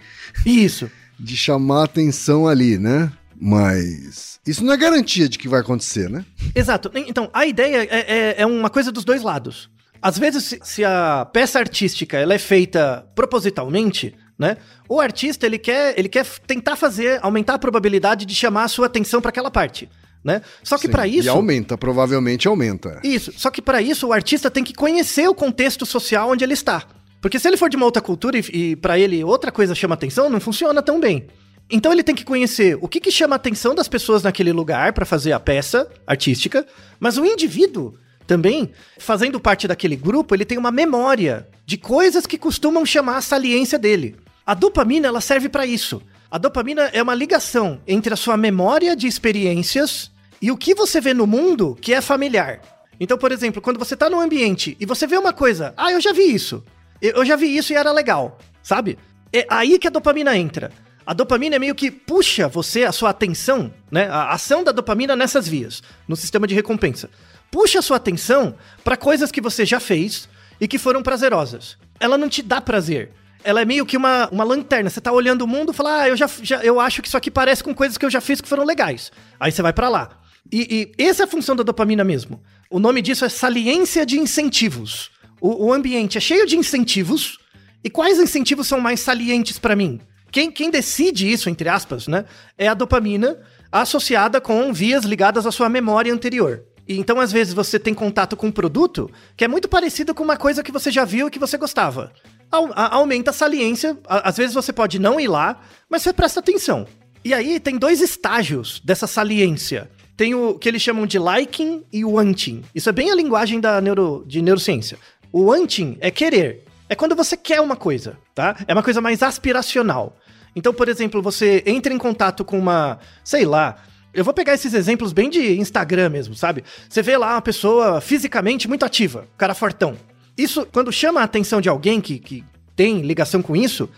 Isso. 0.46 0.90
de 1.20 1.36
chamar 1.36 1.84
atenção 1.84 2.48
ali, 2.48 2.78
né? 2.78 3.12
Mas 3.40 4.40
isso 4.46 4.64
não 4.64 4.74
é 4.74 4.78
garantia 4.78 5.28
de 5.30 5.38
que 5.38 5.48
vai 5.48 5.62
acontecer, 5.62 6.10
né? 6.10 6.26
Exato. 6.54 6.90
Então, 6.96 7.30
a 7.34 7.46
ideia 7.46 7.84
é, 7.90 8.00
é- 8.08 8.36
é 8.40 8.46
uma 8.46 8.70
coisa 8.70 8.92
dos 8.92 9.04
dois 9.06 9.22
lados. 9.22 9.70
Às 10.02 10.18
vezes, 10.20 10.58
se, 10.64 10.84
a 10.84 11.26
peça 11.32 11.58
artística 11.60 12.18
ela 12.18 12.34
é 12.34 12.38
feita 12.40 13.08
propositalmente, 13.16 14.14
né? 14.38 14.58
O 14.88 15.00
artista 15.00 15.46
ele 15.46 15.58
quer, 15.58 15.98
ele 15.98 16.10
quer 16.10 16.26
tentar 16.46 16.76
fazer, 16.76 17.20
aumentar 17.24 17.56
a 17.56 17.60
probabilidade 17.60 18.26
de 18.26 18.36
chamar 18.36 18.66
a 18.66 18.68
sua 18.68 18.86
atenção 18.88 19.22
para 19.22 19.30
aquela 19.30 19.50
parte, 19.50 19.90
né? 20.24 20.42
Só 20.64 20.78
que 20.78 20.88
para 20.88 21.08
isso 21.08 21.28
E 21.28 21.30
aumenta, 21.30 21.78
provavelmente 21.78 22.48
aumenta. 22.48 23.00
isso. 23.04 23.34
Só 23.38 23.50
que 23.50 23.62
para 23.62 23.82
isso 23.82 24.08
o 24.08 24.14
artista 24.14 24.52
tem 24.52 24.64
que 24.64 24.74
conhecer 24.74 25.28
o 25.28 25.34
contexto 25.34 25.86
social 25.86 26.30
onde 26.30 26.44
ele 26.44 26.54
está. 26.54 26.84
Porque 27.22 27.40
se 27.40 27.48
ele 27.48 27.58
for 27.58 27.70
de 27.70 27.76
uma 27.78 27.86
outra 27.86 28.02
cultura 28.02 28.38
e, 28.38 28.42
e 28.72 28.76
para 28.76 29.00
ele 29.00 29.24
outra 29.24 29.52
coisa 29.52 29.74
chama 29.74 29.96
atenção, 29.96 30.30
não 30.30 30.40
funciona 30.40 30.82
tão 30.84 31.00
bem. 31.00 31.26
Então 31.70 31.92
ele 31.92 32.04
tem 32.04 32.14
que 32.14 32.24
conhecer 32.24 32.78
o 32.80 32.88
que, 32.88 33.00
que 33.00 33.12
chama 33.12 33.36
a 33.36 33.38
atenção 33.38 33.74
das 33.74 33.88
pessoas 33.88 34.22
naquele 34.22 34.52
lugar 34.52 34.94
para 34.94 35.06
fazer 35.06 35.32
a 35.32 35.40
peça 35.40 35.90
artística, 36.06 36.66
mas 37.00 37.18
o 37.18 37.26
indivíduo 37.26 37.96
também, 38.28 38.72
fazendo 38.98 39.40
parte 39.40 39.68
daquele 39.68 39.96
grupo, 39.96 40.36
ele 40.36 40.46
tem 40.46 40.58
uma 40.58 40.72
memória 40.72 41.48
de 41.66 41.78
coisas 41.78 42.26
que 42.26 42.38
costumam 42.38 42.86
chamar 42.86 43.18
a 43.18 43.22
saliência 43.22 43.78
dele. 43.78 44.16
A 44.46 44.54
dopamina 44.54 45.08
ela 45.08 45.22
serve 45.22 45.50
para 45.50 45.66
isso. 45.66 46.02
A 46.30 46.38
dopamina 46.38 46.84
é 46.94 47.02
uma 47.02 47.16
ligação 47.16 47.82
entre 47.88 48.14
a 48.14 48.18
sua 48.18 48.38
memória 48.38 48.96
de 48.96 49.08
experiências 49.08 50.12
e 50.42 50.52
o 50.52 50.58
que 50.58 50.76
você 50.76 51.00
vê 51.00 51.14
no 51.14 51.26
mundo 51.26 51.78
que 51.82 51.94
é 51.94 52.02
familiar. 52.02 52.62
Então, 53.00 53.18
por 53.18 53.32
exemplo, 53.32 53.62
quando 53.62 53.80
você 53.80 53.96
tá 53.96 54.10
num 54.10 54.20
ambiente 54.20 54.76
e 54.80 54.86
você 54.86 55.06
vê 55.08 55.18
uma 55.18 55.34
coisa, 55.34 55.74
ah, 55.76 55.92
eu 55.92 56.02
já 56.02 56.14
vi 56.14 56.34
isso. 56.34 56.64
Eu 57.02 57.18
eu 57.18 57.26
já 57.26 57.36
vi 57.36 57.56
isso 57.56 57.74
e 57.74 57.76
era 57.76 57.92
legal, 57.92 58.38
sabe? 58.64 58.98
É 59.34 59.46
aí 59.50 59.78
que 59.78 59.88
a 59.88 59.92
dopamina 59.92 60.38
entra. 60.38 60.72
A 61.06 61.14
dopamina 61.14 61.56
é 61.56 61.60
meio 61.60 61.76
que 61.76 61.92
puxa 61.92 62.48
você, 62.48 62.84
a 62.84 62.92
sua 62.92 63.12
atenção, 63.12 63.72
né? 63.92 64.08
A 64.10 64.32
ação 64.32 64.64
da 64.64 64.72
dopamina 64.72 65.16
nessas 65.16 65.48
vias, 65.48 65.84
no 66.08 66.16
sistema 66.16 66.48
de 66.48 66.56
recompensa. 66.56 67.10
Puxa 67.52 67.78
a 67.78 67.82
sua 67.82 67.98
atenção 67.98 68.56
para 68.84 68.98
coisas 68.98 69.32
que 69.32 69.40
você 69.40 69.66
já 69.66 69.80
fez 69.80 70.28
e 70.60 70.68
que 70.68 70.80
foram 70.80 71.04
prazerosas. 71.04 71.78
Ela 72.00 72.18
não 72.18 72.28
te 72.28 72.42
dá 72.42 72.60
prazer. 72.60 73.12
Ela 73.44 73.62
é 73.62 73.66
meio 73.66 73.86
que 73.86 73.96
uma, 73.96 74.28
uma 74.30 74.44
lanterna. 74.44 74.90
Você 74.90 75.00
tá 75.00 75.12
olhando 75.12 75.44
o 75.44 75.48
mundo 75.48 75.72
e 75.72 75.76
fala, 75.76 76.02
ah, 76.02 76.10
eu 76.10 76.18
já, 76.18 76.28
já 76.42 76.64
eu 76.64 76.80
acho 76.80 77.04
que 77.04 77.08
isso 77.08 77.18
aqui 77.18 77.30
parece 77.30 77.64
com 77.64 77.76
coisas 77.76 77.98
que 78.00 78.06
eu 78.06 78.10
já 78.10 78.20
fiz 78.20 78.42
que 78.42 78.48
foram 78.48 78.64
legais. 78.64 79.12
Aí 79.40 79.52
você 79.52 79.62
vai 79.62 79.74
pra 79.74 79.90
lá. 79.90 80.10
E, 80.52 80.92
e 80.98 81.04
essa 81.04 81.22
é 81.22 81.26
a 81.26 81.28
função 81.28 81.56
da 81.56 81.62
dopamina 81.62 82.04
mesmo. 82.04 82.42
O 82.68 82.80
nome 82.80 83.04
disso 83.04 83.24
é 83.24 83.30
saliência 83.30 84.08
de 84.08 84.20
incentivos. 84.20 85.12
O, 85.40 85.68
o 85.68 85.74
ambiente 85.74 86.18
é 86.18 86.22
cheio 86.22 86.48
de 86.48 86.58
incentivos. 86.58 87.38
E 87.84 87.92
quais 87.92 88.20
incentivos 88.20 88.66
são 88.66 88.82
mais 88.82 89.02
salientes 89.02 89.60
pra 89.60 89.76
mim? 89.76 90.02
Quem, 90.36 90.52
quem 90.52 90.70
decide 90.70 91.32
isso, 91.32 91.50
entre 91.50 91.70
aspas, 91.70 92.10
né? 92.10 92.26
É 92.58 92.68
a 92.68 92.74
dopamina 92.74 93.38
associada 93.72 94.42
com 94.42 94.74
vias 94.74 95.06
ligadas 95.06 95.46
à 95.46 95.52
sua 95.52 95.70
memória 95.70 96.14
anterior. 96.14 96.62
E 96.86 97.00
então, 97.00 97.22
às 97.22 97.32
vezes, 97.32 97.54
você 97.54 97.80
tem 97.80 97.94
contato 97.94 98.36
com 98.36 98.48
um 98.48 98.52
produto 98.52 99.10
que 99.38 99.46
é 99.46 99.48
muito 99.48 99.70
parecido 99.70 100.14
com 100.14 100.26
uma 100.26 100.36
coisa 100.36 100.62
que 100.62 100.74
você 100.74 100.92
já 100.92 101.06
viu 101.06 101.28
e 101.28 101.32
que 101.32 101.40
você 101.40 101.58
gostava. 101.58 102.12
A- 102.52 102.96
aumenta 102.98 103.32
a 103.32 103.34
saliência. 103.34 103.98
a- 104.10 104.28
às 104.28 104.36
vezes 104.36 104.54
você 104.54 104.74
pode 104.74 105.00
não 105.00 105.18
ir 105.22 105.30
lá, 105.30 105.62
mas 105.90 106.02
você 106.02 106.12
presta 106.12 106.42
atenção. 106.42 106.86
E 107.24 107.34
aí 107.34 107.58
tem 107.58 107.78
dois 107.78 108.02
estágios 108.02 108.82
dessa 108.84 109.08
saliência. 109.08 109.90
Tem 110.18 110.36
o 110.36 110.56
que 110.60 110.68
eles 110.68 110.82
chamam 110.82 111.06
de 111.08 111.18
liking 111.18 111.86
e 111.94 112.04
wanting. 112.04 112.62
Isso 112.76 112.90
é 112.90 112.92
bem 112.92 113.10
a 113.10 113.16
linguagem 113.16 113.62
da 113.62 113.80
neuro, 113.80 114.26
de 114.28 114.42
neurociência. 114.42 114.98
O 115.32 115.44
wanting 115.46 115.98
é 116.02 116.12
querer. 116.12 116.66
É 116.90 116.94
quando 116.94 117.16
você 117.16 117.36
quer 117.36 117.62
uma 117.62 117.76
coisa, 117.78 118.18
tá? 118.36 118.56
É 118.68 118.74
uma 118.74 118.84
coisa 118.84 119.00
mais 119.02 119.24
aspiracional. 119.24 120.18
Então, 120.56 120.74
por 120.74 120.88
exemplo, 120.88 121.22
você 121.22 121.62
entra 121.66 121.94
em 121.94 121.98
contato 121.98 122.46
com 122.46 122.58
uma, 122.58 122.98
sei 123.24 123.46
lá, 123.46 123.76
eu 124.14 124.24
vou 124.24 124.34
pegar 124.34 124.54
esses 124.54 124.74
exemplos 124.74 125.12
bem 125.12 125.30
de 125.30 125.60
Instagram 125.60 126.10
mesmo, 126.10 126.34
sabe? 126.36 126.64
Você 126.88 127.02
vê 127.02 127.18
lá 127.18 127.34
uma 127.34 127.42
pessoa 127.42 128.00
fisicamente 128.00 128.68
muito 128.68 128.86
ativa, 128.86 129.28
cara 129.38 129.54
fortão. 129.54 129.98
Isso, 130.38 130.66
quando 130.72 130.92
chama 130.92 131.20
a 131.22 131.24
atenção 131.24 131.60
de 131.60 131.68
alguém 131.68 132.00
que, 132.00 132.20
que 132.20 132.44
tem 132.76 133.02
ligação 133.02 133.42
com 133.42 133.56
isso, 133.56 133.90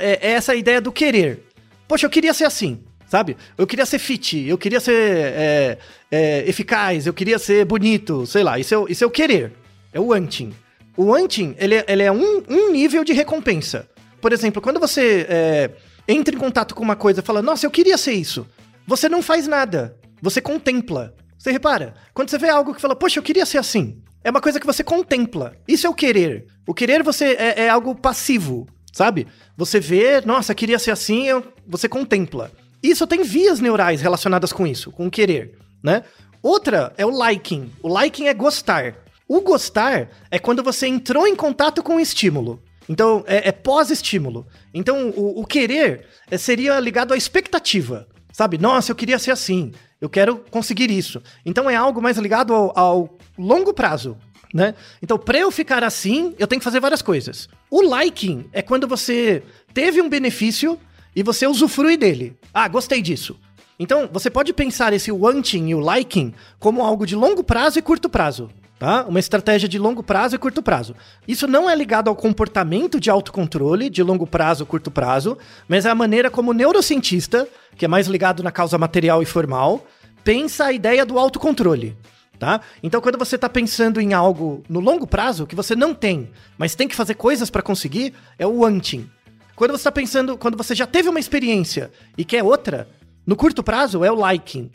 é, 0.00 0.28
é 0.28 0.30
essa 0.32 0.54
ideia 0.54 0.80
do 0.80 0.92
querer. 0.92 1.46
Poxa, 1.88 2.04
eu 2.06 2.10
queria 2.10 2.34
ser 2.34 2.44
assim, 2.44 2.80
sabe? 3.06 3.36
Eu 3.56 3.66
queria 3.66 3.86
ser 3.86 3.98
fit, 3.98 4.38
eu 4.46 4.58
queria 4.58 4.80
ser 4.80 4.92
é, 4.94 5.78
é, 6.10 6.44
eficaz, 6.48 7.06
eu 7.06 7.14
queria 7.14 7.38
ser 7.38 7.64
bonito, 7.64 8.26
sei 8.26 8.42
lá. 8.42 8.58
Isso 8.58 8.74
é, 8.74 8.92
isso 8.92 9.04
é 9.04 9.06
o 9.06 9.10
querer, 9.10 9.52
é 9.92 10.00
o 10.00 10.08
wanting. 10.08 10.52
O 10.96 11.04
wanting, 11.06 11.54
ele, 11.58 11.76
é- 11.76 11.84
ele 11.88 12.02
é 12.02 12.12
um, 12.12 12.42
um 12.48 12.70
nível 12.70 13.02
de 13.04 13.14
recompensa. 13.14 13.88
Por 14.20 14.32
exemplo, 14.32 14.60
quando 14.62 14.78
você 14.78 15.26
é, 15.28 15.70
entra 16.06 16.34
em 16.34 16.38
contato 16.38 16.74
com 16.74 16.82
uma 16.82 16.96
coisa 16.96 17.22
fala, 17.22 17.42
nossa, 17.42 17.66
eu 17.66 17.70
queria 17.70 17.96
ser 17.96 18.12
isso. 18.12 18.46
Você 18.86 19.08
não 19.08 19.22
faz 19.22 19.46
nada. 19.46 19.96
Você 20.20 20.40
contempla. 20.40 21.14
Você 21.38 21.50
repara? 21.50 21.94
Quando 22.14 22.30
você 22.30 22.38
vê 22.38 22.48
algo 22.48 22.74
que 22.74 22.80
fala, 22.80 22.94
poxa, 22.94 23.18
eu 23.18 23.22
queria 23.22 23.46
ser 23.46 23.58
assim. 23.58 24.00
É 24.24 24.30
uma 24.30 24.40
coisa 24.40 24.60
que 24.60 24.66
você 24.66 24.84
contempla. 24.84 25.56
Isso 25.66 25.86
é 25.86 25.90
o 25.90 25.94
querer. 25.94 26.46
O 26.66 26.72
querer 26.74 27.02
você 27.02 27.34
é, 27.38 27.62
é 27.64 27.68
algo 27.68 27.94
passivo, 27.94 28.68
sabe? 28.92 29.26
Você 29.56 29.80
vê, 29.80 30.20
nossa, 30.24 30.54
queria 30.54 30.78
ser 30.78 30.92
assim, 30.92 31.26
eu- 31.26 31.44
você 31.66 31.88
contempla. 31.88 32.50
Isso 32.82 33.06
tem 33.06 33.22
vias 33.24 33.58
neurais 33.60 34.00
relacionadas 34.00 34.52
com 34.52 34.66
isso, 34.66 34.92
com 34.92 35.06
o 35.06 35.10
querer, 35.10 35.58
né? 35.82 36.04
Outra 36.40 36.92
é 36.96 37.04
o 37.06 37.10
liking. 37.28 37.70
O 37.82 38.00
liking 38.00 38.26
é 38.26 38.34
gostar. 38.34 38.96
O 39.28 39.40
gostar 39.40 40.10
é 40.30 40.38
quando 40.38 40.62
você 40.62 40.86
entrou 40.86 41.26
em 41.26 41.34
contato 41.34 41.82
com 41.82 41.96
o 41.96 42.00
estímulo. 42.00 42.62
Então, 42.92 43.24
é, 43.26 43.48
é 43.48 43.52
pós-estímulo. 43.52 44.46
Então, 44.74 45.08
o, 45.16 45.40
o 45.40 45.46
querer 45.46 46.04
é, 46.30 46.36
seria 46.36 46.78
ligado 46.78 47.14
à 47.14 47.16
expectativa. 47.16 48.06
Sabe? 48.30 48.58
Nossa, 48.58 48.92
eu 48.92 48.96
queria 48.96 49.18
ser 49.18 49.30
assim. 49.30 49.72
Eu 49.98 50.10
quero 50.10 50.44
conseguir 50.50 50.90
isso. 50.90 51.22
Então, 51.46 51.70
é 51.70 51.74
algo 51.74 52.02
mais 52.02 52.18
ligado 52.18 52.52
ao, 52.52 52.78
ao 52.78 53.18
longo 53.38 53.72
prazo. 53.72 54.18
Né? 54.52 54.74
Então, 55.02 55.18
para 55.18 55.38
eu 55.38 55.50
ficar 55.50 55.82
assim, 55.82 56.34
eu 56.38 56.46
tenho 56.46 56.60
que 56.60 56.64
fazer 56.64 56.80
várias 56.80 57.00
coisas. 57.00 57.48
O 57.70 57.80
liking 57.80 58.44
é 58.52 58.60
quando 58.60 58.86
você 58.86 59.42
teve 59.72 60.02
um 60.02 60.10
benefício 60.10 60.78
e 61.16 61.22
você 61.22 61.46
usufrui 61.46 61.96
dele. 61.96 62.36
Ah, 62.52 62.68
gostei 62.68 63.00
disso. 63.00 63.40
Então, 63.78 64.06
você 64.12 64.28
pode 64.28 64.52
pensar 64.52 64.92
esse 64.92 65.10
wanting 65.10 65.68
e 65.68 65.74
o 65.74 65.80
liking 65.80 66.34
como 66.58 66.82
algo 66.82 67.06
de 67.06 67.16
longo 67.16 67.42
prazo 67.42 67.78
e 67.78 67.82
curto 67.82 68.10
prazo. 68.10 68.50
Tá? 68.82 69.04
Uma 69.04 69.20
estratégia 69.20 69.68
de 69.68 69.78
longo 69.78 70.02
prazo 70.02 70.34
e 70.34 70.38
curto 70.40 70.60
prazo. 70.60 70.96
Isso 71.28 71.46
não 71.46 71.70
é 71.70 71.76
ligado 71.76 72.08
ao 72.08 72.16
comportamento 72.16 72.98
de 72.98 73.10
autocontrole 73.10 73.88
de 73.88 74.02
longo 74.02 74.26
prazo, 74.26 74.66
curto 74.66 74.90
prazo, 74.90 75.38
mas 75.68 75.86
é 75.86 75.90
a 75.90 75.94
maneira 75.94 76.28
como 76.28 76.50
o 76.50 76.52
neurocientista, 76.52 77.46
que 77.76 77.84
é 77.84 77.88
mais 77.88 78.08
ligado 78.08 78.42
na 78.42 78.50
causa 78.50 78.76
material 78.76 79.22
e 79.22 79.24
formal, 79.24 79.86
pensa 80.24 80.64
a 80.64 80.72
ideia 80.72 81.06
do 81.06 81.16
autocontrole. 81.16 81.96
tá? 82.40 82.60
Então, 82.82 83.00
quando 83.00 83.16
você 83.16 83.36
está 83.36 83.48
pensando 83.48 84.00
em 84.00 84.14
algo 84.14 84.64
no 84.68 84.80
longo 84.80 85.06
prazo 85.06 85.46
que 85.46 85.54
você 85.54 85.76
não 85.76 85.94
tem, 85.94 86.28
mas 86.58 86.74
tem 86.74 86.88
que 86.88 86.96
fazer 86.96 87.14
coisas 87.14 87.50
para 87.50 87.62
conseguir, 87.62 88.12
é 88.36 88.44
o 88.48 88.62
wanting. 88.62 89.08
Quando 89.54 89.70
você 89.70 89.82
está 89.82 89.92
pensando, 89.92 90.36
quando 90.36 90.56
você 90.56 90.74
já 90.74 90.88
teve 90.88 91.08
uma 91.08 91.20
experiência 91.20 91.88
e 92.18 92.24
quer 92.24 92.42
outra, 92.42 92.88
no 93.24 93.36
curto 93.36 93.62
prazo 93.62 94.04
é 94.04 94.10
o 94.10 94.28
liking. 94.28 94.72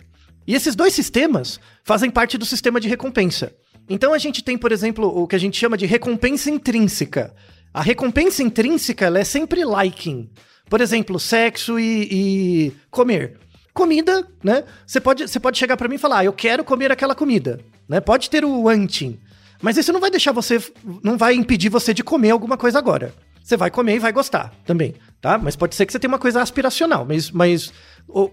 E 0.47 0.55
esses 0.55 0.77
dois 0.77 0.93
sistemas 0.93 1.59
fazem 1.83 2.09
parte 2.09 2.37
do 2.37 2.45
sistema 2.45 2.79
de 2.79 2.87
recompensa. 2.87 3.53
Então 3.89 4.13
a 4.13 4.17
gente 4.17 4.43
tem, 4.43 4.57
por 4.57 4.71
exemplo, 4.71 5.07
o 5.07 5.27
que 5.27 5.35
a 5.35 5.39
gente 5.39 5.57
chama 5.57 5.77
de 5.77 5.85
recompensa 5.85 6.49
intrínseca. 6.49 7.33
A 7.73 7.81
recompensa 7.81 8.43
intrínseca 8.43 9.07
é 9.17 9.23
sempre 9.23 9.61
liking. 9.63 10.29
Por 10.69 10.81
exemplo, 10.81 11.19
sexo 11.19 11.79
e, 11.79 12.07
e 12.11 12.71
comer. 12.89 13.37
Comida, 13.73 14.27
né? 14.43 14.63
Você 14.85 14.99
pode, 14.99 15.27
você 15.27 15.39
pode 15.39 15.57
chegar 15.57 15.77
para 15.77 15.87
mim 15.87 15.95
e 15.95 15.99
falar, 15.99 16.19
ah, 16.19 16.25
eu 16.25 16.33
quero 16.33 16.63
comer 16.63 16.91
aquela 16.91 17.15
comida. 17.15 17.59
Né? 17.87 18.01
Pode 18.01 18.29
ter 18.29 18.43
o 18.43 18.63
wanting. 18.63 19.19
Mas 19.61 19.77
isso 19.77 19.93
não 19.93 19.99
vai 19.99 20.11
deixar 20.11 20.31
você. 20.31 20.61
Não 21.03 21.17
vai 21.17 21.33
impedir 21.35 21.69
você 21.69 21.93
de 21.93 22.03
comer 22.03 22.31
alguma 22.31 22.57
coisa 22.57 22.77
agora. 22.77 23.13
Você 23.43 23.55
vai 23.55 23.71
comer 23.71 23.95
e 23.95 23.99
vai 23.99 24.11
gostar 24.11 24.53
também, 24.65 24.93
tá? 25.21 25.37
Mas 25.37 25.55
pode 25.55 25.73
ser 25.73 25.85
que 25.85 25.93
você 25.93 25.99
tenha 25.99 26.11
uma 26.11 26.19
coisa 26.19 26.41
aspiracional. 26.41 27.05
Mas, 27.05 27.31
mas 27.31 27.71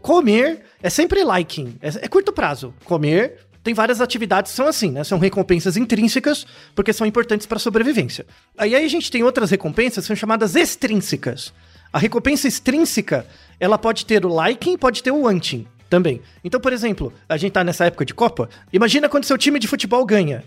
comer 0.03 0.63
é 0.83 0.91
sempre 0.91 1.23
liking. 1.23 1.77
É, 1.81 1.89
é 2.07 2.09
curto 2.09 2.33
prazo. 2.33 2.75
Comer, 2.85 3.39
tem 3.65 3.73
várias 3.73 4.03
atividades 4.03 4.53
que 4.53 4.57
são 4.57 4.67
assim, 4.67 4.91
né? 4.91 5.03
São 5.03 5.19
recompensas 5.19 5.79
intrínsecas, 5.79 6.47
porque 6.75 6.93
são 6.93 7.07
importantes 7.07 7.47
para 7.47 7.57
a 7.57 7.61
sobrevivência. 7.61 8.27
Aí, 8.57 8.75
aí 8.75 8.85
a 8.85 8.89
gente 8.89 9.11
tem 9.11 9.23
outras 9.23 9.51
recompensas 9.51 10.05
que 10.05 10.09
são 10.09 10.15
chamadas 10.15 10.55
extrínsecas. 10.55 11.53
A 11.91 11.99
recompensa 11.99 12.47
extrínseca, 12.47 13.27
ela 13.59 13.79
pode 13.79 14.05
ter 14.05 14.27
o 14.27 14.45
liking, 14.45 14.77
pode 14.77 15.03
ter 15.03 15.11
o 15.11 15.23
wanting 15.23 15.67
também. 15.89 16.21
Então, 16.45 16.61
por 16.61 16.73
exemplo, 16.75 17.12
a 17.27 17.39
gente 17.39 17.53
tá 17.53 17.65
nessa 17.65 17.87
época 17.87 18.05
de 18.05 18.12
Copa, 18.12 18.51
imagina 18.71 19.09
quando 19.09 19.25
seu 19.25 19.39
time 19.39 19.59
de 19.59 19.67
futebol 19.67 20.05
ganha. 20.05 20.45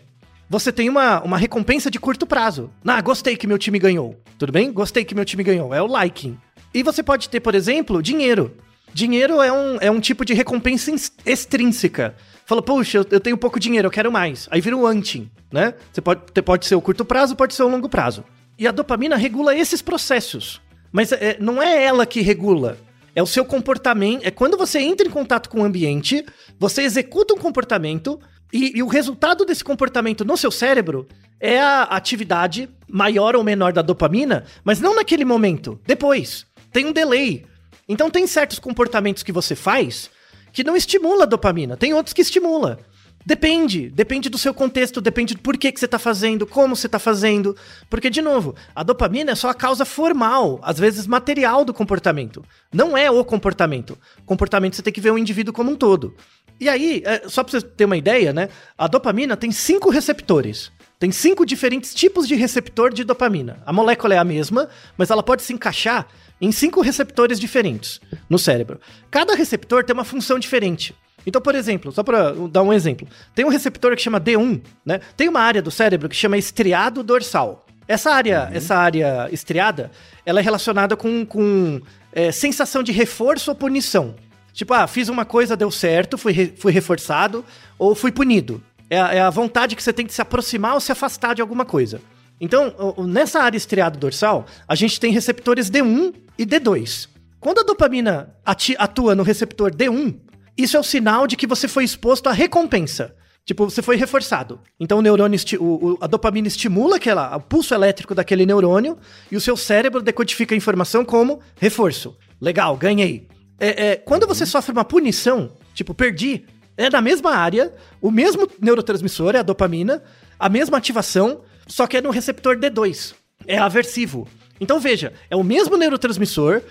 Você 0.50 0.72
tem 0.72 0.88
uma, 0.88 1.22
uma 1.24 1.38
recompensa 1.38 1.90
de 1.90 2.00
curto 2.00 2.28
prazo. 2.28 2.70
Ah, 2.86 3.02
gostei 3.02 3.36
que 3.36 3.48
meu 3.48 3.58
time 3.58 3.80
ganhou. 3.80 4.16
Tudo 4.38 4.52
bem? 4.52 4.72
Gostei 4.72 5.04
que 5.04 5.16
meu 5.16 5.26
time 5.26 5.44
ganhou. 5.44 5.74
É 5.74 5.82
o 5.82 5.88
liking. 5.88 6.38
E 6.74 6.84
você 6.84 7.02
pode 7.02 7.28
ter, 7.30 7.40
por 7.40 7.56
exemplo, 7.56 8.02
dinheiro. 8.02 8.56
Dinheiro 8.94 9.42
é 9.42 9.52
um, 9.52 9.78
é 9.82 9.92
um 9.92 10.00
tipo 10.00 10.24
de 10.24 10.34
recompensa 10.34 10.92
extrínseca. 11.26 12.16
Fala, 12.48 12.62
puxa, 12.62 13.06
eu, 13.12 13.20
tenho 13.20 13.38
pouco 13.38 13.60
dinheiro, 13.60 13.88
eu 13.88 13.92
quero 13.92 14.10
mais. 14.10 14.48
Aí 14.50 14.62
vira 14.62 14.78
o 14.78 14.88
anti, 14.88 15.30
né? 15.52 15.74
Você 15.92 16.00
pode, 16.00 16.22
pode 16.42 16.66
ser 16.66 16.76
o 16.76 16.82
curto 16.82 17.04
prazo, 17.04 17.36
pode 17.36 17.54
ser 17.54 17.64
o 17.64 17.68
longo 17.68 17.90
prazo. 17.90 18.24
E 18.58 18.66
a 18.66 18.72
dopamina 18.72 19.18
regula 19.18 19.54
esses 19.54 19.82
processos. 19.82 20.62
Mas 20.90 21.12
é, 21.12 21.36
não 21.42 21.62
é 21.62 21.84
ela 21.84 22.06
que 22.06 22.22
regula. 22.22 22.78
É 23.14 23.22
o 23.22 23.28
seu 23.28 23.44
comportamento. 23.44 24.26
É 24.26 24.32
quando 24.32 24.58
você 24.58 24.80
entra 24.80 25.06
em 25.06 25.12
contato 25.12 25.50
com 25.50 25.60
o 25.60 25.66
ambiente, 25.66 26.26
você 26.58 26.84
executa 26.84 27.34
um 27.34 27.38
comportamento 27.38 28.18
e, 28.54 28.78
e, 28.78 28.82
o 28.82 28.88
resultado 28.88 29.44
desse 29.44 29.62
comportamento 29.62 30.24
no 30.24 30.38
seu 30.38 30.50
cérebro 30.50 31.06
é 31.42 31.60
a 31.60 31.84
atividade 31.84 32.70
maior 32.88 33.36
ou 33.36 33.44
menor 33.44 33.74
da 33.74 33.82
dopamina, 33.82 34.46
mas 34.64 34.80
não 34.80 34.96
naquele 34.96 35.26
momento. 35.26 35.78
Depois. 35.86 36.46
Tem 36.72 36.86
um 36.86 36.94
delay. 36.94 37.46
Então 37.90 38.10
tem 38.10 38.26
certos 38.26 38.58
comportamentos 38.58 39.22
que 39.22 39.34
você 39.34 39.54
faz 39.54 40.10
que 40.58 40.64
não 40.64 40.76
estimula 40.76 41.22
a 41.22 41.28
dopamina, 41.28 41.78
tem 41.78 41.94
outros 41.94 42.14
que 42.14 42.22
estimula. 42.24 42.80
Depende, 43.24 43.90
depende 43.90 44.28
do 44.28 44.40
seu 44.40 44.56
contexto, 44.56 45.00
depende 45.00 45.36
do 45.36 45.40
porquê 45.40 45.72
que 45.72 45.80
você 45.80 45.86
está 45.86 46.00
fazendo, 46.00 46.48
como 46.48 46.76
você 46.76 46.88
está 46.88 46.98
fazendo. 46.98 47.56
Porque, 47.88 48.10
de 48.10 48.24
novo, 48.24 48.56
a 48.74 48.82
dopamina 48.82 49.34
é 49.34 49.36
só 49.36 49.50
a 49.50 49.54
causa 49.54 49.86
formal, 49.86 50.60
às 50.64 50.80
vezes 50.80 51.06
material 51.06 51.64
do 51.64 51.76
comportamento. 51.76 52.44
Não 52.74 52.98
é 52.98 53.12
o 53.12 53.24
comportamento. 53.24 53.96
Comportamento 54.26 54.76
você 54.76 54.82
tem 54.82 54.92
que 54.92 55.00
ver 55.00 55.12
o 55.12 55.18
indivíduo 55.20 55.54
como 55.54 55.70
um 55.70 55.76
todo. 55.76 56.16
E 56.60 56.68
aí, 56.68 57.04
é, 57.06 57.30
só 57.30 57.44
para 57.44 57.60
você 57.60 57.62
ter 57.64 57.86
uma 57.86 57.98
ideia, 57.98 58.34
né? 58.34 58.50
A 58.76 58.88
dopamina 58.88 59.38
tem 59.38 59.52
cinco 59.52 59.92
receptores. 59.92 60.72
Tem 60.98 61.12
cinco 61.12 61.46
diferentes 61.46 61.94
tipos 61.94 62.28
de 62.28 62.34
receptor 62.34 62.92
de 62.92 63.04
dopamina. 63.04 63.62
A 63.64 63.72
molécula 63.72 64.16
é 64.16 64.18
a 64.18 64.24
mesma, 64.24 64.68
mas 64.98 65.12
ela 65.12 65.22
pode 65.22 65.44
se 65.44 65.54
encaixar 65.54 66.08
em 66.40 66.52
cinco 66.52 66.82
receptores 66.82 67.40
diferentes 67.40 68.00
no 68.30 68.38
cérebro. 68.38 68.80
Cada 69.10 69.36
receptor 69.36 69.84
tem 69.84 69.94
uma 69.94 70.04
função 70.04 70.38
diferente. 70.40 70.96
Então, 71.26 71.42
por 71.42 71.56
exemplo, 71.56 71.92
só 71.92 72.04
para 72.04 72.32
dar 72.50 72.64
um 72.64 72.72
exemplo, 72.72 73.08
tem 73.36 73.44
um 73.44 73.50
receptor 73.50 73.96
que 73.96 74.02
chama 74.02 74.20
D1, 74.20 74.62
né? 74.86 75.02
Tem 75.18 75.28
uma 75.28 75.42
área 75.42 75.62
do 75.62 75.70
cérebro 75.70 76.08
que 76.08 76.16
chama 76.16 76.38
estriado 76.38 77.04
dorsal. 77.04 77.66
Essa 77.88 78.12
área, 78.12 78.48
uhum. 78.50 78.56
essa 78.58 78.76
área 78.76 79.30
estriada, 79.32 79.92
ela 80.26 80.40
é 80.40 80.44
relacionada 80.44 80.96
com, 80.96 81.26
com 81.26 81.82
é, 82.14 82.32
sensação 82.32 82.82
de 82.82 82.92
reforço 82.92 83.52
ou 83.52 83.56
punição. 83.56 84.16
Tipo, 84.54 84.74
ah, 84.74 84.88
fiz 84.88 85.10
uma 85.10 85.26
coisa, 85.26 85.56
deu 85.56 85.70
certo, 85.70 86.18
fui, 86.18 86.32
re, 86.32 86.54
fui 86.58 86.72
reforçado 86.72 87.44
ou 87.78 87.94
fui 87.94 88.12
punido. 88.12 88.62
É 88.90 89.00
a, 89.00 89.14
é 89.14 89.22
a 89.22 89.30
vontade 89.30 89.76
que 89.76 89.84
você 89.84 89.94
tem 89.94 90.06
de 90.06 90.14
se 90.14 90.22
aproximar 90.22 90.74
ou 90.76 90.80
se 90.80 90.92
afastar 90.92 91.36
de 91.36 91.42
alguma 91.42 91.66
coisa. 91.66 92.02
Então, 92.40 92.74
nessa 93.06 93.42
área 93.42 93.58
estriado 93.58 93.98
dorsal, 93.98 94.46
a 94.68 94.76
gente 94.76 95.00
tem 95.00 95.12
receptores 95.12 95.70
D1 95.70 96.14
e 96.38 96.46
D2. 96.46 97.10
Quando 97.40 97.60
a 97.60 97.64
dopamina 97.64 98.36
atua 98.78 99.16
no 99.16 99.24
receptor 99.24 99.72
D1, 99.72 100.20
isso 100.58 100.76
é 100.76 100.80
o 100.80 100.84
sinal 100.84 101.28
de 101.28 101.36
que 101.36 101.48
você 101.48 101.68
foi 101.68 101.84
exposto 101.84 102.28
à 102.28 102.32
recompensa. 102.32 103.16
Tipo, 103.46 103.70
você 103.70 103.82
foi 103.82 103.96
reforçado. 103.96 104.60
Então 104.78 105.00
o 105.00 105.02
neurônio, 105.02 105.40
o, 105.60 105.64
o, 105.64 105.98
a 106.02 106.08
dopamina 106.08 106.50
estimula 106.50 106.98
aquela, 106.98 107.38
o 107.38 107.40
pulso 107.40 107.74
elétrico 107.74 108.14
daquele 108.14 108.46
neurônio 108.46 108.98
e 109.32 109.38
o 109.38 109.42
seu 109.42 109.56
cérebro 109.56 110.02
decodifica 110.02 110.54
a 110.54 110.58
informação 110.58 111.06
como 111.06 111.40
reforço. 111.56 112.18
Legal, 112.42 112.76
ganhei. 112.76 113.28
É, 113.58 113.88
é, 113.88 113.96
quando 113.96 114.28
você 114.28 114.46
sofre 114.46 114.74
uma 114.74 114.84
punição, 114.84 115.52
tipo, 115.74 115.94
perdi, 115.94 116.46
é 116.76 116.90
na 116.90 117.02
mesma 117.02 117.36
área, 117.36 117.74
o 118.02 118.12
mesmo 118.12 118.50
neurotransmissor, 118.62 119.36
é 119.36 119.40
a 119.40 119.44
dopamina, 119.44 120.04
a 120.38 120.50
mesma 120.50 120.78
ativação, 120.78 121.42
só 121.68 121.88
que 121.88 121.98
é 121.98 122.02
no 122.02 122.10
receptor 122.10 122.58
D2. 122.58 123.16
É 123.48 123.58
aversivo. 123.58 124.28
Então 124.60 124.80
veja, 124.80 125.14
é 125.30 125.36
o 125.36 125.44
mesmo 125.44 125.78
neurotransmissor 125.78 126.62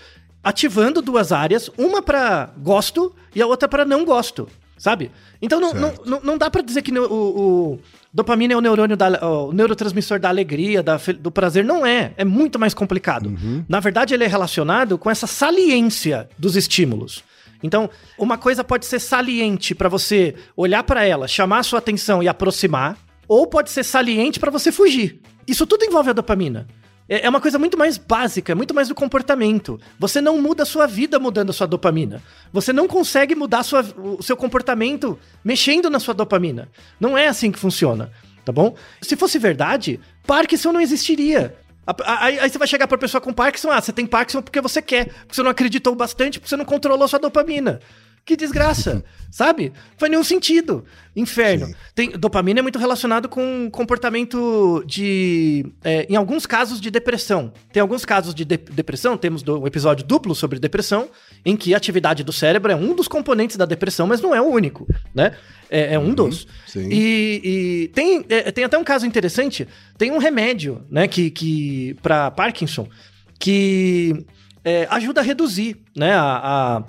ativando 0.43 1.03
duas 1.03 1.33
áreas, 1.33 1.69
uma 1.77 2.01
para 2.01 2.51
gosto 2.59 3.13
e 3.35 3.43
a 3.43 3.47
outra 3.47 3.69
para 3.69 3.85
não 3.85 4.05
gosto, 4.05 4.49
sabe? 4.79 5.11
Então 5.43 5.59
não, 5.61 5.75
não, 5.75 5.95
não, 6.05 6.21
não, 6.23 6.39
dá 6.39 6.49
para 6.49 6.63
dizer 6.63 6.83
que 6.83 6.97
o, 6.97 7.05
o, 7.05 7.81
dopamina 8.15 8.55
é 8.55 8.57
o 8.57 8.61
neurônio 8.61 8.97
da, 8.97 9.29
o 9.29 9.53
neurotransmissor 9.53 10.21
da 10.21 10.29
alegria, 10.29 10.83
da, 10.83 10.99
do 11.19 11.31
prazer. 11.31 11.65
Não 11.65 11.85
é. 11.85 12.13
É 12.17 12.25
muito 12.25 12.59
mais 12.59 12.73
complicado. 12.73 13.27
Uhum. 13.27 13.65
Na 13.69 13.81
verdade, 13.81 14.15
ele 14.15 14.23
é 14.23 14.27
relacionado 14.29 14.97
com 14.97 15.11
essa 15.11 15.27
saliência 15.27 16.29
dos 16.39 16.55
estímulos. 16.55 17.25
Então, 17.63 17.91
uma 18.17 18.39
coisa 18.39 18.63
pode 18.63 18.87
ser 18.87 19.01
saliente 19.01 19.75
para 19.75 19.89
você 19.89 20.35
olhar 20.57 20.85
para 20.85 21.05
ela, 21.05 21.27
chamar 21.27 21.59
a 21.59 21.63
sua 21.63 21.79
atenção 21.79 22.23
e 22.23 22.29
aproximar, 22.29 22.97
ou 23.27 23.47
pode 23.47 23.71
ser 23.71 23.83
saliente 23.83 24.39
para 24.39 24.51
você 24.51 24.71
fugir. 24.71 25.21
Isso 25.47 25.67
tudo 25.67 25.85
envolve 25.85 26.11
a 26.11 26.13
dopamina. 26.13 26.67
É, 27.09 27.27
é 27.27 27.29
uma 27.29 27.41
coisa 27.41 27.59
muito 27.59 27.79
mais 27.79 27.97
básica, 27.97 28.55
muito 28.55 28.75
mais 28.75 28.89
do 28.89 28.95
comportamento. 28.95 29.81
Você 29.99 30.21
não 30.21 30.41
muda 30.41 30.63
a 30.65 30.67
sua 30.67 30.87
vida 30.87 31.19
mudando 31.19 31.51
a 31.51 31.53
sua 31.53 31.67
dopamina. 31.67 32.23
Você 32.53 32.73
não 32.73 32.89
consegue 32.89 33.35
mudar 33.35 33.63
sua, 33.63 33.85
o 33.97 34.23
seu 34.23 34.37
comportamento 34.37 35.19
mexendo 35.45 35.89
na 35.89 36.01
sua 36.01 36.15
dopamina. 36.15 36.69
Não 36.99 37.17
é 37.17 37.29
assim 37.29 37.51
que 37.51 37.59
funciona, 37.59 38.11
tá 38.45 38.53
bom? 38.53 38.75
Se 39.01 39.17
fosse 39.17 39.39
verdade, 39.39 40.01
Parkinson 40.27 40.73
não 40.73 40.81
existiria. 40.81 41.57
Aí, 42.05 42.41
aí, 42.41 42.51
você 42.51 42.59
vai 42.59 42.67
chegar 42.67 42.89
pra 42.89 42.99
pessoa 42.99 43.21
com 43.21 43.33
Parkinson, 43.33 43.71
ah, 43.71 43.81
você 43.81 43.93
tem 43.93 44.05
Parkinson 44.05 44.43
porque 44.43 44.61
você 44.61 44.83
quer, 44.83 45.07
porque 45.07 45.37
você 45.37 45.43
não 45.43 45.51
acreditou 45.53 45.95
bastante, 45.95 46.41
porque 46.41 46.49
você 46.49 46.57
não 46.57 46.65
controlou 46.65 47.07
sua 47.07 47.21
dopamina. 47.21 47.81
Que 48.27 48.37
desgraça, 48.37 49.05
sabe? 49.31 49.73
Faz 49.97 50.11
nenhum 50.11 50.25
sentido. 50.25 50.85
Inferno. 51.15 51.73
Tem, 51.95 52.11
dopamina 52.11 52.59
é 52.59 52.63
muito 52.63 52.79
relacionado 52.79 53.29
com 53.29 53.71
comportamento 53.71 54.83
de. 54.85 55.65
É, 55.85 56.07
em 56.11 56.17
alguns 56.17 56.45
casos 56.45 56.81
de 56.81 56.91
depressão. 56.91 57.53
Tem 57.73 57.81
alguns 57.81 58.05
casos 58.05 58.35
de, 58.35 58.45
de 58.45 58.57
depressão, 58.57 59.17
temos 59.17 59.45
do, 59.45 59.61
um 59.61 59.67
episódio 59.67 60.05
duplo 60.05 60.35
sobre 60.35 60.59
depressão, 60.59 61.09
em 61.45 61.57
que 61.57 61.73
a 61.73 61.77
atividade 61.77 62.25
do 62.25 62.33
cérebro 62.33 62.73
é 62.73 62.75
um 62.75 62.97
dos 62.97 63.07
componentes 63.07 63.57
da 63.57 63.65
depressão, 63.65 64.09
mas 64.09 64.21
não 64.21 64.35
é 64.35 64.43
o 64.43 64.47
único, 64.47 64.89
né? 65.15 65.37
É, 65.71 65.95
é 65.95 65.99
um 65.99 66.07
uhum, 66.07 66.15
dos. 66.15 66.49
Sim. 66.67 66.89
E, 66.91 67.41
e 67.45 67.89
tem, 67.95 68.25
é, 68.29 68.51
tem 68.51 68.65
até 68.65 68.77
um 68.77 68.85
caso 68.85 69.07
interessante: 69.07 69.69
tem 69.97 70.11
um 70.11 70.19
remédio, 70.19 70.85
né, 70.91 71.07
que, 71.07 71.31
que 71.31 71.95
para 72.03 72.29
Parkinson, 72.33 72.89
que 73.39 74.27
é, 74.65 74.89
ajuda 74.91 75.21
a 75.21 75.25
reduzir, 75.25 75.77
né, 75.97 76.13
a, 76.13 76.41
a 76.77 76.85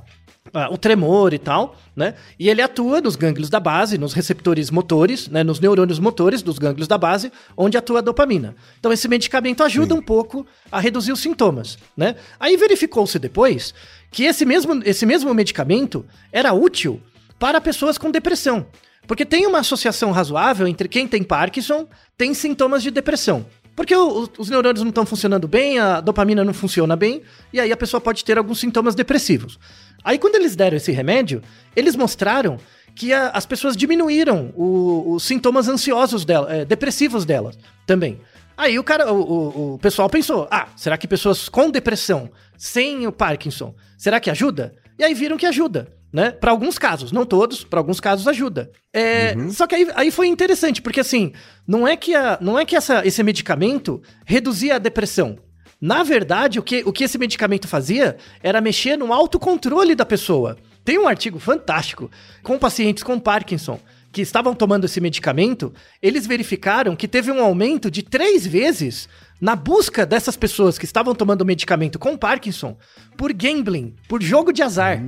Uh, 0.53 0.73
o 0.73 0.77
tremor 0.77 1.33
e 1.33 1.37
tal, 1.37 1.75
né? 1.95 2.15
E 2.39 2.49
ele 2.49 2.61
atua 2.61 3.01
nos 3.01 3.15
gânglios 3.15 3.49
da 3.49 3.59
base, 3.59 3.97
nos 3.97 4.13
receptores 4.13 4.71
motores, 4.71 5.27
né? 5.27 5.43
Nos 5.43 5.59
neurônios 5.59 5.99
motores 5.99 6.41
dos 6.41 6.57
gânglios 6.57 6.87
da 6.87 6.97
base, 6.97 7.31
onde 7.55 7.77
atua 7.77 7.99
a 7.99 8.01
dopamina. 8.01 8.55
Então 8.79 8.91
esse 8.91 9.07
medicamento 9.07 9.63
ajuda 9.63 9.93
Sim. 9.93 9.99
um 9.99 10.03
pouco 10.03 10.45
a 10.71 10.79
reduzir 10.79 11.11
os 11.11 11.19
sintomas, 11.19 11.77
né? 11.95 12.15
Aí 12.39 12.55
verificou-se 12.55 13.19
depois 13.19 13.73
que 14.11 14.23
esse 14.23 14.45
mesmo, 14.45 14.81
esse 14.85 15.05
mesmo 15.05 15.33
medicamento 15.33 16.05
era 16.31 16.53
útil 16.53 17.01
para 17.37 17.59
pessoas 17.61 17.97
com 17.97 18.09
depressão. 18.09 18.65
Porque 19.05 19.25
tem 19.25 19.47
uma 19.47 19.59
associação 19.59 20.11
razoável 20.11 20.67
entre 20.67 20.87
quem 20.89 21.07
tem 21.07 21.23
Parkinson 21.23 21.87
tem 22.17 22.33
sintomas 22.33 22.83
de 22.83 22.91
depressão. 22.91 23.45
Porque 23.77 23.95
o, 23.95 24.27
os 24.39 24.49
neurônios 24.49 24.81
não 24.81 24.89
estão 24.89 25.05
funcionando 25.05 25.47
bem, 25.47 25.77
a 25.77 26.01
dopamina 26.01 26.43
não 26.43 26.51
funciona 26.51 26.95
bem, 26.95 27.21
e 27.53 27.59
aí 27.59 27.71
a 27.71 27.77
pessoa 27.77 28.01
pode 28.01 28.25
ter 28.25 28.35
alguns 28.35 28.59
sintomas 28.59 28.95
depressivos. 28.95 29.59
Aí, 30.07 30.17
quando 30.17 30.35
eles 30.35 30.55
deram 30.55 30.77
esse 30.77 30.91
remédio, 30.93 31.41
eles 31.75 31.93
mostraram 31.95 32.57
que 32.95 33.11
a- 33.11 33.29
as 33.31 33.45
pessoas 33.45 33.75
diminuíram 33.75 34.53
o- 34.55 35.13
os 35.15 35.23
sintomas 35.23 35.67
ansiosos 35.67 36.23
dela, 36.23 36.47
é, 36.51 36.63
depressivos 36.63 37.25
delas 37.25 37.59
também. 37.85 38.21
Aí 38.55 38.79
o 38.79 38.83
cara, 38.85 39.11
o, 39.11 39.19
o- 39.21 39.73
o 39.73 39.79
pessoal 39.79 40.09
pensou: 40.09 40.47
ah, 40.49 40.67
será 40.77 40.97
que 40.97 41.07
pessoas 41.07 41.49
com 41.49 41.69
depressão, 41.69 42.29
sem 42.57 43.05
o 43.05 43.11
Parkinson, 43.11 43.75
será 43.97 44.19
que 44.21 44.29
ajuda? 44.29 44.73
E 44.97 45.03
aí 45.03 45.13
viram 45.13 45.35
que 45.37 45.45
ajuda. 45.45 45.89
Né? 46.11 46.31
Para 46.31 46.51
alguns 46.51 46.79
casos, 46.79 47.11
não 47.11 47.25
todos, 47.25 47.65
para 47.65 47.81
alguns 47.81 47.99
casos 47.99 48.25
ajuda. 48.29 48.71
É, 48.93 49.33
Só 49.51 49.67
que 49.67 49.75
aí, 49.75 49.87
aí 49.93 50.09
foi 50.09 50.27
interessante, 50.27 50.81
porque 50.81 51.01
assim, 51.01 51.33
não 51.67 51.85
é 51.85 51.97
que, 51.97 52.15
a, 52.15 52.37
não 52.39 52.57
é 52.57 52.63
que 52.63 52.77
essa, 52.77 53.05
esse 53.05 53.21
medicamento 53.21 54.01
reduzia 54.25 54.75
a 54.75 54.79
depressão. 54.79 55.37
Na 55.79 56.03
verdade, 56.03 56.59
o 56.59 56.63
que, 56.63 56.83
o 56.85 56.91
que 56.91 57.03
esse 57.03 57.17
medicamento 57.17 57.67
fazia 57.67 58.17
era 58.41 58.61
mexer 58.61 58.97
no 58.97 59.13
autocontrole 59.13 59.93
da 59.95 60.05
pessoa. 60.05 60.57
Tem 60.83 60.97
um 60.97 61.07
artigo 61.07 61.39
fantástico 61.39 62.09
com 62.41 62.57
pacientes 62.57 63.03
com 63.03 63.19
Parkinson 63.19 63.79
que 64.11 64.21
estavam 64.21 64.55
tomando 64.55 64.85
esse 64.85 64.99
medicamento, 64.99 65.71
eles 66.01 66.25
verificaram 66.25 66.95
que 66.95 67.07
teve 67.07 67.31
um 67.31 67.39
aumento 67.39 67.91
de 67.91 68.01
três 68.01 68.47
vezes 68.47 69.07
na 69.39 69.55
busca 69.55 70.05
dessas 70.05 70.35
pessoas 70.35 70.77
que 70.77 70.85
estavam 70.85 71.13
tomando 71.13 71.41
o 71.41 71.45
medicamento 71.45 71.99
com 71.99 72.17
Parkinson 72.17 72.75
por 73.15 73.31
gambling, 73.31 73.93
por 74.07 74.23
jogo 74.23 74.51
de 74.51 74.63
azar. 74.63 74.99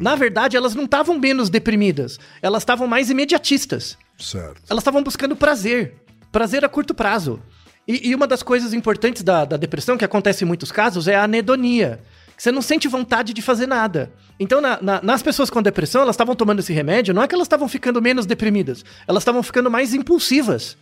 Na 0.00 0.14
verdade, 0.14 0.56
elas 0.56 0.74
não 0.74 0.84
estavam 0.84 1.18
menos 1.18 1.50
deprimidas, 1.50 2.18
elas 2.40 2.62
estavam 2.62 2.86
mais 2.86 3.10
imediatistas. 3.10 3.98
Certo. 4.18 4.62
Elas 4.70 4.80
estavam 4.80 5.02
buscando 5.02 5.36
prazer. 5.36 5.94
Prazer 6.32 6.64
a 6.64 6.68
curto 6.68 6.94
prazo. 6.94 7.42
E, 7.88 8.10
e 8.10 8.14
uma 8.14 8.26
das 8.26 8.42
coisas 8.42 8.74
importantes 8.74 9.22
da, 9.22 9.46
da 9.46 9.56
depressão, 9.56 9.96
que 9.96 10.04
acontece 10.04 10.44
em 10.44 10.46
muitos 10.46 10.70
casos, 10.70 11.08
é 11.08 11.14
a 11.16 11.22
anedonia. 11.24 12.00
Você 12.36 12.52
não 12.52 12.60
sente 12.62 12.86
vontade 12.86 13.32
de 13.32 13.40
fazer 13.42 13.66
nada. 13.66 14.12
Então, 14.38 14.60
na- 14.60 14.78
na- 14.80 15.00
nas 15.02 15.22
pessoas 15.22 15.48
com 15.50 15.60
depressão, 15.62 16.02
elas 16.02 16.14
estavam 16.14 16.36
tomando 16.36 16.60
esse 16.60 16.72
remédio, 16.72 17.12
não 17.14 17.22
é 17.22 17.26
que 17.26 17.34
elas 17.34 17.46
estavam 17.46 17.66
ficando 17.66 18.00
menos 18.00 18.26
deprimidas, 18.26 18.84
elas 19.08 19.22
estavam 19.22 19.42
ficando 19.42 19.70
mais 19.70 19.94
impulsivas. 19.94 20.76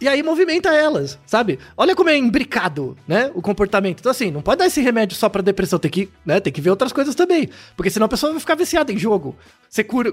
E 0.00 0.08
aí 0.08 0.22
movimenta 0.22 0.70
elas, 0.70 1.18
sabe? 1.26 1.58
Olha 1.76 1.94
como 1.94 2.08
é 2.08 2.16
imbricado, 2.16 2.96
né, 3.06 3.30
o 3.34 3.42
comportamento. 3.42 4.00
Então 4.00 4.10
assim, 4.10 4.30
não 4.30 4.40
pode 4.40 4.58
dar 4.60 4.66
esse 4.66 4.80
remédio 4.80 5.16
só 5.16 5.28
pra 5.28 5.42
depressão, 5.42 5.78
tem 5.78 5.90
que, 5.90 6.08
né, 6.24 6.40
tem 6.40 6.52
que 6.52 6.60
ver 6.60 6.70
outras 6.70 6.90
coisas 6.92 7.14
também, 7.14 7.48
porque 7.76 7.90
senão 7.90 8.06
a 8.06 8.08
pessoa 8.08 8.32
vai 8.32 8.40
ficar 8.40 8.54
viciada 8.54 8.90
em 8.92 8.98
jogo. 8.98 9.36
Você 9.68 9.84
cura, 9.84 10.12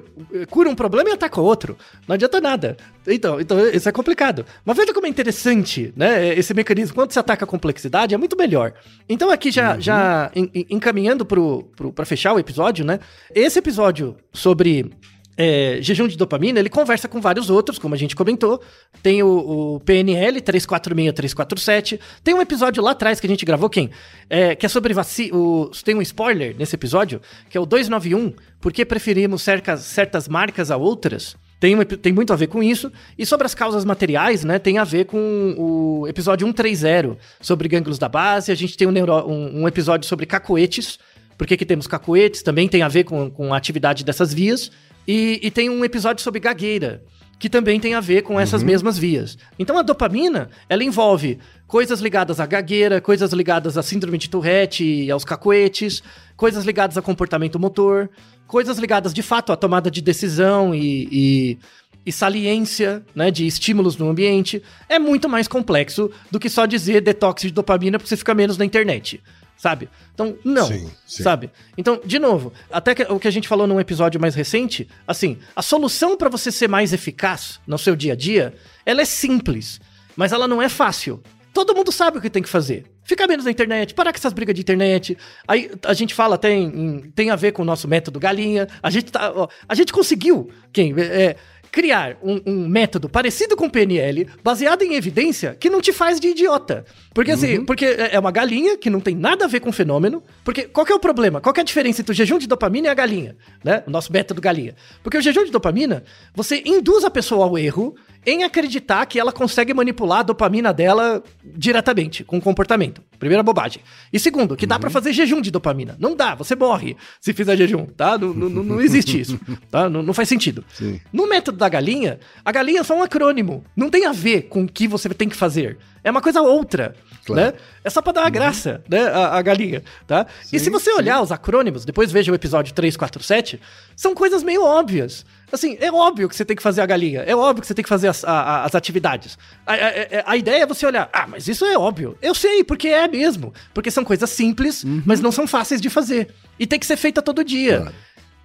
cura 0.50 0.70
um 0.70 0.76
problema 0.76 1.10
e 1.10 1.14
ataca 1.14 1.40
outro. 1.40 1.78
Não 2.08 2.14
adianta 2.16 2.42
nada. 2.42 2.76
Então, 3.08 3.40
então 3.40 3.58
isso 3.70 3.88
é 3.88 3.92
complicado. 3.92 4.46
Mas 4.66 4.76
veja 4.78 4.94
como 4.94 5.06
é 5.08 5.10
interessante, 5.10 5.94
né, 5.96 6.38
esse 6.38 6.54
mecanismo. 6.54 6.94
Quando 6.94 7.12
você 7.14 7.20
ataca 7.20 7.46
a 7.46 7.48
complexidade, 7.48 8.14
é 8.14 8.18
muito 8.18 8.36
melhor. 8.38 8.74
Então 9.08 9.32
aqui 9.32 9.50
já, 9.52 9.80
já 9.80 10.30
en- 10.36 10.50
en- 10.54 10.66
encaminhando 10.70 11.26
pro, 11.26 11.64
pro, 11.76 11.94
pra 11.94 12.06
fechar 12.06 12.34
o 12.34 12.40
episódio, 12.40 12.84
né, 12.86 13.00
esse 13.34 13.58
episódio 13.58 14.16
sobre 14.34 14.92
é, 15.38 15.78
jejum 15.82 16.08
de 16.08 16.18
dopamina, 16.18 16.60
ele 16.60 16.70
conversa 16.70 17.08
com 17.08 17.22
vários 17.22 17.50
outros, 17.50 17.78
como 17.78 17.94
a 17.94 17.98
gente 17.98 18.16
comentou. 18.16 18.60
Tem 19.04 19.22
o, 19.22 19.76
o 19.76 19.80
PNL 19.82 20.42
346-347. 20.42 22.00
Tem 22.24 22.34
um 22.34 22.42
episódio 22.42 22.82
lá 22.84 22.92
atrás 22.92 23.20
que 23.20 23.28
a 23.28 23.30
gente 23.30 23.46
gravou, 23.46 23.70
quem? 23.70 23.90
É, 24.30 24.56
que 24.56 24.66
é 24.66 24.70
sobre 24.70 24.94
vacina. 24.94 25.38
Tem 25.84 25.96
um 25.96 26.02
spoiler 26.02 26.56
nesse 26.58 26.76
episódio, 26.76 27.22
que 27.50 27.58
é 27.58 27.62
o 27.62 27.66
291, 27.66 28.34
por 28.60 28.72
que 28.74 28.84
preferimos 28.86 29.42
cercas, 29.42 29.82
certas 29.82 30.28
marcas 30.28 30.72
a 30.72 30.78
outras. 30.78 31.36
Tem, 31.60 31.76
um 31.76 31.84
tem 31.84 32.14
muito 32.14 32.32
a 32.34 32.36
ver 32.36 32.48
com 32.48 32.62
isso. 32.62 32.92
E 33.18 33.26
sobre 33.26 33.46
as 33.46 33.56
causas 33.56 33.84
materiais, 33.84 34.44
né? 34.44 34.60
Tem 34.60 34.78
a 34.78 34.84
ver 34.84 35.06
com 35.06 35.56
o 35.58 36.08
episódio 36.08 36.46
130, 36.46 37.18
sobre 37.42 37.68
gânglios 37.68 37.98
da 37.98 38.08
base. 38.08 38.52
A 38.52 38.56
gente 38.56 38.78
tem 38.78 38.88
um, 38.88 38.92
neuro- 38.92 39.28
um- 39.28 39.62
um 39.64 39.68
episódio 39.68 40.08
sobre 40.08 40.26
cacoetes. 40.28 41.00
Por 41.38 41.46
que, 41.48 41.58
que 41.58 41.66
temos 41.66 41.88
cacoetes? 41.88 42.42
Também 42.44 42.68
tem 42.68 42.82
a 42.84 42.88
ver 42.88 43.04
com, 43.06 43.30
com 43.30 43.54
a 43.54 43.58
atividade 43.58 44.04
dessas 44.04 44.34
vias. 44.34 44.72
E, 45.08 45.40
e 45.42 45.50
tem 45.50 45.70
um 45.70 45.86
episódio 45.86 46.22
sobre 46.22 46.40
gagueira, 46.40 47.02
que 47.40 47.50
também 47.50 47.80
tem 47.80 47.94
a 47.94 48.00
ver 48.00 48.24
com 48.24 48.40
essas 48.40 48.64
mesmas 48.64 48.98
vias. 48.98 49.38
Então 49.58 49.78
a 49.78 49.82
dopamina, 49.82 50.50
ela 50.68 50.84
envolve 50.84 51.40
coisas 51.68 52.00
ligadas 52.00 52.40
à 52.40 52.46
gagueira, 52.46 53.00
coisas 53.00 53.32
ligadas 53.32 53.78
à 53.78 53.84
síndrome 53.84 54.18
de 54.18 54.30
Tourette 54.30 54.84
e 54.84 55.12
aos 55.12 55.24
cacoetes, 55.24 56.02
coisas 56.36 56.66
ligadas 56.66 56.98
a 56.98 57.02
comportamento 57.02 57.60
motor, 57.60 58.10
coisas 58.48 58.78
ligadas 58.78 59.14
de 59.14 59.22
fato 59.22 59.52
à 59.52 59.56
tomada 59.56 59.92
de 59.92 60.02
decisão 60.02 60.74
e, 60.74 61.08
e, 61.12 61.58
e 62.06 62.12
saliência 62.12 63.06
né, 63.14 63.30
de 63.30 63.46
estímulos 63.46 63.98
no 63.98 64.10
ambiente. 64.10 64.64
É 64.90 64.98
muito 64.98 65.30
mais 65.30 65.48
complexo 65.48 66.10
do 66.32 66.40
que 66.40 66.50
só 66.50 66.66
dizer 66.66 67.02
detox 67.02 67.44
de 67.44 67.52
dopamina 67.52 68.00
para 68.00 68.08
você 68.08 68.18
ficar 68.18 68.34
menos 68.34 68.58
na 68.58 68.66
internet. 68.66 69.22
Sabe? 69.58 69.90
Então, 70.14 70.38
não. 70.44 70.68
Sim, 70.68 70.90
sim. 71.06 71.24
Sabe? 71.24 71.50
Então, 71.78 72.00
de 72.06 72.20
novo, 72.20 72.54
até 72.72 72.94
que- 72.94 73.04
o 73.12 73.20
que 73.20 73.28
a 73.28 73.32
gente 73.32 73.48
falou 73.48 73.66
num 73.66 73.80
episódio 73.80 74.22
mais 74.22 74.36
recente, 74.36 74.88
assim, 75.08 75.38
a 75.56 75.62
solução 75.64 76.16
para 76.16 76.30
você 76.30 76.52
ser 76.52 76.68
mais 76.68 76.94
eficaz 76.94 77.60
no 77.66 77.78
seu 77.78 77.96
dia 77.96 78.14
a 78.14 78.16
dia, 78.16 78.54
ela 78.86 79.02
é 79.02 79.06
simples, 79.06 79.82
mas 80.16 80.32
ela 80.32 80.48
não 80.48 80.62
é 80.62 80.70
fácil. 80.70 81.22
Todo 81.54 81.74
mundo 81.74 81.92
sabe 81.92 82.20
o 82.20 82.22
que 82.22 82.30
tem 82.30 82.44
que 82.44 82.50
fazer. 82.50 82.86
Ficar 83.04 83.26
menos 83.26 83.46
na 83.46 83.52
internet, 83.52 83.96
parar 83.96 84.12
com 84.12 84.18
essas 84.20 84.34
brigas 84.34 84.54
de 84.54 84.62
internet. 84.62 85.18
Aí 85.48 85.72
a 85.84 85.94
gente 85.94 86.14
fala 86.14 86.36
até 86.36 86.52
em, 86.52 86.66
em- 86.68 87.12
tem 87.16 87.32
a 87.32 87.36
ver 87.36 87.52
com 87.52 87.64
o 87.64 87.66
nosso 87.66 87.88
método 87.88 88.20
galinha. 88.20 88.68
A 88.84 88.92
gente 88.92 89.12
tá, 89.12 89.32
ó, 89.34 89.48
a 89.68 89.74
gente 89.74 89.92
conseguiu, 89.92 90.52
quem 90.72 90.94
é, 91.00 91.36
criar 91.78 92.18
um, 92.24 92.42
um 92.44 92.68
método 92.68 93.08
parecido 93.08 93.56
com 93.56 93.68
o 93.68 93.70
PNL, 93.70 94.28
baseado 94.44 94.82
em 94.82 94.96
evidência, 94.96 95.56
que 95.60 95.70
não 95.70 95.80
te 95.80 95.94
faz 95.94 96.20
de 96.20 96.30
idiota. 96.30 96.84
Porque 97.14 97.32
assim, 97.32 97.64
porque 97.64 97.86
é 97.86 98.18
é 98.18 98.20
uma 98.20 98.32
galinha 98.32 98.76
que 98.78 98.90
não 98.90 99.00
tem 99.00 99.16
nada 99.16 99.46
a 99.46 99.48
ver 99.48 99.60
com 99.60 99.70
o 99.70 99.74
fenômeno. 99.74 100.24
Porque 100.44 100.64
qual 100.64 100.88
é 100.90 100.94
o 100.94 101.00
problema? 101.00 101.40
Qual 101.40 101.54
é 101.56 101.62
a 101.62 101.64
diferença 101.64 102.02
entre 102.02 102.12
o 102.12 102.16
jejum 102.16 102.40
de 102.40 102.48
dopamina 102.48 102.88
e 102.88 102.90
a 102.90 102.94
galinha? 102.96 103.36
Né? 103.64 103.84
O 103.86 103.92
nosso 103.92 104.12
método 104.12 104.42
galinha. 104.42 104.74
Porque 105.04 105.18
o 105.18 105.22
jejum 105.22 105.46
de 105.46 105.52
dopamina, 105.52 106.04
você 106.34 106.64
induz 106.66 107.04
a 107.04 107.12
pessoa 107.12 107.46
ao 107.46 107.58
erro 107.58 107.96
em 108.28 108.44
acreditar 108.44 109.06
que 109.06 109.18
ela 109.18 109.32
consegue 109.32 109.74
manipular 109.74 110.20
a 110.20 110.24
dopamina 110.24 110.74
dela 110.74 111.24
diretamente, 111.44 112.26
com 112.26 112.38
o 112.38 112.42
comportamento. 112.42 113.02
Primeira 113.18 113.42
bobagem. 113.42 113.82
E 114.12 114.20
segundo, 114.20 114.56
que 114.58 114.68
dá 114.68 114.78
pra 114.78 114.90
fazer 114.90 115.14
jejum 115.14 115.40
de 115.42 115.50
dopamina. 115.50 115.96
Não 115.98 116.14
dá, 116.16 116.36
você 116.36 116.54
morre 116.54 116.98
se 117.22 117.34
fizer 117.34 117.56
jejum, 117.56 117.86
tá? 117.86 118.18
Não, 118.18 118.34
não, 118.34 118.50
não- 118.50 118.64
não 118.64 118.82
existe 118.82 119.20
isso, 119.20 119.40
tá? 119.72 119.90
Não, 119.90 120.04
não 120.04 120.14
faz 120.14 120.28
sentido. 120.28 120.64
Sim. 120.74 121.00
No 121.12 121.26
método 121.28 121.58
da 121.58 121.70
galinha, 121.70 122.20
a 122.44 122.52
galinha 122.52 122.82
é 122.82 122.84
só 122.84 122.96
um 122.98 123.02
acrônimo. 123.02 123.64
Não 123.76 123.90
tem 123.90 124.06
a 124.06 124.12
ver 124.12 124.44
com 124.44 124.64
o 124.64 124.68
que 124.68 124.88
você 124.90 125.08
tem 125.10 125.30
que 125.30 125.36
fazer. 125.36 125.78
É 126.04 126.12
uma 126.12 126.22
coisa 126.22 126.42
outra, 126.42 126.96
Claro. 127.34 127.52
né? 127.52 127.54
É 127.84 127.90
só 127.90 128.02
pra 128.02 128.12
dar 128.14 128.26
a 128.26 128.30
graça, 128.30 128.82
né? 128.90 129.02
A, 129.08 129.38
a 129.38 129.42
galinha, 129.42 129.84
tá? 130.06 130.26
e 130.52 130.60
se 130.60 130.70
você 130.70 130.92
olhar 130.92 131.22
os 131.22 131.32
acrônimos, 131.32 131.86
depois 131.86 132.12
veja 132.12 132.32
o 132.32 132.36
episódio 132.36 132.74
347, 132.74 133.60
são 133.96 134.14
coisas 134.16 134.44
meio 134.44 134.64
óbvias. 134.64 135.26
Assim, 135.52 135.78
é 135.80 135.90
óbvio 135.92 136.28
que 136.28 136.36
você 136.36 136.44
tem 136.44 136.58
que 136.58 136.64
fazer 136.64 136.82
a 136.82 136.86
galinha. 136.86 137.22
É 137.22 137.34
óbvio 137.36 137.62
que 137.62 137.68
você 137.68 137.74
tem 137.74 137.84
que 137.84 137.88
fazer 137.90 138.10
as, 138.10 138.24
a- 138.26 138.66
as 138.66 138.76
atividades. 138.76 139.38
A, 139.66 139.74
a- 139.74 139.76
a- 139.78 140.32
a 140.32 140.38
ideia 140.38 140.64
é 140.64 140.66
você 140.66 140.86
olhar, 140.86 141.10
ah, 141.14 141.26
mas 141.28 141.48
isso 141.48 141.64
é 141.66 141.78
óbvio. 141.78 142.18
Eu 142.22 142.36
sei, 142.36 142.64
porque 142.64 142.90
é 142.90 143.08
mesmo. 143.08 143.54
Porque 143.74 143.90
são 143.90 144.04
coisas 144.04 144.30
simples, 144.30 144.84
mas 145.06 145.22
não 145.22 145.32
são 145.32 145.48
fáceis 145.48 145.80
de 145.80 145.90
fazer. 145.90 146.30
E 146.60 146.68
tem 146.68 146.78
que 146.80 146.86
ser 146.86 146.98
feita 146.98 147.22
todo 147.22 147.44
dia. 147.46 147.78
Claro. 147.82 147.96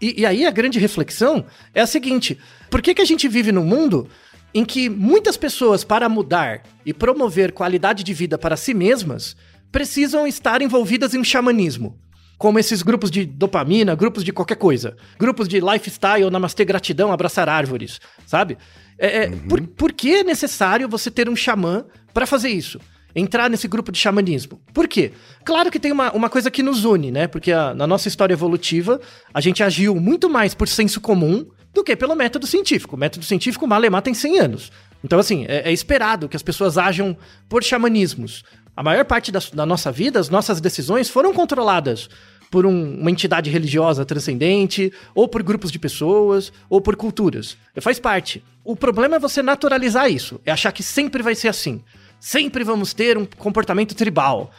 E, 0.01 0.20
e 0.22 0.26
aí 0.26 0.47
a 0.47 0.51
grande 0.51 0.78
reflexão 0.78 1.45
é 1.74 1.80
a 1.80 1.87
seguinte: 1.87 2.39
por 2.70 2.80
que, 2.83 2.95
que 2.95 3.03
a 3.03 3.05
gente 3.05 3.26
vive 3.28 3.51
num 3.53 3.64
mundo 3.64 4.09
em 4.55 4.64
que 4.64 4.88
muitas 4.88 5.36
pessoas, 5.36 5.82
para 5.84 6.09
mudar 6.09 6.62
e 6.84 6.92
promover 6.92 7.53
qualidade 7.53 8.03
de 8.05 8.12
vida 8.12 8.36
para 8.36 8.57
si 8.57 8.74
mesmas, 8.74 9.34
precisam 9.70 10.26
estar 10.26 10.61
envolvidas 10.62 11.14
em 11.14 11.18
um 11.18 11.24
xamanismo? 11.24 11.98
Como 12.36 12.59
esses 12.59 12.82
grupos 12.82 13.11
de 13.11 13.24
dopamina, 13.24 13.94
grupos 13.94 14.24
de 14.24 14.32
qualquer 14.32 14.57
coisa. 14.57 14.96
Grupos 15.18 15.46
de 15.48 15.61
lifestyle, 15.61 16.28
namastê, 16.30 16.64
gratidão, 16.64 17.12
abraçar 17.12 17.48
árvores, 17.48 18.00
sabe? 18.26 18.59
É, 18.98 19.24
é, 19.24 19.30
por, 19.48 19.61
por 19.62 19.92
que 19.92 20.16
é 20.16 20.24
necessário 20.24 20.88
você 20.88 21.11
ter 21.11 21.28
um 21.28 21.36
xamã 21.36 21.84
para 22.12 22.26
fazer 22.26 22.48
isso? 22.50 22.78
entrar 23.14 23.50
nesse 23.50 23.68
grupo 23.68 23.92
de 23.92 23.98
xamanismo. 23.98 24.59
Por 24.72 24.88
quê? 24.88 25.12
Claro 25.44 25.70
que 25.70 25.78
tem 25.78 25.92
uma, 25.92 26.11
uma 26.12 26.30
coisa 26.30 26.50
que 26.50 26.62
nos 26.62 26.86
une, 26.86 27.11
né? 27.11 27.26
Porque 27.26 27.53
a- 27.53 27.74
na 27.74 27.86
nossa 27.86 28.09
história 28.09 28.32
evolutiva, 28.32 28.98
a 29.34 29.38
gente 29.38 29.62
agiu 29.62 29.94
muito 29.96 30.30
mais 30.30 30.55
por 30.55 30.66
senso 30.66 30.98
comum 30.98 31.44
do 31.72 31.82
que 31.82 31.96
pelo 31.96 32.14
método 32.14 32.46
científico. 32.46 32.96
O 32.96 32.98
método 32.98 33.24
científico, 33.24 33.66
Malemar, 33.66 34.02
tem 34.02 34.14
100 34.14 34.38
anos. 34.40 34.72
Então, 35.02 35.18
assim, 35.18 35.44
é, 35.48 35.68
é 35.70 35.72
esperado 35.72 36.28
que 36.28 36.36
as 36.36 36.42
pessoas 36.42 36.76
ajam 36.78 37.16
por 37.48 37.64
xamanismos. 37.64 38.44
A 38.76 38.82
maior 38.82 39.04
parte 39.04 39.32
da, 39.32 39.40
da 39.52 39.66
nossa 39.66 39.90
vida, 39.90 40.18
as 40.20 40.28
nossas 40.28 40.60
decisões 40.60 41.08
foram 41.10 41.32
controladas 41.32 42.08
por 42.50 42.66
um- 42.66 43.00
uma 43.00 43.10
entidade 43.10 43.48
religiosa 43.50 44.04
transcendente, 44.04 44.92
ou 45.14 45.26
por 45.26 45.42
grupos 45.42 45.72
de 45.72 45.78
pessoas, 45.78 46.52
ou 46.68 46.80
por 46.80 46.94
culturas. 46.96 47.56
Faz 47.80 47.98
parte. 47.98 48.44
O 48.62 48.76
problema 48.76 49.16
é 49.16 49.18
você 49.18 49.42
naturalizar 49.42 50.10
isso, 50.10 50.40
é 50.44 50.52
achar 50.52 50.70
que 50.72 50.82
sempre 50.82 51.22
vai 51.22 51.34
ser 51.34 51.48
assim. 51.48 51.82
Sempre 52.20 52.62
vamos 52.62 52.92
ter 52.94 53.16
um 53.18 53.24
comportamento 53.24 53.94
tribal. 53.94 54.52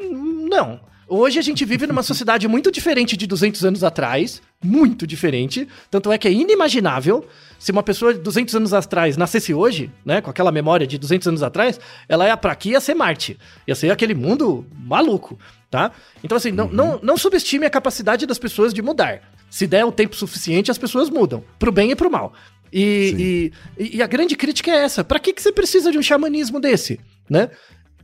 Hum, 0.00 0.46
Não. 0.48 0.80
Hoje 1.14 1.38
a 1.38 1.42
gente 1.42 1.62
vive 1.66 1.86
numa 1.86 2.02
sociedade 2.02 2.48
muito 2.48 2.72
diferente 2.72 3.18
de 3.18 3.26
200 3.26 3.66
anos 3.66 3.84
atrás, 3.84 4.40
muito 4.64 5.06
diferente. 5.06 5.68
Tanto 5.90 6.10
é 6.10 6.16
que 6.16 6.26
é 6.26 6.32
inimaginável 6.32 7.26
se 7.58 7.70
uma 7.70 7.82
pessoa 7.82 8.14
de 8.14 8.20
200 8.20 8.54
anos 8.54 8.72
atrás 8.72 9.14
nascesse 9.18 9.52
hoje, 9.52 9.90
né, 10.06 10.22
com 10.22 10.30
aquela 10.30 10.50
memória 10.50 10.86
de 10.86 10.96
200 10.96 11.28
anos 11.28 11.42
atrás, 11.42 11.78
ela 12.08 12.26
ia 12.26 12.34
pra 12.34 12.52
aqui 12.52 12.70
ia 12.70 12.80
ser 12.80 12.94
Marte. 12.94 13.38
Ia 13.68 13.74
ser 13.74 13.90
aquele 13.90 14.14
mundo 14.14 14.64
maluco, 14.74 15.38
tá? 15.70 15.92
Então 16.24 16.34
assim, 16.34 16.50
não, 16.50 16.68
não, 16.68 16.98
não 17.02 17.18
subestime 17.18 17.66
a 17.66 17.70
capacidade 17.70 18.24
das 18.24 18.38
pessoas 18.38 18.72
de 18.72 18.80
mudar. 18.80 19.20
Se 19.50 19.66
der 19.66 19.84
o 19.84 19.92
tempo 19.92 20.16
suficiente, 20.16 20.70
as 20.70 20.78
pessoas 20.78 21.10
mudam, 21.10 21.44
pro 21.58 21.70
bem 21.70 21.90
e 21.90 21.94
pro 21.94 22.10
mal. 22.10 22.32
E, 22.72 23.52
e, 23.78 23.96
e 23.98 24.02
a 24.02 24.06
grande 24.06 24.34
crítica 24.34 24.70
é 24.70 24.84
essa: 24.84 25.04
para 25.04 25.18
que, 25.18 25.34
que 25.34 25.42
você 25.42 25.52
precisa 25.52 25.92
de 25.92 25.98
um 25.98 26.02
xamanismo 26.02 26.58
desse, 26.58 26.98
né? 27.28 27.50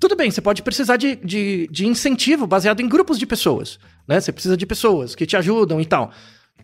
Tudo 0.01 0.16
bem, 0.16 0.30
você 0.30 0.40
pode 0.40 0.62
precisar 0.62 0.96
de, 0.96 1.16
de, 1.16 1.68
de 1.70 1.86
incentivo 1.86 2.46
baseado 2.46 2.80
em 2.80 2.88
grupos 2.88 3.18
de 3.18 3.26
pessoas, 3.26 3.78
né? 4.07 4.20
Você 4.20 4.32
precisa 4.32 4.57
de 4.57 4.66
pessoas 4.66 5.14
que 5.14 5.26
te 5.26 5.36
ajudam 5.36 5.80
e 5.80 5.86
tal. 5.86 6.12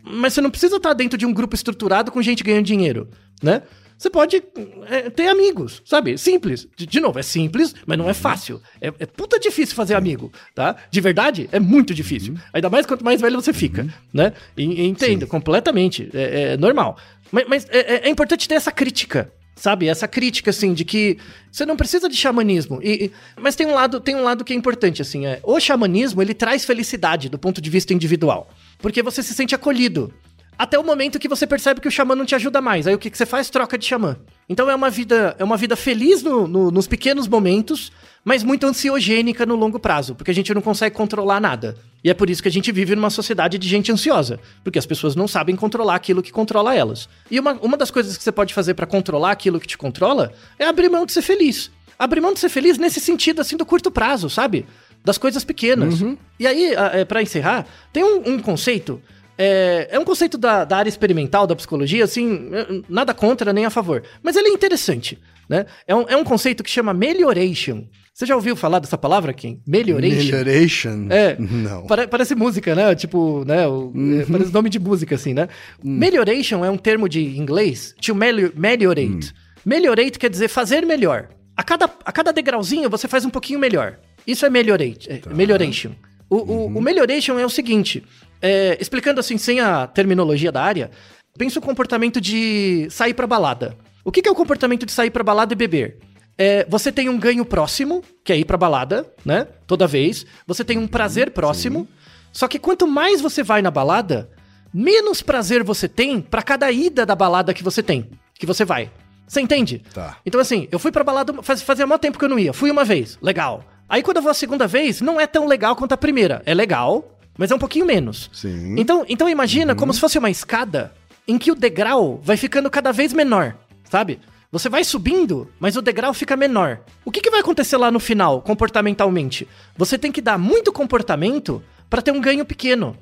Mas 0.01 0.33
você 0.33 0.41
não 0.41 0.51
precisa 0.51 0.77
estar 0.77 0.93
dentro 0.93 1.17
de 1.17 1.25
um 1.25 1.33
grupo 1.33 1.55
estruturado 1.55 2.11
com 2.11 2.21
gente 2.21 2.43
ganhando 2.43 2.65
dinheiro, 2.65 3.09
né? 3.41 3.63
Você 3.97 4.09
pode 4.09 4.43
é, 4.87 5.09
ter 5.09 5.27
amigos, 5.27 5.81
sabe? 5.85 6.17
Simples. 6.17 6.67
De, 6.75 6.85
de, 6.85 6.99
novo, 6.99 7.17
é 7.17 7.23
simples, 7.23 7.73
mas 7.85 7.97
não 7.97 8.09
é 8.09 8.13
fácil. 8.13 8.61
É, 8.81 8.87
é, 8.87 9.05
puta 9.05 9.39
difícil 9.39 9.73
fazer 9.73 9.95
amigo, 9.95 10.31
tá? 10.53 10.75
De 10.91 10.99
verdade, 10.99 11.47
é 11.51 11.59
muito 11.59 11.93
difícil. 11.93 12.33
Uhum. 12.33 12.39
Ainda 12.53 12.69
mais 12.69 12.85
quanto 12.85 13.05
mais 13.05 13.21
velho 13.21 13.41
você 13.41 13.53
fica, 13.53 13.83
uhum. 13.83 13.89
né? 14.13 14.33
E, 14.57 14.63
e 14.63 14.85
entendo, 14.85 15.21
Sim. 15.21 15.27
completamente. 15.27 16.09
É, 16.13 16.53
é, 16.53 16.57
normal. 16.57 16.97
Mas, 17.31 17.45
mas 17.47 17.67
é, 17.69 18.07
é, 18.07 18.09
importante 18.09 18.47
ter 18.49 18.55
essa 18.55 18.71
crítica, 18.71 19.31
sabe? 19.55 19.87
Essa 19.87 20.07
crítica, 20.07 20.49
assim, 20.49 20.73
de 20.73 20.83
que 20.83 21.17
você 21.51 21.65
não 21.65 21.77
precisa 21.77 22.09
de 22.09 22.15
xamanismo. 22.15 22.79
E, 22.83 23.11
mas 23.39 23.55
tem 23.55 23.65
um, 23.65 23.73
lado, 23.73 23.99
tem 23.99 24.15
um 24.15 24.23
lado 24.23 24.43
que 24.43 24.53
é 24.53 24.55
importante, 24.55 25.01
assim. 25.01 25.25
É, 25.25 25.39
o 25.43 25.59
xamanismo, 25.59 26.21
ele 26.21 26.33
traz 26.33 26.65
felicidade 26.65 27.29
do 27.29 27.39
ponto 27.39 27.61
de 27.61 27.69
vista 27.69 27.93
individual. 27.93 28.49
Porque 28.79 29.01
você 29.01 29.23
se 29.23 29.33
sente 29.33 29.55
acolhido. 29.55 30.13
Até 30.57 30.79
o 30.79 30.83
momento 30.83 31.19
que 31.19 31.27
você 31.27 31.45
percebe 31.45 31.81
que 31.81 31.87
o 31.87 31.91
xamã 31.91 32.15
não 32.15 32.25
te 32.25 32.35
ajuda 32.35 32.61
mais. 32.61 32.87
Aí 32.87 32.95
o 32.95 32.97
que, 32.97 33.09
que 33.09 33.17
você 33.17 33.25
faz? 33.25 33.49
Troca 33.49 33.77
de 33.77 33.85
xamã. 33.85 34.17
Então 34.47 34.69
é 34.69 34.75
uma 34.75 34.89
vida, 34.89 35.35
é 35.37 35.43
uma 35.43 35.57
vida 35.57 35.75
feliz 35.75 36.23
no, 36.23 36.47
no, 36.47 36.71
nos 36.71 36.87
pequenos 36.87 37.27
momentos, 37.27 37.91
mas 38.25 38.43
muito 38.43 38.65
ansiogênica 38.65 39.45
no 39.45 39.55
longo 39.55 39.79
prazo, 39.79 40.15
porque 40.15 40.31
a 40.31 40.33
gente 40.33 40.51
não 40.51 40.61
consegue 40.61 40.95
controlar 40.95 41.39
nada. 41.39 41.77
E 42.03 42.09
é 42.09 42.13
por 42.13 42.27
isso 42.27 42.41
que 42.41 42.49
a 42.49 42.51
gente 42.51 42.71
vive 42.71 42.95
numa 42.95 43.11
sociedade 43.11 43.59
de 43.59 43.69
gente 43.69 43.91
ansiosa, 43.91 44.39
porque 44.63 44.79
as 44.79 44.85
pessoas 44.85 45.15
não 45.15 45.27
sabem 45.27 45.55
controlar 45.55 45.93
aquilo 45.93 46.23
que 46.23 46.31
controla 46.31 46.73
elas. 46.73 47.07
E 47.29 47.39
uma, 47.39 47.53
uma 47.61 47.77
das 47.77 47.91
coisas 47.91 48.17
que 48.17 48.23
você 48.23 48.31
pode 48.31 48.51
fazer 48.51 48.73
para 48.73 48.87
controlar 48.87 49.31
aquilo 49.31 49.59
que 49.59 49.67
te 49.67 49.77
controla 49.77 50.33
é 50.57 50.65
abrir 50.65 50.89
mão 50.89 51.05
de 51.05 51.13
ser 51.13 51.21
feliz. 51.21 51.69
Abrir 51.99 52.19
mão 52.19 52.33
de 52.33 52.39
ser 52.39 52.49
feliz 52.49 52.79
nesse 52.79 52.99
sentido, 52.99 53.41
assim, 53.41 53.55
do 53.55 53.65
curto 53.65 53.91
prazo, 53.91 54.27
sabe? 54.27 54.65
Das 55.03 55.19
coisas 55.19 55.43
pequenas. 55.43 56.01
Uhum. 56.01 56.17
E 56.39 56.47
aí, 56.47 56.73
é, 56.73 57.05
para 57.05 57.21
encerrar, 57.21 57.67
tem 57.93 58.03
um, 58.03 58.33
um 58.33 58.39
conceito 58.39 58.99
é, 59.37 59.89
é 59.91 59.99
um 59.99 60.05
conceito 60.05 60.37
da, 60.37 60.63
da, 60.63 60.77
área 60.77 60.89
experimental 60.89 61.45
da 61.45 61.55
psicologia, 61.55 62.05
assim, 62.05 62.49
nada 62.87 63.13
contra 63.13 63.51
nem 63.51 63.65
a 63.65 63.69
favor. 63.69 64.01
Mas 64.23 64.35
ele 64.35 64.47
é 64.47 64.51
interessante, 64.51 65.19
né? 65.47 65.65
É 65.85 65.93
um, 65.93 66.05
é 66.07 66.15
um 66.15 66.23
conceito 66.23 66.63
que 66.63 66.69
chama 66.69 66.93
melioration. 66.93 67.83
Você 68.15 68.25
já 68.25 68.33
ouviu 68.33 68.55
falar 68.55 68.79
dessa 68.79 68.97
palavra, 68.97 69.33
Kim? 69.33 69.61
Melioration? 69.67 70.37
Melioration? 70.37 71.07
É. 71.09 71.35
Não. 71.37 71.85
Pare, 71.85 72.07
parece 72.07 72.33
música, 72.33 72.73
né? 72.73 72.95
Tipo, 72.95 73.43
né? 73.43 73.67
O, 73.67 73.91
uhum. 73.93 74.21
é, 74.21 74.25
parece 74.25 74.53
nome 74.53 74.69
de 74.69 74.79
música, 74.79 75.15
assim, 75.15 75.33
né? 75.33 75.49
Uhum. 75.83 75.91
Melioration 75.91 76.63
é 76.63 76.69
um 76.69 76.77
termo 76.77 77.09
de 77.09 77.37
inglês, 77.37 77.93
to 78.01 78.15
melior, 78.15 78.53
meliorate. 78.55 79.09
Uhum. 79.11 79.21
Meliorate 79.65 80.17
quer 80.17 80.29
dizer 80.29 80.47
fazer 80.47 80.85
melhor. 80.85 81.27
A 81.57 81.61
cada, 81.61 81.89
a 82.05 82.11
cada 82.13 82.31
degrauzinho 82.31 82.89
você 82.89 83.05
faz 83.05 83.25
um 83.25 83.29
pouquinho 83.29 83.59
melhor. 83.59 83.99
Isso 84.25 84.45
é 84.45 84.49
melhorate, 84.49 85.11
é, 85.11 85.17
tá. 85.17 85.31
melioration. 85.31 85.91
O, 86.29 86.37
o, 86.37 86.65
o 86.67 86.81
melioration 86.81 87.37
é 87.37 87.45
o 87.45 87.49
seguinte: 87.49 88.01
é, 88.41 88.77
explicando 88.79 89.19
assim, 89.19 89.37
sem 89.37 89.59
a 89.59 89.87
terminologia 89.87 90.53
da 90.53 90.63
área, 90.63 90.89
pensa 91.37 91.59
o 91.59 91.61
comportamento 91.61 92.21
de 92.21 92.87
sair 92.89 93.13
pra 93.13 93.27
balada. 93.27 93.75
O 94.05 94.11
que, 94.11 94.21
que 94.21 94.29
é 94.29 94.31
o 94.31 94.35
comportamento 94.35 94.85
de 94.85 94.93
sair 94.93 95.09
pra 95.09 95.21
balada 95.21 95.51
e 95.51 95.57
beber? 95.57 95.97
É, 96.37 96.65
você 96.69 96.91
tem 96.91 97.07
um 97.09 97.17
ganho 97.17 97.45
próximo, 97.45 98.03
que 98.23 98.33
é 98.33 98.37
ir 98.37 98.45
pra 98.45 98.57
balada, 98.57 99.05
né? 99.23 99.47
Toda 99.65 99.87
vez. 99.87 100.25
Você 100.45 100.63
tem 100.63 100.77
um 100.77 100.87
prazer 100.87 101.31
próximo. 101.31 101.87
Só 102.31 102.47
que 102.47 102.59
quanto 102.59 102.85
mais 102.85 103.21
você 103.21 103.41
vai 103.41 103.61
na 103.61 103.71
balada, 103.71 104.29
menos 104.73 105.21
prazer 105.21 105.63
você 105.63 105.87
tem 105.87 106.19
para 106.19 106.43
cada 106.43 106.69
ida 106.69 107.05
da 107.05 107.15
balada 107.15 107.53
que 107.53 107.63
você 107.63 107.81
tem, 107.81 108.09
que 108.37 108.45
você 108.45 108.65
vai. 108.65 108.91
Você 109.27 109.39
entende? 109.39 109.81
Tá. 109.93 110.17
Então, 110.25 110.39
assim, 110.39 110.67
eu 110.71 110.77
fui 110.77 110.91
pra 110.91 111.03
balada, 111.03 111.41
faz, 111.41 111.61
fazia 111.61 111.87
maior 111.87 111.97
tempo 111.97 112.19
que 112.19 112.25
eu 112.25 112.29
não 112.29 112.37
ia. 112.37 112.53
Fui 112.53 112.69
uma 112.69 112.83
vez, 112.83 113.17
legal. 113.21 113.63
Aí 113.87 114.03
quando 114.03 114.17
eu 114.17 114.23
vou 114.23 114.31
a 114.31 114.35
segunda 114.35 114.67
vez, 114.67 115.01
não 115.01 115.19
é 115.19 115.25
tão 115.25 115.47
legal 115.47 115.75
quanto 115.75 115.93
a 115.93 115.97
primeira. 115.97 116.41
É 116.45 116.53
legal, 116.53 117.17
mas 117.37 117.51
é 117.51 117.55
um 117.55 117.59
pouquinho 117.59 117.85
menos. 117.85 118.29
Sim. 118.33 118.75
Então, 118.77 119.05
então 119.07 119.29
imagina 119.29 119.73
uhum. 119.73 119.79
como 119.79 119.93
se 119.93 119.99
fosse 119.99 120.17
uma 120.17 120.29
escada 120.29 120.93
em 121.27 121.37
que 121.37 121.51
o 121.51 121.55
degrau 121.55 122.19
vai 122.21 122.37
ficando 122.37 122.69
cada 122.69 122.91
vez 122.91 123.13
menor, 123.13 123.55
sabe? 123.89 124.19
Você 124.55 124.69
vai 124.69 124.85
subindo, 124.85 125.49
mas 125.59 125.75
o 125.75 125.81
degrau 125.81 126.13
fica 126.13 126.37
menor. 126.37 126.79
O 127.03 127.11
que, 127.11 127.19
que 127.19 127.29
vai 127.29 127.41
acontecer 127.41 127.75
lá 127.75 127.91
no 127.91 127.99
final, 127.99 128.41
comportamentalmente? 128.41 129.45
Você 129.75 129.97
tem 129.97 130.13
que 130.13 130.21
dar 130.21 130.37
muito 130.37 130.71
comportamento 130.71 131.61
para 131.89 132.01
ter 132.01 132.11
um 132.11 132.21
ganho 132.21 132.45
pequeno, 132.45 132.95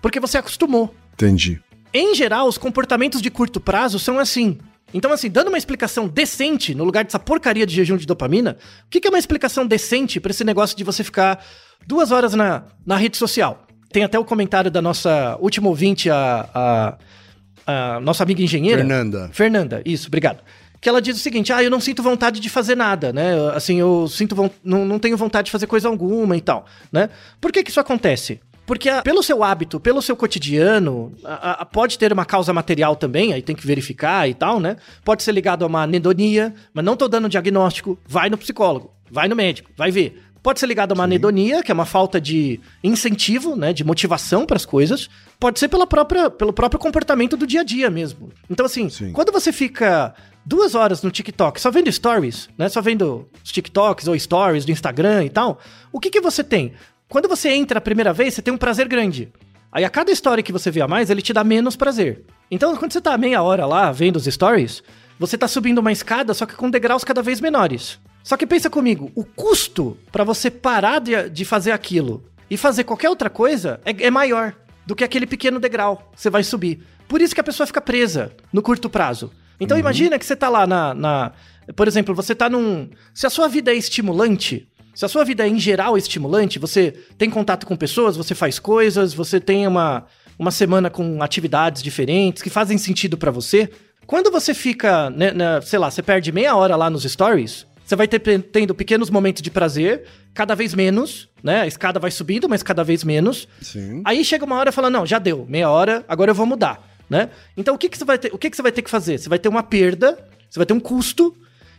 porque 0.00 0.20
você 0.20 0.38
acostumou. 0.38 0.94
Entendi. 1.14 1.60
Em 1.92 2.14
geral, 2.14 2.46
os 2.46 2.56
comportamentos 2.56 3.20
de 3.20 3.32
curto 3.32 3.58
prazo 3.58 3.98
são 3.98 4.16
assim. 4.16 4.58
Então, 4.94 5.10
assim, 5.10 5.28
dando 5.28 5.48
uma 5.48 5.58
explicação 5.58 6.06
decente 6.06 6.72
no 6.72 6.84
lugar 6.84 7.02
dessa 7.02 7.18
porcaria 7.18 7.66
de 7.66 7.74
jejum 7.74 7.96
de 7.96 8.06
dopamina, 8.06 8.56
o 8.86 8.88
que, 8.88 9.00
que 9.00 9.08
é 9.08 9.10
uma 9.10 9.18
explicação 9.18 9.66
decente 9.66 10.20
para 10.20 10.30
esse 10.30 10.44
negócio 10.44 10.76
de 10.76 10.84
você 10.84 11.02
ficar 11.02 11.44
duas 11.84 12.12
horas 12.12 12.32
na, 12.34 12.62
na 12.86 12.96
rede 12.96 13.16
social? 13.16 13.66
Tem 13.90 14.04
até 14.04 14.20
o 14.20 14.24
comentário 14.24 14.70
da 14.70 14.80
nossa 14.80 15.36
última 15.40 15.68
ouvinte, 15.68 16.08
a, 16.08 16.48
a, 16.54 17.96
a 17.96 18.00
nossa 18.00 18.22
amiga 18.22 18.40
engenheira. 18.40 18.82
Fernanda. 18.82 19.30
Fernanda, 19.32 19.82
isso, 19.84 20.06
obrigado. 20.06 20.38
Que 20.82 20.88
ela 20.88 21.00
diz 21.00 21.16
o 21.16 21.20
seguinte: 21.20 21.52
ah, 21.52 21.62
eu 21.62 21.70
não 21.70 21.80
sinto 21.80 22.02
vontade 22.02 22.40
de 22.40 22.50
fazer 22.50 22.74
nada, 22.74 23.12
né? 23.12 23.34
Assim, 23.54 23.78
eu 23.78 24.08
sinto 24.08 24.36
não, 24.64 24.84
não 24.84 24.98
tenho 24.98 25.16
vontade 25.16 25.46
de 25.46 25.52
fazer 25.52 25.68
coisa 25.68 25.88
alguma 25.88 26.36
e 26.36 26.40
tal, 26.40 26.66
né? 26.90 27.08
Por 27.40 27.52
que 27.52 27.62
que 27.62 27.70
isso 27.70 27.78
acontece? 27.78 28.40
Porque 28.66 28.88
a, 28.88 29.00
pelo 29.00 29.22
seu 29.22 29.44
hábito, 29.44 29.78
pelo 29.78 30.02
seu 30.02 30.16
cotidiano, 30.16 31.12
a, 31.24 31.62
a, 31.62 31.64
pode 31.64 31.96
ter 31.98 32.12
uma 32.12 32.24
causa 32.24 32.52
material 32.52 32.96
também, 32.96 33.32
aí 33.32 33.42
tem 33.42 33.54
que 33.54 33.64
verificar 33.64 34.28
e 34.28 34.34
tal, 34.34 34.58
né? 34.58 34.76
Pode 35.04 35.22
ser 35.22 35.30
ligado 35.30 35.62
a 35.64 35.68
uma 35.68 35.84
anedonia, 35.84 36.52
mas 36.74 36.84
não 36.84 36.96
tô 36.96 37.06
dando 37.06 37.28
diagnóstico, 37.28 37.96
vai 38.04 38.28
no 38.28 38.36
psicólogo, 38.36 38.92
vai 39.08 39.28
no 39.28 39.36
médico, 39.36 39.70
vai 39.76 39.92
ver. 39.92 40.20
Pode 40.42 40.58
ser 40.58 40.66
ligado 40.66 40.90
a 40.90 40.94
uma 40.94 41.04
Sim. 41.04 41.10
anedonia, 41.10 41.62
que 41.62 41.70
é 41.70 41.74
uma 41.74 41.84
falta 41.84 42.20
de 42.20 42.58
incentivo, 42.82 43.54
né, 43.54 43.72
de 43.72 43.84
motivação 43.84 44.44
para 44.44 44.56
as 44.56 44.66
coisas. 44.66 45.08
Pode 45.38 45.60
ser 45.60 45.68
pela 45.68 45.86
própria, 45.86 46.28
pelo 46.28 46.52
próprio 46.52 46.80
comportamento 46.80 47.36
do 47.36 47.46
dia 47.46 47.60
a 47.60 47.64
dia 47.64 47.88
mesmo. 47.88 48.30
Então, 48.50 48.66
assim, 48.66 48.88
Sim. 48.88 49.12
quando 49.12 49.30
você 49.30 49.52
fica 49.52 50.12
duas 50.44 50.74
horas 50.74 51.02
no 51.02 51.10
TikTok 51.10 51.60
só 51.60 51.70
vendo 51.70 51.90
stories, 51.90 52.48
né, 52.56 52.68
só 52.68 52.80
vendo 52.80 53.28
os 53.44 53.52
TikToks 53.52 54.08
ou 54.08 54.18
stories 54.18 54.64
do 54.64 54.72
Instagram 54.72 55.24
e 55.24 55.30
tal, 55.30 55.58
o 55.92 56.00
que, 56.00 56.10
que 56.10 56.20
você 56.20 56.42
tem? 56.42 56.72
Quando 57.08 57.28
você 57.28 57.50
entra 57.50 57.78
a 57.78 57.82
primeira 57.82 58.12
vez, 58.12 58.34
você 58.34 58.42
tem 58.42 58.52
um 58.52 58.58
prazer 58.58 58.88
grande. 58.88 59.32
Aí 59.70 59.84
a 59.84 59.90
cada 59.90 60.10
história 60.10 60.42
que 60.42 60.52
você 60.52 60.70
vê 60.70 60.80
a 60.80 60.88
mais, 60.88 61.10
ele 61.10 61.22
te 61.22 61.32
dá 61.32 61.42
menos 61.42 61.76
prazer. 61.76 62.24
Então, 62.50 62.76
quando 62.76 62.92
você 62.92 63.00
tá 63.00 63.16
meia 63.16 63.42
hora 63.42 63.64
lá 63.64 63.90
vendo 63.90 64.16
os 64.16 64.24
stories, 64.24 64.82
você 65.18 65.38
tá 65.38 65.48
subindo 65.48 65.78
uma 65.78 65.92
escada, 65.92 66.34
só 66.34 66.44
que 66.44 66.54
com 66.54 66.70
degraus 66.70 67.04
cada 67.04 67.22
vez 67.22 67.40
menores. 67.40 67.98
Só 68.22 68.36
que 68.36 68.46
pensa 68.46 68.70
comigo, 68.70 69.10
o 69.14 69.24
custo 69.24 69.96
para 70.10 70.24
você 70.24 70.50
parar 70.50 71.00
de, 71.00 71.28
de 71.30 71.44
fazer 71.44 71.72
aquilo 71.72 72.24
e 72.50 72.56
fazer 72.56 72.84
qualquer 72.84 73.08
outra 73.08 73.30
coisa 73.30 73.80
é, 73.84 74.06
é 74.06 74.10
maior 74.10 74.54
do 74.86 74.94
que 74.94 75.04
aquele 75.04 75.26
pequeno 75.26 75.58
degrau 75.58 76.10
que 76.14 76.20
você 76.20 76.28
vai 76.30 76.44
subir. 76.44 76.82
Por 77.08 77.20
isso 77.20 77.34
que 77.34 77.40
a 77.40 77.44
pessoa 77.44 77.66
fica 77.66 77.80
presa 77.80 78.32
no 78.52 78.62
curto 78.62 78.90
prazo. 78.90 79.32
Então 79.62 79.76
uhum. 79.76 79.80
imagina 79.80 80.18
que 80.18 80.26
você 80.26 80.36
tá 80.36 80.48
lá 80.48 80.66
na, 80.66 80.94
na. 80.94 81.32
Por 81.76 81.86
exemplo, 81.86 82.14
você 82.14 82.34
tá 82.34 82.50
num. 82.50 82.90
Se 83.14 83.26
a 83.26 83.30
sua 83.30 83.48
vida 83.48 83.72
é 83.72 83.76
estimulante, 83.76 84.68
se 84.94 85.04
a 85.04 85.08
sua 85.08 85.24
vida 85.24 85.44
é 85.44 85.48
em 85.48 85.58
geral 85.58 85.96
estimulante, 85.96 86.58
você 86.58 86.92
tem 87.16 87.30
contato 87.30 87.66
com 87.66 87.76
pessoas, 87.76 88.16
você 88.16 88.34
faz 88.34 88.58
coisas, 88.58 89.14
você 89.14 89.40
tem 89.40 89.66
uma, 89.66 90.04
uma 90.38 90.50
semana 90.50 90.90
com 90.90 91.22
atividades 91.22 91.82
diferentes 91.82 92.42
que 92.42 92.50
fazem 92.50 92.76
sentido 92.76 93.16
para 93.16 93.30
você. 93.30 93.70
Quando 94.06 94.30
você 94.30 94.52
fica, 94.52 95.08
né, 95.10 95.30
né, 95.30 95.60
sei 95.62 95.78
lá, 95.78 95.90
você 95.90 96.02
perde 96.02 96.32
meia 96.32 96.56
hora 96.56 96.76
lá 96.76 96.90
nos 96.90 97.04
stories, 97.04 97.66
você 97.84 97.96
vai 97.96 98.08
ter, 98.08 98.20
tendo 98.20 98.74
pequenos 98.74 99.10
momentos 99.10 99.42
de 99.42 99.50
prazer, 99.50 100.04
cada 100.34 100.54
vez 100.54 100.74
menos, 100.74 101.28
né? 101.42 101.60
A 101.60 101.66
escada 101.66 101.98
vai 102.00 102.10
subindo, 102.10 102.48
mas 102.48 102.62
cada 102.62 102.82
vez 102.82 103.04
menos. 103.04 103.48
Sim. 103.60 104.02
Aí 104.04 104.24
chega 104.24 104.44
uma 104.44 104.56
hora 104.56 104.70
e 104.70 104.72
fala: 104.72 104.88
não, 104.90 105.04
já 105.06 105.18
deu, 105.18 105.46
meia 105.48 105.70
hora, 105.70 106.04
agora 106.08 106.30
eu 106.30 106.34
vou 106.34 106.46
mudar. 106.46 106.91
Né? 107.12 107.28
Então 107.58 107.74
o 107.74 107.78
que, 107.78 107.90
que 107.90 107.98
você 107.98 108.06
vai 108.06 108.16
ter? 108.16 108.32
O 108.32 108.38
que, 108.38 108.48
que 108.48 108.56
você 108.56 108.62
vai 108.62 108.72
ter 108.72 108.80
que 108.80 108.88
fazer? 108.88 109.18
Você 109.18 109.28
vai 109.28 109.38
ter 109.38 109.50
uma 109.50 109.62
perda, 109.62 110.18
você 110.48 110.58
vai 110.58 110.64
ter 110.64 110.72
um 110.72 110.80
custo, 110.80 111.36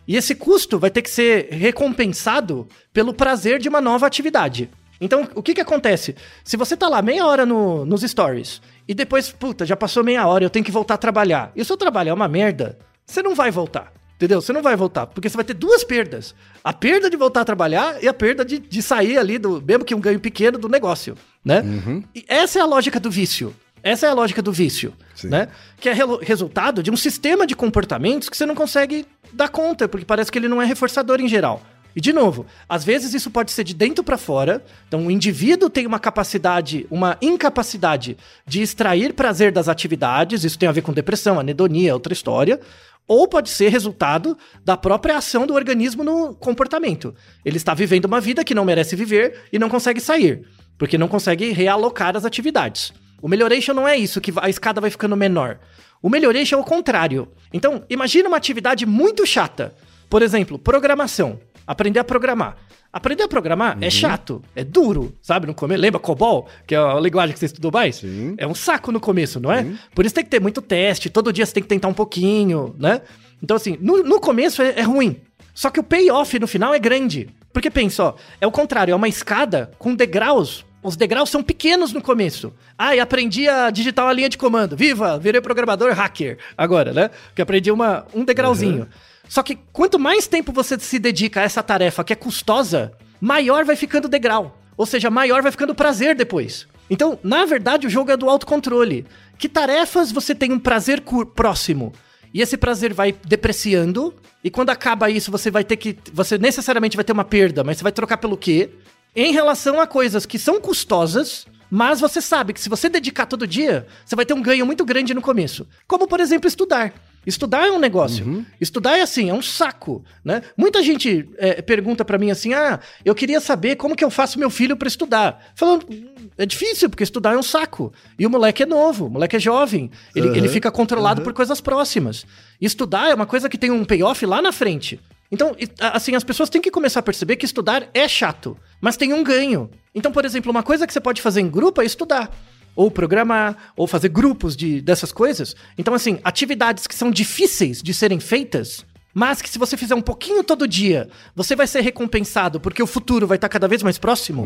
e 0.07 0.15
esse 0.15 0.35
custo 0.35 0.77
vai 0.77 0.91
ter 0.91 1.01
que 1.01 1.09
ser 1.09 1.47
recompensado 1.49 2.67
pelo 2.93 3.15
prazer 3.15 3.57
de 3.57 3.67
uma 3.67 3.81
nova 3.81 4.05
atividade. 4.05 4.69
Então, 5.01 5.27
o 5.33 5.41
que 5.41 5.55
que 5.55 5.59
acontece? 5.59 6.15
Se 6.43 6.55
você 6.55 6.77
tá 6.77 6.87
lá 6.87 7.01
meia 7.01 7.25
hora 7.25 7.47
no, 7.47 7.83
nos 7.83 8.03
stories 8.03 8.61
e 8.87 8.93
depois, 8.93 9.31
puta, 9.31 9.65
já 9.65 9.75
passou 9.75 10.03
meia 10.03 10.27
hora, 10.27 10.45
eu 10.45 10.51
tenho 10.51 10.63
que 10.63 10.71
voltar 10.71 10.93
a 10.93 10.97
trabalhar. 10.99 11.51
E 11.55 11.63
o 11.63 11.65
seu 11.65 11.77
trabalho 11.77 12.09
é 12.09 12.13
uma 12.13 12.27
merda, 12.27 12.77
você 13.03 13.23
não 13.23 13.33
vai 13.33 13.49
voltar. 13.49 13.91
Entendeu? 14.15 14.39
Você 14.39 14.53
não 14.53 14.61
vai 14.61 14.75
voltar, 14.75 15.07
porque 15.07 15.27
você 15.27 15.35
vai 15.35 15.43
ter 15.43 15.55
duas 15.55 15.83
perdas. 15.83 16.35
A 16.63 16.71
perda 16.71 17.09
de 17.09 17.17
voltar 17.17 17.41
a 17.41 17.45
trabalhar 17.45 18.01
e 18.03 18.07
a 18.07 18.13
perda 18.13 18.45
de, 18.45 18.59
de 18.59 18.81
sair 18.83 19.17
ali 19.17 19.39
do, 19.39 19.59
mesmo 19.61 19.83
que 19.83 19.95
um 19.95 19.99
ganho 19.99 20.19
pequeno 20.19 20.59
do 20.59 20.69
negócio, 20.69 21.17
né? 21.43 21.61
Uhum. 21.61 22.03
E 22.13 22.23
essa 22.27 22.59
é 22.59 22.61
a 22.61 22.65
lógica 22.65 22.99
do 22.99 23.09
vício. 23.09 23.53
Essa 23.83 24.07
é 24.07 24.09
a 24.09 24.13
lógica 24.13 24.41
do 24.41 24.51
vício, 24.51 24.93
Sim. 25.13 25.27
né? 25.27 25.49
Que 25.79 25.89
é 25.89 25.93
re 25.93 26.03
resultado 26.21 26.81
de 26.81 26.89
um 26.89 26.95
sistema 26.95 27.45
de 27.45 27.53
comportamentos 27.53 28.29
que 28.29 28.37
você 28.37 28.45
não 28.45 28.55
consegue 28.55 29.05
dar 29.33 29.49
conta, 29.49 29.89
porque 29.89 30.05
parece 30.05 30.31
que 30.31 30.39
ele 30.39 30.47
não 30.47 30.61
é 30.61 30.65
reforçador 30.65 31.19
em 31.19 31.27
geral. 31.27 31.61
E 31.95 32.01
de 32.01 32.11
novo, 32.11 32.45
às 32.67 32.83
vezes 32.83 33.13
isso 33.13 33.29
pode 33.29 33.51
ser 33.51 33.63
de 33.63 33.73
dentro 33.73 34.03
para 34.03 34.17
fora. 34.17 34.63
Então 34.87 35.05
o 35.05 35.11
indivíduo 35.11 35.69
tem 35.69 35.85
uma 35.85 35.99
capacidade, 35.99 36.87
uma 36.89 37.17
incapacidade 37.21 38.17
de 38.47 38.61
extrair 38.61 39.13
prazer 39.13 39.51
das 39.51 39.67
atividades, 39.67 40.43
isso 40.43 40.57
tem 40.57 40.69
a 40.69 40.71
ver 40.71 40.81
com 40.81 40.93
depressão, 40.93 41.39
anedonia, 41.39 41.93
outra 41.93 42.13
história. 42.13 42.59
Ou 43.05 43.27
pode 43.27 43.49
ser 43.49 43.67
resultado 43.67 44.37
da 44.63 44.77
própria 44.77 45.17
ação 45.17 45.45
do 45.45 45.53
organismo 45.53 46.05
no 46.05 46.33
comportamento. 46.33 47.13
Ele 47.43 47.57
está 47.57 47.73
vivendo 47.73 48.05
uma 48.05 48.21
vida 48.21 48.45
que 48.45 48.55
não 48.55 48.63
merece 48.63 48.95
viver 48.95 49.41
e 49.51 49.59
não 49.59 49.67
consegue 49.69 49.99
sair, 49.99 50.47
porque 50.77 50.97
não 50.97 51.09
consegue 51.09 51.51
realocar 51.51 52.15
as 52.15 52.23
atividades. 52.23 52.93
O 53.23 53.29
melhoration 53.29 53.73
não 53.73 53.87
é 53.87 53.97
isso, 53.97 54.19
que 54.19 54.33
a 54.35 54.49
escada 54.49 54.81
vai 54.81 54.89
ficando 54.89 55.15
menor. 55.15 55.57
O 56.01 56.09
melhoration 56.09 56.57
é 56.57 56.59
o 56.59 56.63
contrário. 56.65 57.29
Então, 57.53 57.81
imagina 57.89 58.27
uma 58.27 58.35
atividade 58.35 58.85
muito 58.85 59.25
chata. 59.25 59.73
Por 60.09 60.21
exemplo, 60.21 60.59
programação. 60.59 61.39
Aprender 61.65 61.99
a 61.99 62.03
programar. 62.03 62.57
Aprender 62.91 63.23
a 63.23 63.27
programar 63.29 63.77
é 63.79 63.89
chato, 63.89 64.41
é 64.53 64.65
duro, 64.65 65.15
sabe? 65.21 65.47
No 65.47 65.53
começo, 65.53 65.79
lembra 65.79 66.01
COBOL, 66.01 66.49
que 66.67 66.75
é 66.75 66.77
a 66.77 66.99
linguagem 66.99 67.33
que 67.33 67.39
você 67.39 67.45
estudou 67.45 67.71
mais? 67.71 67.95
Sim. 67.95 68.35
É 68.37 68.45
um 68.45 68.53
saco 68.53 68.91
no 68.91 68.99
começo, 68.99 69.39
não 69.39 69.49
é? 69.49 69.65
Por 69.95 70.05
isso 70.05 70.13
tem 70.13 70.25
que 70.25 70.29
ter 70.29 70.41
muito 70.41 70.61
teste, 70.61 71.09
todo 71.09 71.31
dia 71.31 71.45
você 71.45 71.53
tem 71.53 71.63
que 71.63 71.69
tentar 71.69 71.87
um 71.87 71.93
pouquinho, 71.93 72.75
né? 72.77 73.01
Então, 73.41 73.55
assim, 73.55 73.77
no, 73.79 74.03
no 74.03 74.19
começo 74.19 74.61
é, 74.61 74.73
é 74.79 74.81
ruim. 74.81 75.21
Só 75.53 75.69
que 75.69 75.79
o 75.79 75.83
payoff 75.83 76.37
no 76.37 76.47
final 76.47 76.73
é 76.73 76.79
grande. 76.79 77.29
Porque 77.53 77.71
pensa, 77.71 78.03
ó, 78.03 78.13
é 78.41 78.45
o 78.45 78.51
contrário, 78.51 78.91
é 78.91 78.95
uma 78.95 79.07
escada 79.07 79.71
com 79.79 79.95
degraus. 79.95 80.65
Os 80.83 80.97
degraus 80.97 81.29
são 81.29 81.41
pequenos 81.41 81.93
no 81.93 82.01
começo. 82.01 82.53
Ah, 82.77 82.95
e 82.95 82.99
aprendi 82.99 83.47
a 83.47 83.69
digitar 83.69 84.05
uma 84.05 84.13
linha 84.13 84.29
de 84.29 84.37
comando. 84.37 84.75
Viva! 84.75 85.17
Virei 85.17 85.39
programador 85.39 85.93
hacker 85.93 86.37
agora, 86.57 86.91
né? 86.91 87.09
Que 87.33 87.41
aprendi 87.41 87.71
uma, 87.71 88.05
um 88.13 88.25
degrauzinho. 88.25 88.87
Só 89.29 89.41
que 89.41 89.57
quanto 89.71 89.97
mais 89.97 90.27
tempo 90.27 90.51
você 90.51 90.77
se 90.77 90.99
dedica 90.99 91.39
a 91.39 91.43
essa 91.43 91.63
tarefa 91.63 92.03
que 92.03 92.11
é 92.11 92.15
custosa, 92.15 92.91
maior 93.21 93.63
vai 93.63 93.77
ficando 93.77 94.05
o 94.05 94.09
degrau. 94.09 94.59
Ou 94.75 94.85
seja, 94.85 95.09
maior 95.09 95.41
vai 95.41 95.51
ficando 95.51 95.71
o 95.71 95.75
prazer 95.75 96.15
depois. 96.15 96.67
Então, 96.89 97.17
na 97.23 97.45
verdade, 97.45 97.87
o 97.87 97.89
jogo 97.89 98.11
é 98.11 98.17
do 98.17 98.29
autocontrole. 98.29 99.05
Que 99.37 99.47
tarefas 99.47 100.11
você 100.11 100.35
tem 100.35 100.51
um 100.51 100.59
prazer 100.59 101.01
próximo? 101.33 101.93
E 102.33 102.41
esse 102.41 102.57
prazer 102.57 102.93
vai 102.93 103.15
depreciando, 103.25 104.13
e 104.43 104.49
quando 104.49 104.71
acaba 104.71 105.09
isso, 105.09 105.31
você 105.31 105.51
vai 105.51 105.63
ter 105.63 105.77
que. 105.77 105.95
Você 106.11 106.37
necessariamente 106.37 106.97
vai 106.97 107.03
ter 107.03 107.13
uma 107.13 107.23
perda, 107.23 107.63
mas 107.63 107.77
você 107.77 107.83
vai 107.83 107.91
trocar 107.91 108.17
pelo 108.17 108.35
quê? 108.35 108.71
Em 109.15 109.31
relação 109.31 109.79
a 109.79 109.85
coisas 109.85 110.25
que 110.25 110.39
são 110.39 110.59
custosas, 110.59 111.45
mas 111.69 111.99
você 111.99 112.21
sabe 112.21 112.53
que 112.53 112.59
se 112.59 112.69
você 112.69 112.89
dedicar 112.89 113.25
todo 113.25 113.47
dia, 113.47 113.85
você 114.05 114.15
vai 114.15 114.25
ter 114.25 114.33
um 114.33 114.41
ganho 114.41 114.65
muito 114.65 114.83
grande 114.83 115.13
no 115.13 115.21
começo. 115.21 115.67
Como, 115.87 116.07
por 116.07 116.19
exemplo, 116.19 116.47
estudar. 116.47 116.93
Estudar 117.25 117.67
é 117.67 117.71
um 117.71 117.79
negócio. 117.79 118.45
Estudar 118.59 118.97
é 118.97 119.01
assim, 119.01 119.29
é 119.29 119.33
um 119.33 119.41
saco, 119.41 120.03
né? 120.25 120.41
Muita 120.57 120.83
gente 120.83 121.29
é, 121.37 121.61
pergunta 121.61 122.03
pra 122.03 122.17
mim 122.17 122.29
assim: 122.29 122.53
"Ah, 122.53 122.79
eu 123.05 123.15
queria 123.15 123.39
saber 123.39 123.77
como 123.77 123.95
que 123.95 124.03
eu 124.03 124.09
faço 124.09 124.37
meu 124.37 124.49
filho 124.49 124.75
pra 124.75 124.89
estudar". 124.89 125.41
Falando, 125.55 125.85
"Hum, 125.89 126.27
é 126.37 126.45
difícil 126.45 126.89
porque 126.89 127.03
estudar 127.03 127.33
é 127.33 127.37
um 127.37 127.43
saco. 127.43 127.93
E 128.19 128.25
o 128.25 128.29
moleque 128.29 128.63
é 128.63 128.65
novo, 128.65 129.05
o 129.05 129.09
moleque 129.09 129.37
é 129.37 129.39
jovem, 129.39 129.89
ele, 130.13 130.27
Aham, 130.27 130.37
ele 130.37 130.49
fica 130.49 130.69
controlado 130.69 131.21
aham. 131.21 131.23
por 131.23 131.33
coisas 131.33 131.61
próximas. 131.61 132.25
Estudar 132.59 133.09
é 133.09 133.13
uma 133.13 133.25
coisa 133.25 133.47
que 133.47 133.57
tem 133.57 133.71
um 133.71 133.85
payoff 133.85 134.25
lá 134.25 134.41
na 134.41 134.51
frente. 134.51 134.99
Então, 135.33 135.55
assim, 135.79 136.13
as 136.13 136.23
pessoas 136.23 136.47
têm 136.47 136.61
que 136.61 136.69
começar 136.69 136.99
a 136.99 137.03
perceber 137.03 137.37
que 137.37 137.45
estudar 137.45 137.89
é 137.91 138.07
chato, 138.07 138.55
mas 138.79 138.95
tem 138.95 139.13
um 139.13 139.23
ganho. 139.23 139.67
Então, 139.95 140.11
por 140.11 140.25
exemplo, 140.25 140.51
uma 140.51 140.61
coisa 140.61 140.85
que 140.85 140.93
você 140.93 141.01
pode 141.01 141.23
fazer 141.23 141.41
em 141.41 141.49
grupo 141.49 141.81
é 141.81 141.85
estudar. 141.85 142.31
Ou 142.75 142.91
programar, 142.91 143.71
ou 143.75 143.87
fazer 143.87 144.09
grupos 144.09 144.55
de, 144.55 144.79
dessas 144.79 145.11
coisas. 145.11 145.55
Então, 145.75 145.95
assim, 145.95 146.19
atividades 146.23 146.85
que 146.85 146.93
são 146.93 147.09
difíceis 147.09 147.81
de 147.81 147.95
serem 147.95 148.19
feitas, 148.19 148.85
mas 149.11 149.41
que 149.41 149.49
se 149.49 149.57
você 149.57 149.75
fizer 149.75 149.95
um 149.95 150.03
pouquinho 150.03 150.43
todo 150.43 150.67
dia, 150.67 151.09
você 151.35 151.55
vai 151.55 151.65
ser 151.65 151.81
recompensado 151.81 152.59
porque 152.59 152.83
o 152.83 152.87
futuro 152.87 153.25
vai 153.25 153.37
estar 153.37 153.49
cada 153.49 153.67
vez 153.67 153.81
mais 153.81 153.97
próximo. 153.97 154.45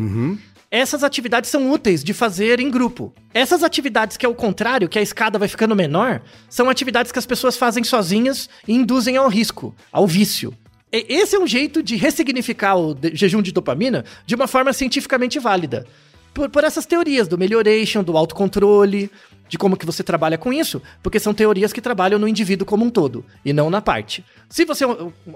Essas 0.70 1.04
atividades 1.04 1.50
são 1.50 1.70
úteis 1.70 2.02
de 2.02 2.14
fazer 2.14 2.60
em 2.60 2.70
grupo. 2.70 3.12
Essas 3.34 3.62
atividades 3.62 4.16
que 4.16 4.24
é 4.24 4.28
o 4.28 4.34
contrário, 4.34 4.88
que 4.88 4.98
a 4.98 5.02
escada 5.02 5.38
vai 5.38 5.48
ficando 5.48 5.76
menor, 5.76 6.22
são 6.48 6.70
atividades 6.70 7.12
que 7.12 7.18
as 7.18 7.26
pessoas 7.26 7.58
fazem 7.58 7.84
sozinhas 7.84 8.48
e 8.66 8.72
induzem 8.72 9.18
ao 9.18 9.28
risco, 9.28 9.74
ao 9.92 10.06
vício. 10.06 10.54
Esse 10.90 11.36
é 11.36 11.38
um 11.38 11.46
jeito 11.46 11.82
de 11.82 11.96
ressignificar 11.96 12.76
o 12.76 12.96
jejum 13.12 13.42
de 13.42 13.52
dopamina 13.52 14.04
de 14.24 14.34
uma 14.34 14.46
forma 14.46 14.72
cientificamente 14.72 15.38
válida. 15.38 15.86
Por, 16.32 16.48
por 16.48 16.64
essas 16.64 16.86
teorias 16.86 17.28
do 17.28 17.36
melhoration, 17.36 18.02
do 18.02 18.16
autocontrole, 18.16 19.10
de 19.48 19.58
como 19.58 19.76
que 19.76 19.86
você 19.86 20.02
trabalha 20.02 20.36
com 20.36 20.52
isso, 20.52 20.80
porque 21.02 21.18
são 21.18 21.32
teorias 21.32 21.72
que 21.72 21.80
trabalham 21.80 22.18
no 22.18 22.28
indivíduo 22.28 22.66
como 22.66 22.84
um 22.84 22.90
todo, 22.90 23.24
e 23.44 23.52
não 23.52 23.70
na 23.70 23.80
parte. 23.80 24.24
Se 24.48 24.64
você 24.64 24.84
é 24.84 24.88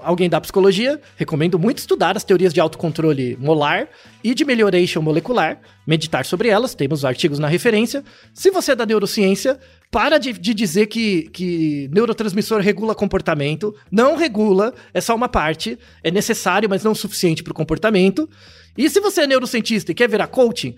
alguém 0.02 0.28
da 0.28 0.40
psicologia, 0.40 1.00
recomendo 1.16 1.58
muito 1.58 1.78
estudar 1.78 2.16
as 2.16 2.24
teorias 2.24 2.52
de 2.52 2.60
autocontrole 2.60 3.36
molar 3.40 3.88
e 4.22 4.34
de 4.34 4.44
melhoration 4.44 5.00
molecular, 5.00 5.58
meditar 5.86 6.24
sobre 6.24 6.48
elas, 6.48 6.74
temos 6.74 7.04
artigos 7.04 7.38
na 7.38 7.48
referência. 7.48 8.04
Se 8.34 8.50
você 8.50 8.72
é 8.72 8.76
da 8.76 8.86
neurociência, 8.86 9.58
para 9.92 10.16
de, 10.16 10.32
de 10.32 10.54
dizer 10.54 10.86
que, 10.86 11.28
que 11.34 11.88
neurotransmissor 11.92 12.62
regula 12.62 12.94
comportamento. 12.94 13.74
Não 13.90 14.16
regula, 14.16 14.72
é 14.94 15.02
só 15.02 15.14
uma 15.14 15.28
parte. 15.28 15.78
É 16.02 16.10
necessário, 16.10 16.68
mas 16.68 16.82
não 16.82 16.92
o 16.92 16.96
suficiente 16.96 17.42
para 17.42 17.50
o 17.50 17.54
comportamento. 17.54 18.28
E 18.76 18.88
se 18.88 19.00
você 19.00 19.20
é 19.20 19.26
neurocientista 19.26 19.92
e 19.92 19.94
quer 19.94 20.08
virar 20.08 20.28
coaching, 20.28 20.74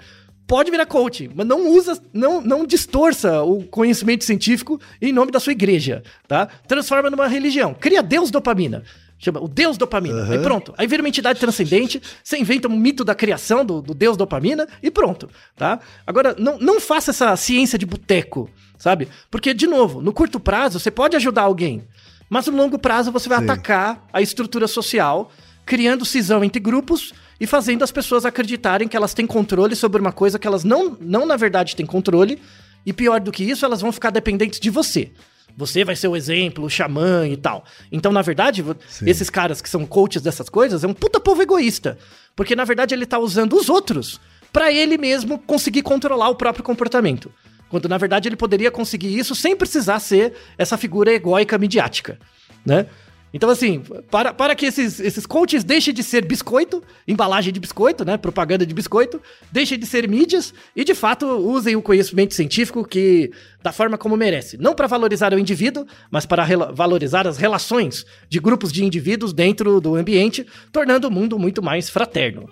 pode 0.48 0.68
virar 0.68 0.86
coaching, 0.86 1.30
mas 1.32 1.46
não 1.46 1.70
usa, 1.70 1.96
não, 2.12 2.40
não 2.40 2.66
distorça 2.66 3.40
o 3.44 3.62
conhecimento 3.62 4.24
científico 4.24 4.80
em 5.00 5.12
nome 5.12 5.30
da 5.30 5.38
sua 5.38 5.52
igreja, 5.52 6.02
tá? 6.26 6.48
Transforma 6.66 7.08
numa 7.08 7.28
religião. 7.28 7.72
Cria 7.72 8.02
Deus 8.02 8.32
dopamina. 8.32 8.82
Chama 9.16 9.40
o 9.40 9.46
Deus 9.46 9.78
dopamina. 9.78 10.28
Aí 10.28 10.40
pronto. 10.40 10.74
Aí 10.76 10.88
vira 10.88 11.00
uma 11.00 11.08
entidade 11.08 11.38
transcendente, 11.38 12.02
você 12.22 12.36
inventa 12.36 12.66
um 12.66 12.76
mito 12.76 13.04
da 13.04 13.14
criação 13.14 13.64
do, 13.64 13.80
do 13.80 13.94
Deus 13.94 14.16
dopamina 14.16 14.66
e 14.82 14.90
pronto, 14.90 15.30
tá? 15.56 15.78
Agora, 16.04 16.34
não, 16.36 16.58
não 16.58 16.80
faça 16.80 17.12
essa 17.12 17.36
ciência 17.36 17.78
de 17.78 17.86
boteco, 17.86 18.50
sabe? 18.84 19.08
Porque, 19.30 19.54
de 19.54 19.66
novo, 19.66 20.02
no 20.02 20.12
curto 20.12 20.38
prazo 20.38 20.78
você 20.78 20.90
pode 20.90 21.16
ajudar 21.16 21.42
alguém, 21.42 21.84
mas 22.28 22.46
no 22.46 22.54
longo 22.54 22.78
prazo 22.78 23.10
você 23.10 23.30
vai 23.30 23.38
Sim. 23.38 23.44
atacar 23.44 24.06
a 24.12 24.20
estrutura 24.20 24.68
social, 24.68 25.32
criando 25.64 26.04
cisão 26.04 26.44
entre 26.44 26.60
grupos 26.60 27.14
e 27.40 27.46
fazendo 27.46 27.82
as 27.82 27.90
pessoas 27.90 28.26
acreditarem 28.26 28.86
que 28.86 28.94
elas 28.94 29.14
têm 29.14 29.26
controle 29.26 29.74
sobre 29.74 30.02
uma 30.02 30.12
coisa 30.12 30.38
que 30.38 30.46
elas 30.46 30.64
não, 30.64 30.98
não 31.00 31.24
na 31.24 31.34
verdade 31.34 31.74
têm 31.74 31.86
controle. 31.86 32.38
E 32.84 32.92
pior 32.92 33.18
do 33.20 33.32
que 33.32 33.42
isso, 33.42 33.64
elas 33.64 33.80
vão 33.80 33.90
ficar 33.90 34.10
dependentes 34.10 34.60
de 34.60 34.68
você. 34.68 35.10
Você 35.56 35.82
vai 35.82 35.96
ser 35.96 36.08
o 36.08 36.16
exemplo, 36.16 36.66
o 36.66 36.68
xamã 36.68 37.26
e 37.26 37.38
tal. 37.38 37.64
Então, 37.90 38.12
na 38.12 38.20
verdade, 38.20 38.62
Sim. 38.86 39.08
esses 39.08 39.30
caras 39.30 39.62
que 39.62 39.70
são 39.70 39.86
coaches 39.86 40.20
dessas 40.20 40.50
coisas 40.50 40.84
é 40.84 40.86
um 40.86 40.92
puta 40.92 41.18
povo 41.18 41.40
egoísta. 41.40 41.96
Porque, 42.36 42.54
na 42.54 42.64
verdade, 42.64 42.94
ele 42.94 43.06
tá 43.06 43.18
usando 43.18 43.56
os 43.56 43.70
outros 43.70 44.20
pra 44.52 44.70
ele 44.70 44.98
mesmo 44.98 45.38
conseguir 45.38 45.80
controlar 45.80 46.28
o 46.28 46.34
próprio 46.34 46.62
comportamento. 46.62 47.32
Quando, 47.68 47.88
na 47.88 47.98
verdade, 47.98 48.28
ele 48.28 48.36
poderia 48.36 48.70
conseguir 48.70 49.16
isso 49.18 49.34
sem 49.34 49.56
precisar 49.56 49.98
ser 49.98 50.34
essa 50.56 50.76
figura 50.76 51.12
egóica 51.12 51.58
midiática, 51.58 52.18
né? 52.64 52.86
Então, 53.34 53.50
assim, 53.50 53.82
para, 54.12 54.32
para 54.32 54.54
que 54.54 54.64
esses, 54.64 55.00
esses 55.00 55.26
coaches 55.26 55.64
deixem 55.64 55.92
de 55.92 56.04
ser 56.04 56.24
biscoito, 56.24 56.80
embalagem 57.06 57.52
de 57.52 57.58
biscoito, 57.58 58.04
né? 58.04 58.16
Propaganda 58.16 58.64
de 58.64 58.72
biscoito, 58.72 59.20
deixem 59.50 59.76
de 59.76 59.84
ser 59.86 60.08
mídias 60.08 60.54
e, 60.76 60.84
de 60.84 60.94
fato, 60.94 61.26
usem 61.26 61.74
o 61.74 61.82
conhecimento 61.82 62.32
científico 62.32 62.84
que 62.84 63.32
da 63.60 63.72
forma 63.72 63.98
como 63.98 64.16
merece. 64.16 64.56
Não 64.56 64.72
para 64.72 64.86
valorizar 64.86 65.34
o 65.34 65.38
indivíduo, 65.38 65.84
mas 66.12 66.24
para 66.24 66.46
valorizar 66.72 67.26
as 67.26 67.36
relações 67.36 68.06
de 68.28 68.38
grupos 68.38 68.70
de 68.70 68.84
indivíduos 68.84 69.32
dentro 69.32 69.80
do 69.80 69.96
ambiente, 69.96 70.46
tornando 70.70 71.08
o 71.08 71.10
mundo 71.10 71.36
muito 71.36 71.60
mais 71.60 71.90
fraterno. 71.90 72.48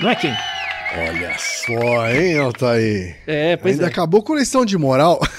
Não 0.00 0.10
é, 0.10 0.14
Kim? 0.14 0.32
Olha 0.96 1.36
só, 1.38 2.08
hein, 2.08 2.38
Altair? 2.38 3.16
É, 3.26 3.56
pois 3.56 3.74
Ainda 3.74 3.86
é. 3.86 3.88
acabou 3.88 4.22
com 4.22 4.34
lição 4.36 4.64
de 4.64 4.76
moral. 4.76 5.20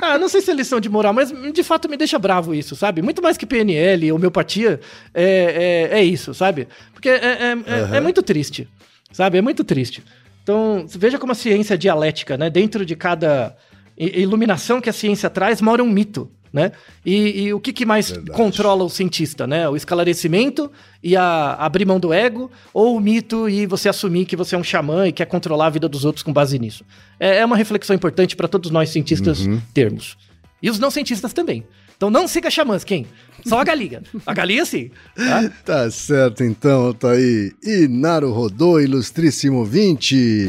Ah, 0.00 0.16
não 0.16 0.28
sei 0.28 0.40
se 0.40 0.48
é 0.48 0.54
lição 0.54 0.78
de 0.78 0.88
moral, 0.88 1.12
mas 1.12 1.32
de 1.52 1.62
fato 1.64 1.88
me 1.88 1.96
deixa 1.96 2.20
bravo 2.20 2.54
isso, 2.54 2.76
sabe? 2.76 3.02
Muito 3.02 3.20
mais 3.20 3.36
que 3.36 3.44
PNL, 3.44 4.12
homeopatia, 4.12 4.78
é, 5.12 5.88
é, 5.92 5.98
é 5.98 6.04
isso, 6.04 6.32
sabe? 6.32 6.68
Porque 6.94 7.08
é, 7.08 7.14
é, 7.16 7.52
é- 7.92 7.96
é 7.96 8.00
muito 8.00 8.22
triste, 8.22 8.68
sabe? 9.10 9.38
É 9.38 9.42
muito 9.42 9.64
triste. 9.64 10.04
Então, 10.42 10.86
veja 10.88 11.18
como 11.18 11.32
a 11.32 11.34
ciência 11.34 11.74
é 11.74 11.76
dialética, 11.76 12.36
né? 12.38 12.48
Dentro 12.48 12.86
de 12.86 12.94
cada 12.94 13.56
iluminação 13.98 14.80
que 14.80 14.88
a 14.88 14.92
ciência 14.92 15.28
traz, 15.28 15.60
mora 15.60 15.82
um 15.82 15.90
mito, 15.90 16.30
né? 16.52 16.72
E, 17.04 17.42
e 17.42 17.52
o 17.52 17.60
que, 17.60 17.72
que 17.72 17.84
mais 17.84 18.10
Verdade. 18.10 18.36
controla 18.36 18.84
o 18.84 18.90
cientista, 18.90 19.46
né? 19.46 19.68
O 19.68 19.76
esclarecimento 19.76 20.70
e 21.02 21.16
a 21.16 21.54
abrir 21.54 21.84
mão 21.84 22.00
do 22.00 22.12
ego, 22.12 22.50
ou 22.72 22.96
o 22.96 23.00
mito 23.00 23.48
e 23.48 23.66
você 23.66 23.88
assumir 23.88 24.24
que 24.24 24.36
você 24.36 24.54
é 24.54 24.58
um 24.58 24.64
xamã 24.64 25.06
e 25.06 25.12
quer 25.12 25.26
controlar 25.26 25.66
a 25.66 25.70
vida 25.70 25.88
dos 25.88 26.04
outros 26.04 26.22
com 26.22 26.32
base 26.32 26.58
nisso. 26.58 26.84
É, 27.18 27.38
é 27.38 27.44
uma 27.44 27.56
reflexão 27.56 27.94
importante 27.94 28.36
para 28.36 28.48
todos 28.48 28.70
nós 28.70 28.90
cientistas 28.90 29.46
termos. 29.72 30.16
E 30.62 30.68
os 30.70 30.78
não 30.78 30.90
cientistas 30.90 31.32
também. 31.32 31.64
Então 31.96 32.10
não 32.10 32.28
siga 32.28 32.48
xamãs, 32.48 32.84
quem? 32.84 33.06
Só 33.44 33.60
a 33.60 33.64
galinha. 33.64 34.02
A 34.24 34.32
galinha 34.32 34.64
sim. 34.64 34.90
Tá? 35.16 35.50
Tá 35.64 35.90
certo 35.90 36.44
então, 36.44 36.86
Altair. 36.86 37.54
E 37.62 37.88
Naru 37.88 38.32
Rodô, 38.32 38.78
ilustríssimo 38.80 39.64
20. 39.64 40.48